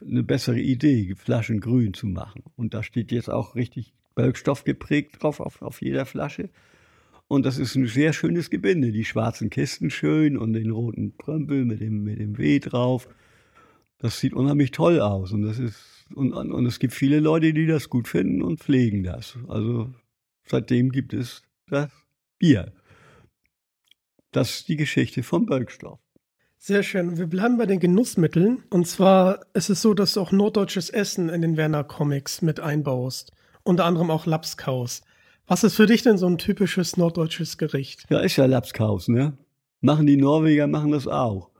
eine 0.00 0.22
bessere 0.22 0.60
Idee, 0.60 1.14
Flaschen 1.16 1.60
grün 1.60 1.94
zu 1.94 2.06
machen. 2.06 2.42
Und 2.56 2.74
da 2.74 2.82
steht 2.82 3.12
jetzt 3.12 3.30
auch 3.30 3.54
richtig 3.54 3.94
Bölkstoff 4.14 4.64
geprägt 4.64 5.22
drauf 5.22 5.40
auf, 5.40 5.62
auf 5.62 5.80
jeder 5.82 6.06
Flasche. 6.06 6.50
Und 7.28 7.44
das 7.44 7.58
ist 7.58 7.74
ein 7.74 7.86
sehr 7.86 8.12
schönes 8.12 8.50
Gebinde. 8.50 8.92
Die 8.92 9.04
schwarzen 9.04 9.50
Kisten 9.50 9.90
schön 9.90 10.36
und 10.36 10.52
den 10.52 10.70
roten 10.70 11.16
Prömpel 11.16 11.64
mit 11.64 11.80
dem, 11.80 12.04
mit 12.04 12.18
dem 12.18 12.38
W 12.38 12.58
drauf. 12.60 13.08
Das 13.98 14.20
sieht 14.20 14.34
unheimlich 14.34 14.70
toll 14.70 15.00
aus. 15.00 15.32
Und 15.32 15.42
das 15.42 15.58
ist, 15.58 16.06
und, 16.14 16.32
und 16.32 16.66
es 16.66 16.78
gibt 16.78 16.94
viele 16.94 17.20
Leute, 17.20 17.52
die 17.52 17.66
das 17.66 17.88
gut 17.90 18.08
finden 18.08 18.42
und 18.42 18.60
pflegen 18.60 19.02
das. 19.02 19.38
Also 19.48 19.92
seitdem 20.44 20.90
gibt 20.90 21.12
es 21.14 21.42
das 21.68 21.90
Bier. 22.38 22.72
Das 24.30 24.50
ist 24.50 24.68
die 24.68 24.76
Geschichte 24.76 25.22
vom 25.22 25.46
Bölkstoff. 25.46 25.98
Sehr 26.58 26.82
schön. 26.82 27.16
Wir 27.16 27.26
bleiben 27.26 27.58
bei 27.58 27.66
den 27.66 27.80
Genussmitteln. 27.80 28.64
Und 28.70 28.86
zwar 28.86 29.40
ist 29.54 29.70
es 29.70 29.82
so, 29.82 29.94
dass 29.94 30.14
du 30.14 30.20
auch 30.20 30.32
norddeutsches 30.32 30.90
Essen 30.90 31.28
in 31.28 31.42
den 31.42 31.56
Werner 31.56 31.84
Comics 31.84 32.42
mit 32.42 32.60
einbaust. 32.60 33.32
Unter 33.62 33.84
anderem 33.84 34.10
auch 34.10 34.26
Lapskaus. 34.26 35.02
Was 35.46 35.62
ist 35.62 35.76
für 35.76 35.86
dich 35.86 36.02
denn 36.02 36.18
so 36.18 36.26
ein 36.26 36.38
typisches 36.38 36.96
norddeutsches 36.96 37.56
Gericht? 37.56 38.06
Ja, 38.10 38.18
ist 38.18 38.36
ja 38.36 38.46
Lapskaus, 38.46 39.08
ne? 39.08 39.34
Machen 39.80 40.06
die 40.06 40.16
Norweger, 40.16 40.66
machen 40.66 40.90
das 40.90 41.06
auch. 41.06 41.50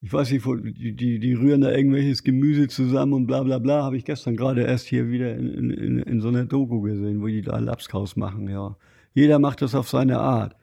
ich 0.00 0.12
weiß 0.12 0.30
nicht, 0.32 0.44
die, 0.44 0.96
die, 0.96 1.18
die 1.20 1.34
rühren 1.34 1.60
da 1.60 1.70
irgendwelches 1.70 2.24
Gemüse 2.24 2.66
zusammen 2.66 3.12
und 3.12 3.26
bla 3.26 3.42
bla 3.44 3.58
bla, 3.58 3.84
habe 3.84 3.96
ich 3.96 4.04
gestern 4.04 4.36
gerade 4.36 4.62
erst 4.62 4.86
hier 4.86 5.08
wieder 5.08 5.34
in, 5.34 5.70
in, 5.70 5.98
in 6.00 6.20
so 6.20 6.28
einer 6.28 6.44
Doku 6.46 6.80
gesehen, 6.80 7.22
wo 7.22 7.26
die 7.28 7.42
da 7.42 7.58
Lapskaus 7.58 8.16
machen, 8.16 8.48
ja. 8.48 8.76
Jeder 9.14 9.38
macht 9.38 9.62
das 9.62 9.74
auf 9.74 9.88
seine 9.88 10.18
Art. 10.18 10.56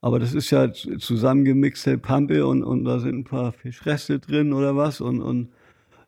Aber 0.00 0.18
das 0.18 0.34
ist 0.34 0.50
ja 0.50 0.72
zusammengemixte 0.72 1.98
Pampe 1.98 2.46
und, 2.46 2.62
und 2.62 2.84
da 2.84 3.00
sind 3.00 3.16
ein 3.16 3.24
paar 3.24 3.52
Fischreste 3.52 4.20
drin 4.20 4.52
oder 4.52 4.76
was 4.76 5.00
und, 5.00 5.20
und 5.20 5.48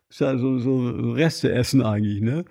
ist 0.09 0.21
ja 0.21 0.37
so, 0.37 0.59
so 0.59 1.11
Reste 1.11 1.51
essen 1.51 1.81
eigentlich, 1.81 2.21
ne? 2.21 2.45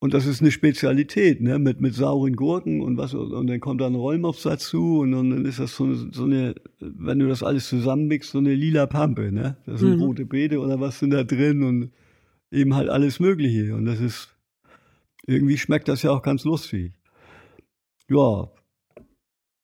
Und 0.00 0.14
das 0.14 0.26
ist 0.26 0.40
eine 0.40 0.52
Spezialität, 0.52 1.40
ne? 1.40 1.58
Mit, 1.58 1.80
mit 1.80 1.94
sauren 1.94 2.36
Gurken 2.36 2.82
und 2.82 2.96
was, 2.96 3.14
und 3.14 3.46
dann 3.46 3.60
kommt 3.60 3.80
dann 3.80 3.94
Rollmops 3.94 4.44
dazu 4.44 5.00
und, 5.00 5.12
und 5.12 5.30
dann 5.30 5.44
ist 5.44 5.58
das 5.58 5.74
so 5.74 5.84
eine, 5.84 5.96
so 6.12 6.24
eine, 6.24 6.54
wenn 6.78 7.18
du 7.18 7.28
das 7.28 7.42
alles 7.42 7.68
zusammenmixst, 7.68 8.30
so 8.30 8.38
eine 8.38 8.54
lila 8.54 8.86
Pampe, 8.86 9.32
ne? 9.32 9.56
Da 9.66 9.76
sind 9.76 9.96
mhm. 9.96 10.02
rote 10.02 10.24
Beete 10.24 10.60
oder 10.60 10.80
was 10.80 10.98
sind 10.98 11.10
da 11.10 11.24
drin 11.24 11.62
und 11.62 11.90
eben 12.50 12.74
halt 12.74 12.88
alles 12.88 13.20
Mögliche. 13.20 13.74
Und 13.74 13.84
das 13.84 14.00
ist, 14.00 14.34
irgendwie 15.26 15.58
schmeckt 15.58 15.88
das 15.88 16.02
ja 16.02 16.10
auch 16.10 16.22
ganz 16.22 16.44
lustig. 16.44 16.94
Ja. 18.08 18.50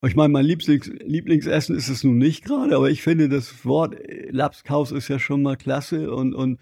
Ich 0.06 0.16
meine, 0.16 0.32
mein 0.32 0.44
Lieblings, 0.44 0.90
Lieblingsessen 1.04 1.76
ist 1.76 1.88
es 1.88 2.04
nun 2.04 2.18
nicht 2.18 2.44
gerade, 2.44 2.76
aber 2.76 2.90
ich 2.90 3.02
finde, 3.02 3.28
das 3.28 3.64
Wort 3.64 3.96
Lapskaus 4.30 4.92
ist 4.92 5.08
ja 5.08 5.18
schon 5.18 5.42
mal 5.42 5.56
klasse 5.56 6.12
und, 6.12 6.34
und 6.34 6.58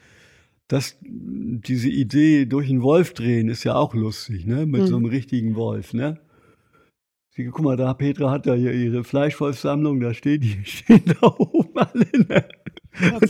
das, 0.69 0.99
diese 1.03 1.91
Idee 1.91 2.47
durch 2.47 2.71
einen 2.71 2.83
Wolf 2.83 3.15
drehen 3.15 3.49
ist 3.49 3.65
ja 3.65 3.75
auch 3.75 3.95
lustig, 3.95 4.47
ne? 4.47 4.65
Mit 4.65 4.83
mhm. 4.83 4.87
so 4.87 4.97
einem 4.97 5.07
richtigen 5.07 5.55
Wolf, 5.55 5.93
ne? 5.93 6.19
Sie, 7.31 7.47
guck 7.47 7.63
mal, 7.63 7.77
da 7.77 7.95
Petra 7.95 8.31
hat 8.31 8.47
ja 8.47 8.55
hier 8.55 8.73
ihre 8.73 9.05
Fleischwolfsammlung, 9.05 10.01
da 10.01 10.15
stehen 10.15 10.41
die 10.41 10.59
stehen 10.65 11.03
da 11.05 11.27
oben 11.27 11.77
alle, 11.79 12.07
ne? 12.13 12.45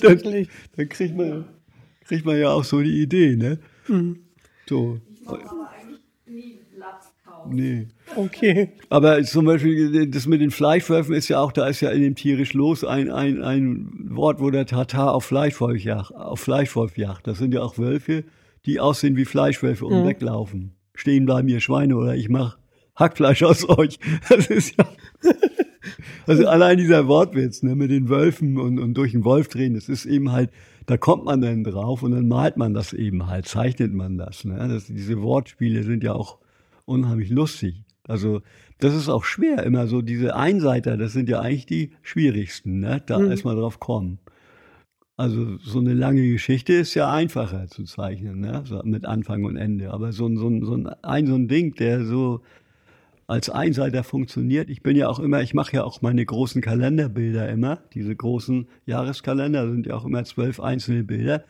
Dann, 0.01 0.23
dann, 0.77 0.89
kriegt 0.89 1.17
man, 1.17 1.45
kriegt 2.05 2.25
man 2.25 2.39
ja 2.39 2.51
auch 2.51 2.65
so 2.65 2.81
die 2.81 3.03
Idee, 3.03 3.37
ne? 3.37 3.59
Mhm. 3.89 4.19
So. 4.69 5.01
Nee. 7.51 7.89
Okay. 8.17 8.71
Aber 8.91 9.23
zum 9.25 9.45
Beispiel 9.45 10.09
das 10.09 10.27
mit 10.27 10.41
den 10.41 10.51
Fleischwölfen 10.51 11.15
ist 11.15 11.29
ja 11.29 11.41
auch, 11.41 11.53
da 11.53 11.67
ist 11.67 11.81
ja 11.81 11.91
in 11.91 12.03
dem 12.03 12.15
tierisch 12.15 12.53
los 12.53 12.85
ein, 12.85 13.11
ein, 13.11 13.43
ein 13.43 13.91
Wort, 14.11 14.41
wo 14.41 14.51
der 14.51 14.67
Tatar 14.67 15.15
auf 15.15 15.25
Fleischwolf 15.25 15.83
jagt, 15.83 16.15
auf 16.15 16.41
Fleischwolf 16.41 16.97
jagt. 16.97 17.27
Das 17.27 17.39
sind 17.39 17.55
ja 17.55 17.63
auch 17.63 17.79
Wölfe, 17.79 18.25
die 18.67 18.81
aussehen 18.81 19.17
wie 19.17 19.25
Fleischwölfe 19.25 19.87
und 19.87 20.03
mhm. 20.03 20.09
weglaufen. 20.09 20.73
Stehen 20.95 21.25
bleiben 21.25 21.49
ihr 21.49 21.61
Schweine 21.61 21.97
oder 21.97 22.15
ich 22.15 22.29
mach 22.29 22.59
Hackfleisch 22.97 23.43
aus 23.43 23.69
euch. 23.69 23.99
Das 24.29 24.47
ist 24.49 24.77
ja. 24.79 24.87
Also 26.27 26.47
allein 26.47 26.79
dieser 26.79 27.09
Wortwitz, 27.09 27.65
ne, 27.65 27.75
mit 27.75 27.91
den 27.91 28.09
Wölfen 28.09 28.57
und, 28.57 28.79
und 28.79 28.95
durch 28.95 29.13
den 29.13 29.25
Wolf 29.25 29.49
drehen, 29.49 29.75
das 29.75 29.89
ist 29.89 30.07
eben 30.07 30.31
halt, 30.31 30.51
da 30.87 30.97
kommt 30.97 31.25
man 31.25 31.41
dann 31.41 31.65
drauf 31.65 32.05
und 32.05 32.13
dann 32.13 32.29
malt 32.29 32.57
man 32.57 32.75
das 32.75 32.93
eben 32.93 33.27
halt, 33.27 33.47
zeichnet 33.47 33.93
man 33.93 34.19
das. 34.19 34.45
Ne? 34.45 34.69
das 34.69 34.87
diese 34.87 35.21
Wortspiele 35.21 35.83
sind 35.83 36.05
ja 36.05 36.13
auch 36.13 36.39
unheimlich 36.85 37.31
lustig. 37.31 37.85
Also 38.05 38.43
das 38.79 38.95
ist 38.95 39.09
auch 39.09 39.25
schwer, 39.25 39.63
immer 39.63 39.87
so 39.87 40.03
diese 40.03 40.35
Einseiter, 40.35 40.97
das 40.97 41.13
sind 41.13 41.29
ja 41.29 41.41
eigentlich 41.41 41.67
die 41.67 41.93
schwierigsten, 42.03 42.81
ne? 42.81 43.03
da 43.07 43.19
mhm. 43.19 43.31
erstmal 43.31 43.55
drauf 43.55 43.79
kommen. 43.79 44.19
Also 45.17 45.57
so 45.59 45.79
eine 45.79 45.93
lange 45.93 46.27
Geschichte 46.29 46.73
ist 46.73 46.95
ja 46.95 47.13
einfacher 47.13 47.69
zu 47.69 47.85
zeichnen, 47.85 48.41
ne? 48.41 48.63
so 48.65 48.81
mit 48.83 49.05
Anfang 49.05 49.45
und 49.45 49.57
Ende. 49.57 49.93
Aber 49.93 50.13
so, 50.13 50.29
so, 50.35 50.65
so, 50.65 50.75
ein, 50.75 50.89
ein, 51.03 51.27
so 51.27 51.35
ein 51.35 51.47
Ding, 51.47 51.75
der 51.75 52.05
so 52.05 52.41
als 53.29 53.49
Einseiter 53.49 54.03
funktioniert. 54.05 54.69
Ich 54.69 54.83
bin 54.83 54.97
ja 54.97 55.09
auch 55.09 55.21
immer, 55.21 55.43
ich 55.43 55.55
mache 55.55 55.77
ja 55.77 55.85
auch 55.85 56.03
meine 56.03 56.25
großen 56.25 56.61
Kalenderbilder 56.61 57.49
immer. 57.49 57.79
Diese 57.95 58.15
großen 58.15 58.67
Jahreskalender 58.85 59.71
sind 59.71 59.87
ja 59.87 59.95
auch 59.95 60.05
immer 60.05 60.25
zwölf 60.25 60.61
einzelne 60.61 61.05
Bilder. 61.05 61.45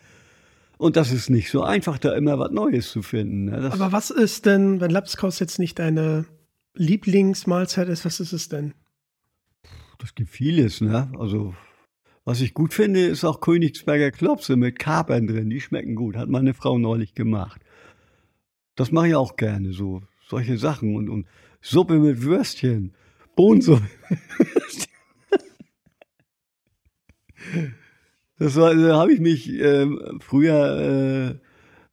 Und 0.79 0.97
das 0.97 1.13
ist 1.13 1.31
nicht 1.31 1.51
so 1.51 1.63
einfach, 1.63 1.99
da 1.99 2.15
immer 2.15 2.39
was 2.39 2.51
Neues 2.51 2.91
zu 2.91 3.03
finden. 3.03 3.45
Ne? 3.45 3.71
Aber 3.73 3.93
was 3.93 4.11
ist 4.11 4.47
denn, 4.47 4.81
wenn 4.81 4.91
Lapskaus 4.91 5.39
jetzt 5.39 5.59
nicht 5.59 5.79
deine 5.79 6.27
Lieblingsmahlzeit 6.75 7.89
ist, 7.89 8.05
was 8.05 8.21
ist 8.21 8.33
es 8.33 8.49
denn? 8.49 8.75
Das 9.99 10.15
gibt 10.15 10.31
vieles, 10.31 10.81
ne? 10.81 11.13
Also, 11.19 11.55
was 12.25 12.41
ich 12.41 12.55
gut 12.55 12.75
finde, 12.75 13.07
ist 13.07 13.25
auch 13.25 13.41
Königsberger 13.41 14.11
Klopse 14.11 14.57
mit 14.57 14.79
Kapern 14.79 15.27
drin. 15.27 15.51
Die 15.51 15.61
schmecken 15.61 15.95
gut. 15.95 16.17
Hat 16.17 16.29
meine 16.29 16.55
Frau 16.55 16.79
neulich 16.79 17.15
gemacht. 17.15 17.61
Das 18.75 18.91
mache 18.91 19.09
ich 19.09 19.15
auch 19.15 19.37
gerne, 19.37 19.73
so 19.73 20.03
solche 20.29 20.59
Sachen. 20.59 20.97
Und, 20.97 21.09
und 21.09 21.27
Suppe 21.61 21.99
mit 21.99 22.23
Würstchen. 22.23 22.95
Bohnensuppe. 23.37 23.87
Das 28.43 28.57
war, 28.57 28.75
da 28.75 28.99
habe 28.99 29.13
ich 29.13 29.21
mich 29.21 29.49
äh, 29.53 29.87
früher 30.19 31.31
äh, 31.31 31.35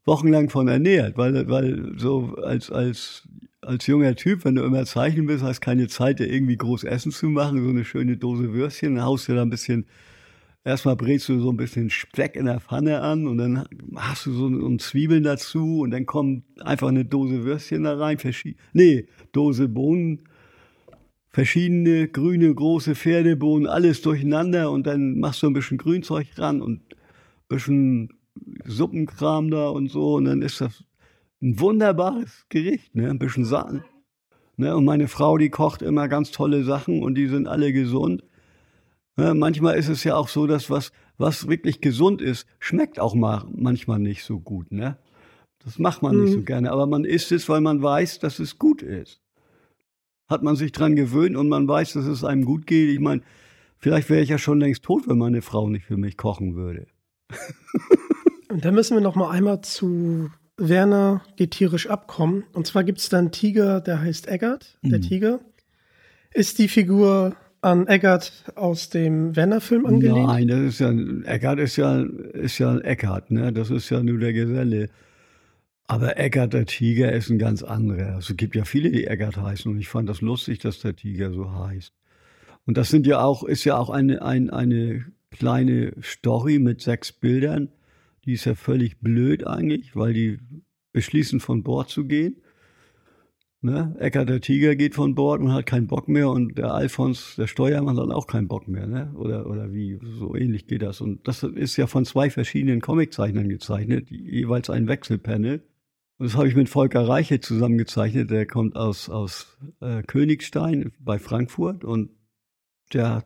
wochenlang 0.03 0.49
von 0.49 0.67
ernährt, 0.67 1.15
weil, 1.15 1.47
weil 1.47 1.93
so 1.95 2.37
als, 2.43 2.71
als, 2.71 3.27
als 3.61 3.85
junger 3.85 4.15
Typ, 4.15 4.45
wenn 4.45 4.55
du 4.55 4.63
immer 4.63 4.83
zeichnen 4.85 5.27
willst, 5.27 5.43
hast 5.43 5.61
keine 5.61 5.87
Zeit, 5.89 6.17
dir 6.17 6.25
irgendwie 6.25 6.57
groß 6.57 6.85
Essen 6.85 7.11
zu 7.11 7.27
machen, 7.27 7.63
so 7.63 7.69
eine 7.69 7.85
schöne 7.85 8.17
Dose 8.17 8.51
Würstchen, 8.51 8.95
dann 8.95 9.05
haust 9.05 9.27
du 9.27 9.35
da 9.35 9.43
ein 9.43 9.51
bisschen, 9.51 9.85
erstmal 10.63 10.95
brätst 10.95 11.29
du 11.29 11.39
so 11.39 11.51
ein 11.51 11.57
bisschen 11.57 11.91
Speck 11.91 12.35
in 12.35 12.45
der 12.45 12.61
Pfanne 12.61 13.01
an 13.01 13.27
und 13.27 13.37
dann 13.37 13.65
hast 13.95 14.25
du 14.25 14.33
so, 14.33 14.49
so 14.49 14.77
Zwiebeln 14.77 15.21
dazu 15.21 15.81
und 15.81 15.91
dann 15.91 16.07
kommt 16.07 16.45
einfach 16.61 16.87
eine 16.87 17.05
Dose 17.05 17.43
Würstchen 17.43 17.83
da 17.83 17.95
rein, 17.95 18.17
nee, 18.73 19.05
Dose 19.33 19.69
Bohnen, 19.69 20.23
verschiedene 21.29 22.07
grüne 22.07 22.53
große 22.53 22.95
Pferdebohnen, 22.95 23.67
alles 23.67 24.01
durcheinander 24.01 24.71
und 24.71 24.87
dann 24.87 25.19
machst 25.19 25.43
du 25.43 25.47
ein 25.47 25.53
bisschen 25.53 25.77
Grünzeug 25.77 26.27
ran 26.37 26.61
und 26.61 26.81
ein 26.93 26.97
bisschen 27.47 28.13
Suppenkram 28.65 29.51
da 29.51 29.69
und 29.69 29.89
so 29.89 30.15
und 30.15 30.25
dann 30.25 30.41
ist 30.41 30.61
das 30.61 30.83
ein 31.41 31.59
wunderbares 31.59 32.45
Gericht, 32.49 32.95
ne? 32.95 33.09
Ein 33.09 33.19
bisschen 33.19 33.45
Sachen. 33.45 33.83
Ne? 34.57 34.75
Und 34.75 34.83
meine 34.83 35.07
Frau, 35.07 35.37
die 35.37 35.49
kocht 35.49 35.81
immer 35.81 36.09
ganz 36.09 36.31
tolle 36.31 36.63
Sachen 36.63 37.01
und 37.01 37.15
die 37.15 37.27
sind 37.27 37.47
alle 37.47 37.71
gesund. 37.71 38.23
Ne? 39.15 39.33
Manchmal 39.33 39.77
ist 39.77 39.87
es 39.87 40.03
ja 40.03 40.15
auch 40.15 40.27
so, 40.27 40.47
dass 40.47 40.69
was, 40.69 40.91
was 41.17 41.47
wirklich 41.47 41.79
gesund 41.79 42.21
ist, 42.21 42.45
schmeckt 42.59 42.99
auch 42.99 43.15
mal 43.15 43.45
manchmal 43.55 43.99
nicht 43.99 44.23
so 44.23 44.39
gut, 44.39 44.71
ne? 44.71 44.97
Das 45.63 45.77
macht 45.77 46.01
man 46.01 46.15
mhm. 46.15 46.23
nicht 46.23 46.33
so 46.33 46.41
gerne, 46.41 46.71
aber 46.71 46.87
man 46.87 47.05
isst 47.05 47.31
es, 47.31 47.47
weil 47.47 47.61
man 47.61 47.81
weiß, 47.81 48.19
dass 48.19 48.39
es 48.39 48.57
gut 48.57 48.81
ist 48.81 49.21
hat 50.29 50.43
man 50.43 50.55
sich 50.55 50.71
dran 50.71 50.95
gewöhnt 50.95 51.35
und 51.35 51.49
man 51.49 51.67
weiß, 51.67 51.93
dass 51.93 52.05
es 52.05 52.23
einem 52.23 52.45
gut 52.45 52.67
geht. 52.67 52.89
Ich 52.89 52.99
meine, 52.99 53.21
vielleicht 53.79 54.09
wäre 54.09 54.21
ich 54.21 54.29
ja 54.29 54.37
schon 54.37 54.59
längst 54.59 54.83
tot, 54.83 55.07
wenn 55.07 55.17
meine 55.17 55.41
Frau 55.41 55.67
nicht 55.67 55.85
für 55.85 55.97
mich 55.97 56.17
kochen 56.17 56.55
würde. 56.55 56.87
und 58.49 58.63
dann 58.63 58.75
müssen 58.75 58.95
wir 58.95 59.01
noch 59.01 59.15
mal 59.15 59.31
einmal 59.31 59.61
zu 59.61 60.29
Werner 60.59 61.21
geht 61.35 61.51
tierisch 61.51 61.89
abkommen. 61.89 62.43
Und 62.53 62.67
zwar 62.67 62.83
gibt 62.83 62.99
es 62.99 63.09
da 63.09 63.17
einen 63.17 63.31
Tiger, 63.31 63.81
der 63.81 64.01
heißt 64.01 64.27
Eggert, 64.27 64.77
der 64.83 64.99
mhm. 64.99 65.03
Tiger. 65.03 65.39
Ist 66.33 66.59
die 66.59 66.67
Figur 66.67 67.35
an 67.61 67.87
Eggert 67.87 68.51
aus 68.55 68.89
dem 68.89 69.35
Werner-Film 69.35 69.85
angelehnt? 69.85 70.27
Nein, 70.27 70.47
das 70.47 70.59
ist 70.59 70.79
ja, 70.79 70.91
Eggert 70.91 71.59
ist 71.59 71.75
ja, 71.77 72.01
ist 72.01 72.57
ja 72.59 72.77
Eckart, 72.77 73.31
ne? 73.31 73.51
Das 73.51 73.69
ist 73.69 73.89
ja 73.89 74.03
nur 74.03 74.19
der 74.19 74.33
Geselle. 74.33 74.89
Aber 75.89 76.19
Eckert 76.19 76.53
der 76.53 76.67
Tiger 76.67 77.11
ist 77.11 77.31
ein 77.31 77.39
ganz 77.39 77.63
anderer. 77.63 78.13
Also 78.13 78.33
es 78.33 78.37
gibt 78.37 78.55
ja 78.55 78.63
viele, 78.63 78.91
die 78.91 79.07
Eckert 79.07 79.37
heißen 79.37 79.71
und 79.71 79.79
ich 79.79 79.87
fand 79.87 80.07
das 80.07 80.21
lustig, 80.21 80.59
dass 80.59 80.79
der 80.79 80.95
Tiger 80.95 81.33
so 81.33 81.51
heißt. 81.51 81.93
Und 82.67 82.77
das 82.77 82.89
sind 82.89 83.07
ja 83.07 83.23
auch, 83.23 83.43
ist 83.43 83.63
ja 83.63 83.75
auch 83.75 83.89
eine, 83.89 84.21
ein, 84.21 84.51
eine 84.51 85.05
kleine 85.31 85.93
Story 86.03 86.59
mit 86.59 86.81
sechs 86.81 87.11
Bildern. 87.11 87.69
Die 88.25 88.33
ist 88.33 88.45
ja 88.45 88.53
völlig 88.53 88.99
blöd 88.99 89.47
eigentlich, 89.47 89.95
weil 89.95 90.13
die 90.13 90.37
beschließen 90.91 91.39
von 91.39 91.63
Bord 91.63 91.89
zu 91.89 92.05
gehen. 92.05 92.35
Ne? 93.61 93.95
Eckert 93.97 94.29
der 94.29 94.41
Tiger 94.41 94.75
geht 94.75 94.93
von 94.93 95.15
Bord 95.15 95.41
und 95.41 95.51
hat 95.51 95.65
keinen 95.65 95.87
Bock 95.87 96.07
mehr 96.07 96.29
und 96.29 96.55
der 96.59 96.71
Alfons, 96.71 97.33
der 97.35 97.47
Steuermann, 97.47 97.97
hat 97.97 98.11
auch 98.11 98.27
keinen 98.27 98.47
Bock 98.47 98.67
mehr. 98.67 98.85
Ne? 98.85 99.11
Oder, 99.15 99.49
oder 99.49 99.73
wie, 99.73 99.99
so 100.19 100.35
ähnlich 100.35 100.67
geht 100.67 100.83
das. 100.83 101.01
Und 101.01 101.27
das 101.27 101.41
ist 101.41 101.77
ja 101.77 101.87
von 101.87 102.05
zwei 102.05 102.29
verschiedenen 102.29 102.79
Comiczeichnern 102.79 103.49
gezeichnet, 103.49 104.11
jeweils 104.11 104.69
ein 104.69 104.87
Wechselpanel. 104.87 105.63
Und 106.19 106.25
das 106.25 106.35
habe 106.35 106.49
ich 106.49 106.55
mit 106.55 106.67
Volker 106.67 107.07
Reiche 107.07 107.39
zusammengezeichnet. 107.39 108.29
Der 108.29 108.45
kommt 108.45 108.75
aus, 108.75 109.09
aus 109.09 109.57
äh, 109.79 110.03
Königstein 110.03 110.91
bei 110.99 111.17
Frankfurt 111.17 111.85
und 111.85 112.11
der 112.93 113.23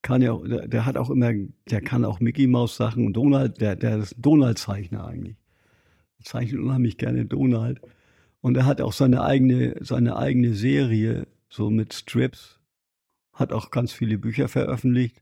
kann 0.00 0.22
ja, 0.22 0.34
der, 0.38 0.68
der, 0.68 0.86
hat 0.86 0.96
auch 0.96 1.10
immer, 1.10 1.32
der 1.68 1.82
kann 1.82 2.06
auch 2.06 2.18
Mickey 2.18 2.46
Maus 2.46 2.76
Sachen 2.76 3.04
und 3.04 3.12
Donald, 3.12 3.60
der, 3.60 3.76
der 3.76 3.98
ist 3.98 4.14
Donald-Zeichner 4.18 5.06
eigentlich. 5.06 5.36
Zeichnet 6.22 6.60
unheimlich 6.60 6.96
gerne 6.96 7.26
Donald. 7.26 7.80
Und 8.40 8.56
er 8.56 8.64
hat 8.64 8.80
auch 8.80 8.92
seine 8.92 9.22
eigene, 9.22 9.76
seine 9.80 10.16
eigene 10.16 10.54
Serie, 10.54 11.26
so 11.50 11.68
mit 11.68 11.92
Strips, 11.92 12.58
hat 13.34 13.52
auch 13.52 13.70
ganz 13.70 13.92
viele 13.92 14.16
Bücher 14.16 14.48
veröffentlicht. 14.48 15.20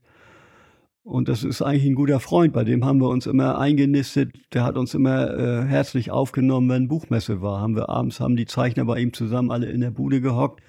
Und 1.05 1.29
das 1.29 1.43
ist 1.43 1.61
eigentlich 1.61 1.85
ein 1.85 1.93
guter 1.93 2.19
Freund, 2.19 2.51
bei 2.51 2.63
dem 2.63 2.83
haben 2.83 2.99
wir 2.99 3.09
uns 3.09 3.27
immer 3.27 3.59
eingenistet. 3.59 4.33
Der 4.53 4.63
hat 4.63 4.75
uns 4.75 4.95
immer 4.95 5.37
äh, 5.37 5.63
herzlich 5.63 6.09
aufgenommen, 6.09 6.67
wenn 6.67 6.87
Buchmesse 6.87 7.43
war. 7.43 7.61
Haben 7.61 7.75
wir 7.75 7.89
abends, 7.89 8.19
haben 8.19 8.35
die 8.35 8.47
Zeichner 8.47 8.85
bei 8.85 8.99
ihm 8.99 9.13
zusammen 9.13 9.51
alle 9.51 9.67
in 9.67 9.81
der 9.81 9.91
Bude 9.91 10.19
gehockt. 10.19 10.63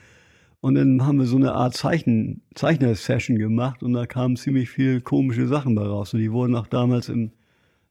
Und 0.61 0.75
dann 0.75 1.07
haben 1.07 1.19
wir 1.19 1.25
so 1.25 1.37
eine 1.37 1.55
Art 1.55 1.73
Zeichen, 1.73 2.43
Zeichner-Session 2.55 3.39
gemacht 3.39 3.83
und 3.83 3.95
da 3.95 4.05
kamen 4.05 4.37
ziemlich 4.37 4.69
viel 4.69 5.01
komische 5.01 5.47
Sachen 5.47 5.75
bei 5.75 5.87
raus. 5.87 6.13
Und 6.13 6.21
die 6.21 6.31
wurden 6.31 6.55
auch 6.55 6.67
damals 6.67 7.09
im 7.09 7.33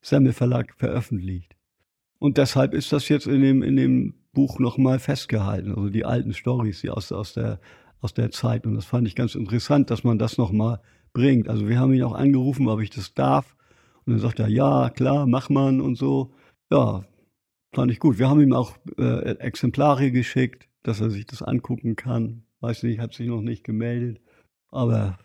Semmel 0.04 0.32
Verlag 0.32 0.76
veröffentlicht. 0.78 1.56
Und 2.20 2.38
deshalb 2.38 2.76
ist 2.76 2.94
das 2.94 3.10
jetzt 3.10 3.26
in 3.26 3.42
dem, 3.42 3.64
in 3.64 3.76
dem 3.76 4.14
Buch 4.34 4.60
nochmal 4.60 5.00
festgehalten. 5.00 5.74
Also 5.74 5.90
die 5.90 6.06
alten 6.06 6.32
Stories, 6.32 6.82
die 6.82 6.92
aus, 6.92 7.12
aus, 7.12 7.34
der, 7.34 7.60
aus 8.02 8.14
der 8.14 8.30
Zeit. 8.30 8.68
Und 8.68 8.76
das 8.76 8.86
fand 8.86 9.08
ich 9.08 9.16
ganz 9.16 9.34
interessant, 9.34 9.90
dass 9.90 10.04
man 10.04 10.20
das 10.20 10.38
nochmal 10.38 10.80
bringt. 11.16 11.50
Also 11.50 11.68
wir 11.68 11.80
haben 11.80 11.94
ihn 11.94 12.04
auch 12.04 12.14
angerufen, 12.14 12.68
ob 12.68 12.82
ich 12.82 12.92
das 12.92 13.16
darf. 13.16 13.56
Und 14.06 14.14
dann 14.14 14.20
sagt 14.20 14.40
er, 14.40 14.48
ja, 14.48 14.92
klar, 14.92 15.26
mach 15.26 15.50
man 15.50 15.82
und 15.82 15.96
so. 15.98 16.32
Ja, 16.70 17.04
fand 17.74 17.92
ich 17.92 18.00
gut. 18.00 18.20
Wir 18.20 18.30
haben 18.30 18.42
ihm 18.42 18.54
auch 18.54 18.78
äh, 19.00 19.38
Exemplare 19.40 20.12
geschickt, 20.12 20.68
dass 20.84 21.02
er 21.02 21.10
sich 21.10 21.26
das 21.26 21.42
angucken 21.42 21.96
kann. 21.96 22.44
Weiß 22.60 22.84
nicht, 22.84 23.00
hat 23.00 23.14
sich 23.16 23.28
noch 23.28 23.42
nicht 23.42 23.64
gemeldet. 23.64 24.22
Aber 24.70 25.18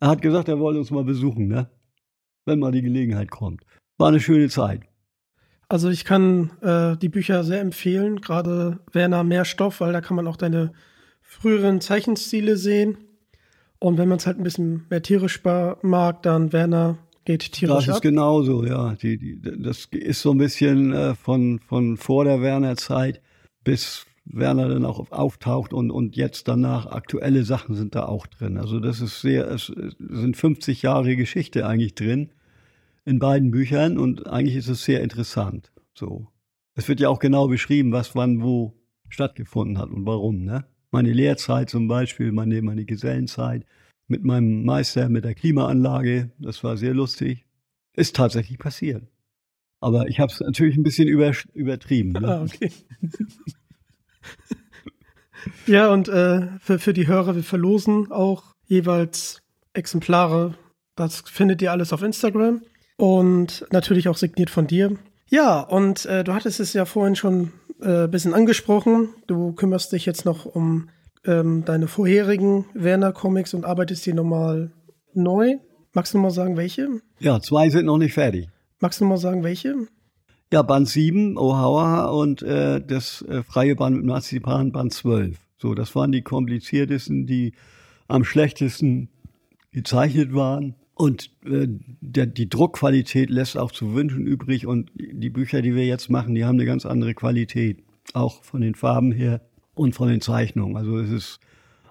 er 0.00 0.08
hat 0.08 0.22
gesagt, 0.22 0.48
er 0.48 0.58
wollte 0.58 0.80
uns 0.80 0.90
mal 0.90 1.04
besuchen, 1.04 1.46
ne? 1.46 1.70
Wenn 2.44 2.58
mal 2.58 2.72
die 2.72 2.82
Gelegenheit 2.82 3.30
kommt. 3.30 3.62
War 3.98 4.08
eine 4.08 4.18
schöne 4.18 4.48
Zeit. 4.48 4.82
Also 5.68 5.88
ich 5.88 6.04
kann 6.04 6.50
äh, 6.60 6.96
die 6.96 7.08
Bücher 7.08 7.44
sehr 7.44 7.60
empfehlen, 7.60 8.20
gerade 8.20 8.80
Werner 8.92 9.22
Mehrstoff, 9.22 9.80
weil 9.80 9.92
da 9.92 10.00
kann 10.00 10.16
man 10.16 10.26
auch 10.26 10.36
deine 10.36 10.72
früheren 11.20 11.80
Zeichenstile 11.80 12.56
sehen. 12.56 12.98
Und 13.82 13.98
wenn 13.98 14.08
man 14.08 14.18
es 14.18 14.28
halt 14.28 14.38
ein 14.38 14.44
bisschen 14.44 14.86
mehr 14.90 15.02
tierisch 15.02 15.42
mag, 15.42 16.22
dann 16.22 16.52
Werner 16.52 16.98
geht 17.24 17.50
tierisch 17.50 17.86
Das 17.86 17.96
ist 17.96 18.00
genauso, 18.00 18.64
ja. 18.64 18.94
Die, 18.94 19.18
die, 19.18 19.40
das 19.42 19.86
ist 19.90 20.22
so 20.22 20.30
ein 20.30 20.38
bisschen 20.38 20.92
äh, 20.92 21.16
von, 21.16 21.58
von 21.58 21.96
vor 21.96 22.24
der 22.24 22.40
Werner-Zeit 22.40 23.20
bis 23.64 24.06
Werner 24.24 24.68
dann 24.68 24.84
auch 24.84 25.10
auftaucht 25.10 25.72
und, 25.72 25.90
und 25.90 26.14
jetzt 26.14 26.46
danach 26.46 26.86
aktuelle 26.86 27.42
Sachen 27.42 27.74
sind 27.74 27.96
da 27.96 28.06
auch 28.06 28.28
drin. 28.28 28.56
Also 28.56 28.78
das 28.78 29.00
ist 29.00 29.20
sehr, 29.20 29.50
es 29.50 29.66
sind 29.98 30.36
50 30.36 30.82
Jahre 30.82 31.16
Geschichte 31.16 31.66
eigentlich 31.66 31.96
drin 31.96 32.30
in 33.04 33.18
beiden 33.18 33.50
Büchern 33.50 33.98
und 33.98 34.28
eigentlich 34.28 34.54
ist 34.54 34.68
es 34.68 34.84
sehr 34.84 35.02
interessant. 35.02 35.72
So. 35.92 36.28
Es 36.76 36.86
wird 36.86 37.00
ja 37.00 37.08
auch 37.08 37.18
genau 37.18 37.48
beschrieben, 37.48 37.90
was 37.90 38.14
wann 38.14 38.42
wo 38.42 38.74
stattgefunden 39.08 39.78
hat 39.78 39.90
und 39.90 40.06
warum, 40.06 40.44
ne? 40.44 40.66
Meine 40.92 41.12
Lehrzeit 41.12 41.70
zum 41.70 41.88
Beispiel, 41.88 42.32
meine, 42.32 42.60
meine 42.62 42.84
Gesellenzeit 42.84 43.64
mit 44.08 44.24
meinem 44.24 44.64
Meister 44.64 45.08
mit 45.08 45.24
der 45.24 45.34
Klimaanlage, 45.34 46.30
das 46.38 46.62
war 46.62 46.76
sehr 46.76 46.92
lustig. 46.92 47.46
Ist 47.94 48.14
tatsächlich 48.14 48.58
passiert. 48.58 49.02
Aber 49.80 50.06
ich 50.08 50.20
habe 50.20 50.30
es 50.30 50.40
natürlich 50.40 50.76
ein 50.76 50.82
bisschen 50.82 51.08
über, 51.08 51.32
übertrieben. 51.54 52.12
Ne? 52.12 52.28
Ah, 52.28 52.42
okay. 52.42 52.70
ja, 55.66 55.90
und 55.90 56.08
äh, 56.08 56.46
für, 56.60 56.78
für 56.78 56.92
die 56.92 57.06
Hörer, 57.06 57.36
wir 57.36 57.42
verlosen 57.42 58.12
auch 58.12 58.54
jeweils 58.66 59.42
Exemplare. 59.72 60.54
Das 60.94 61.22
findet 61.22 61.62
ihr 61.62 61.72
alles 61.72 61.92
auf 61.92 62.02
Instagram 62.02 62.62
und 62.96 63.66
natürlich 63.72 64.08
auch 64.08 64.16
signiert 64.18 64.50
von 64.50 64.66
dir. 64.66 64.98
Ja, 65.30 65.60
und 65.60 66.04
äh, 66.04 66.22
du 66.22 66.34
hattest 66.34 66.60
es 66.60 66.74
ja 66.74 66.84
vorhin 66.84 67.16
schon 67.16 67.52
ein 67.82 68.04
äh, 68.04 68.08
bisschen 68.08 68.34
angesprochen. 68.34 69.10
Du 69.26 69.52
kümmerst 69.52 69.92
dich 69.92 70.06
jetzt 70.06 70.24
noch 70.24 70.46
um 70.46 70.88
ähm, 71.24 71.64
deine 71.64 71.88
vorherigen 71.88 72.66
Werner-Comics 72.74 73.54
und 73.54 73.64
arbeitest 73.64 74.06
die 74.06 74.12
nochmal 74.12 74.72
neu. 75.14 75.56
Magst 75.92 76.14
du 76.14 76.18
noch 76.18 76.22
mal 76.22 76.30
sagen, 76.30 76.56
welche? 76.56 76.88
Ja, 77.18 77.40
zwei 77.40 77.68
sind 77.68 77.86
noch 77.86 77.98
nicht 77.98 78.14
fertig. 78.14 78.48
Magst 78.80 79.00
du 79.00 79.04
noch 79.04 79.10
mal 79.10 79.16
sagen, 79.18 79.44
welche? 79.44 79.86
Ja, 80.52 80.62
Band 80.62 80.88
7, 80.88 81.36
Ohawa 81.38 82.06
und 82.06 82.42
äh, 82.42 82.80
das 82.80 83.22
äh, 83.22 83.42
freie 83.42 83.74
Band 83.76 83.96
mit 83.96 84.04
Marzipan, 84.04 84.72
Band 84.72 84.92
12. 84.92 85.38
So, 85.58 85.74
das 85.74 85.94
waren 85.94 86.12
die 86.12 86.22
kompliziertesten, 86.22 87.26
die 87.26 87.54
am 88.08 88.24
schlechtesten 88.24 89.08
gezeichnet 89.70 90.34
waren. 90.34 90.74
Und 90.94 91.30
äh, 91.44 91.66
der, 92.00 92.26
die 92.26 92.48
Druckqualität 92.48 93.30
lässt 93.30 93.56
auch 93.56 93.72
zu 93.72 93.94
wünschen 93.94 94.26
übrig. 94.26 94.66
Und 94.66 94.90
die 94.94 95.30
Bücher, 95.30 95.62
die 95.62 95.74
wir 95.74 95.86
jetzt 95.86 96.10
machen, 96.10 96.34
die 96.34 96.44
haben 96.44 96.56
eine 96.56 96.66
ganz 96.66 96.86
andere 96.86 97.14
Qualität. 97.14 97.82
Auch 98.14 98.42
von 98.42 98.60
den 98.60 98.74
Farben 98.74 99.12
her 99.12 99.40
und 99.74 99.94
von 99.94 100.08
den 100.08 100.20
Zeichnungen. 100.20 100.76
Also 100.76 100.98
es 100.98 101.10
ist 101.10 101.40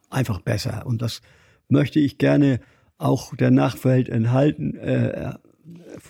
einfach 0.09 0.41
besser. 0.41 0.85
Und 0.85 1.01
das 1.01 1.21
möchte 1.67 1.99
ich 1.99 2.17
gerne 2.17 2.59
auch 2.97 3.35
der 3.35 3.49
Nachwelt 3.49 4.09
enthalten, 4.09 4.75
äh, 4.75 5.33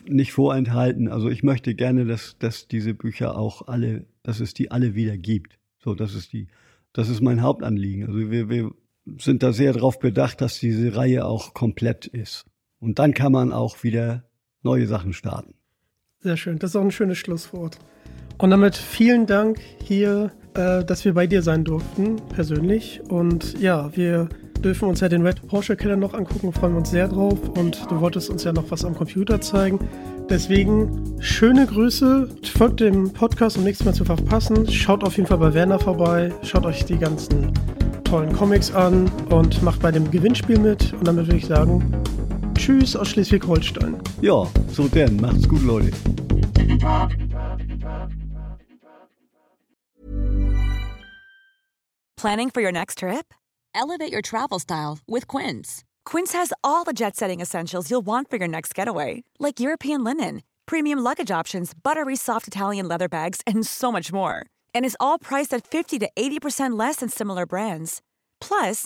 nicht 0.05 0.33
vorenthalten. 0.33 1.07
Also 1.07 1.29
ich 1.29 1.43
möchte 1.43 1.75
gerne, 1.75 2.05
dass, 2.05 2.37
dass 2.39 2.67
diese 2.67 2.93
Bücher 2.93 3.37
auch 3.37 3.67
alle, 3.67 4.05
dass 4.23 4.39
es 4.39 4.53
die 4.53 4.71
alle 4.71 4.95
wieder 4.95 5.17
gibt. 5.17 5.57
So, 5.79 5.95
das 5.95 6.13
ist 6.13 6.33
die, 6.33 6.47
das 6.93 7.09
ist 7.09 7.21
mein 7.21 7.41
Hauptanliegen. 7.41 8.07
Also 8.07 8.31
wir, 8.31 8.49
wir 8.49 8.71
sind 9.17 9.43
da 9.43 9.53
sehr 9.53 9.73
darauf 9.73 9.99
bedacht, 9.99 10.41
dass 10.41 10.59
diese 10.59 10.95
Reihe 10.95 11.25
auch 11.25 11.53
komplett 11.53 12.07
ist. 12.07 12.45
Und 12.81 12.99
dann 12.99 13.13
kann 13.13 13.31
man 13.31 13.53
auch 13.53 13.83
wieder 13.83 14.23
neue 14.63 14.87
Sachen 14.87 15.13
starten. 15.13 15.53
Sehr 16.19 16.35
schön. 16.35 16.59
Das 16.59 16.71
ist 16.71 16.75
auch 16.75 16.81
ein 16.81 16.91
schönes 16.91 17.17
Schlusswort. 17.17 17.77
Und 18.37 18.49
damit 18.49 18.75
vielen 18.75 19.27
Dank 19.27 19.59
hier, 19.83 20.31
äh, 20.55 20.83
dass 20.83 21.05
wir 21.05 21.13
bei 21.13 21.27
dir 21.27 21.43
sein 21.43 21.63
durften, 21.63 22.17
persönlich. 22.33 23.01
Und 23.07 23.59
ja, 23.59 23.95
wir 23.95 24.29
dürfen 24.63 24.89
uns 24.89 24.99
ja 24.99 25.09
den 25.09 25.25
Red 25.25 25.47
Porsche 25.47 25.75
Keller 25.75 25.95
noch 25.95 26.13
angucken, 26.13 26.51
freuen 26.51 26.73
wir 26.73 26.79
uns 26.79 26.91
sehr 26.91 27.07
drauf. 27.07 27.37
Und 27.49 27.89
du 27.89 28.01
wolltest 28.01 28.29
uns 28.29 28.43
ja 28.43 28.51
noch 28.51 28.69
was 28.71 28.83
am 28.83 28.95
Computer 28.95 29.39
zeigen. 29.41 29.79
Deswegen 30.29 31.19
schöne 31.19 31.67
Grüße, 31.67 32.29
folgt 32.53 32.79
dem 32.79 33.13
Podcast, 33.13 33.57
um 33.57 33.63
nichts 33.63 33.83
mehr 33.83 33.93
zu 33.93 34.05
verpassen. 34.05 34.67
Schaut 34.71 35.03
auf 35.03 35.17
jeden 35.17 35.27
Fall 35.27 35.37
bei 35.37 35.53
Werner 35.53 35.77
vorbei, 35.77 36.33
schaut 36.43 36.65
euch 36.65 36.85
die 36.85 36.97
ganzen 36.97 37.51
tollen 38.03 38.33
Comics 38.33 38.73
an 38.73 39.11
und 39.29 39.61
macht 39.61 39.81
bei 39.81 39.91
dem 39.91 40.09
Gewinnspiel 40.09 40.59
mit. 40.59 40.93
Und 40.93 41.07
damit 41.07 41.27
würde 41.27 41.37
ich 41.37 41.45
sagen, 41.45 41.83
Tschüss 42.61 42.95
aus 42.95 43.09
Schleswig-Holstein. 43.09 43.99
Ja, 44.21 44.47
so 44.71 44.87
denn, 44.87 45.19
macht's 45.19 45.47
gut, 45.47 45.63
Leute. 45.63 45.91
Planning 52.17 52.51
for 52.51 52.61
your 52.61 52.71
next 52.71 52.99
trip? 52.99 53.33
Elevate 53.73 54.11
your 54.11 54.21
travel 54.21 54.59
style 54.59 54.99
with 55.07 55.25
Quince. 55.25 55.83
Quince 56.05 56.33
has 56.33 56.53
all 56.63 56.83
the 56.83 56.93
jet 56.93 57.15
setting 57.15 57.41
essentials 57.41 57.89
you'll 57.89 58.05
want 58.05 58.29
for 58.29 58.37
your 58.37 58.47
next 58.47 58.75
getaway, 58.75 59.23
like 59.39 59.59
European 59.59 60.03
linen, 60.03 60.43
premium 60.67 60.99
luggage 60.99 61.31
options, 61.31 61.73
buttery 61.73 62.15
soft 62.15 62.47
Italian 62.47 62.87
leather 62.87 63.09
bags, 63.09 63.41
and 63.47 63.65
so 63.65 63.91
much 63.91 64.13
more. 64.13 64.45
And 64.75 64.85
is 64.85 64.95
all 64.99 65.17
priced 65.17 65.51
at 65.55 65.65
50 65.65 65.97
to 65.97 66.11
80% 66.15 66.77
less 66.77 66.97
than 66.97 67.09
similar 67.09 67.47
brands. 67.47 68.03
Plus, 68.39 68.85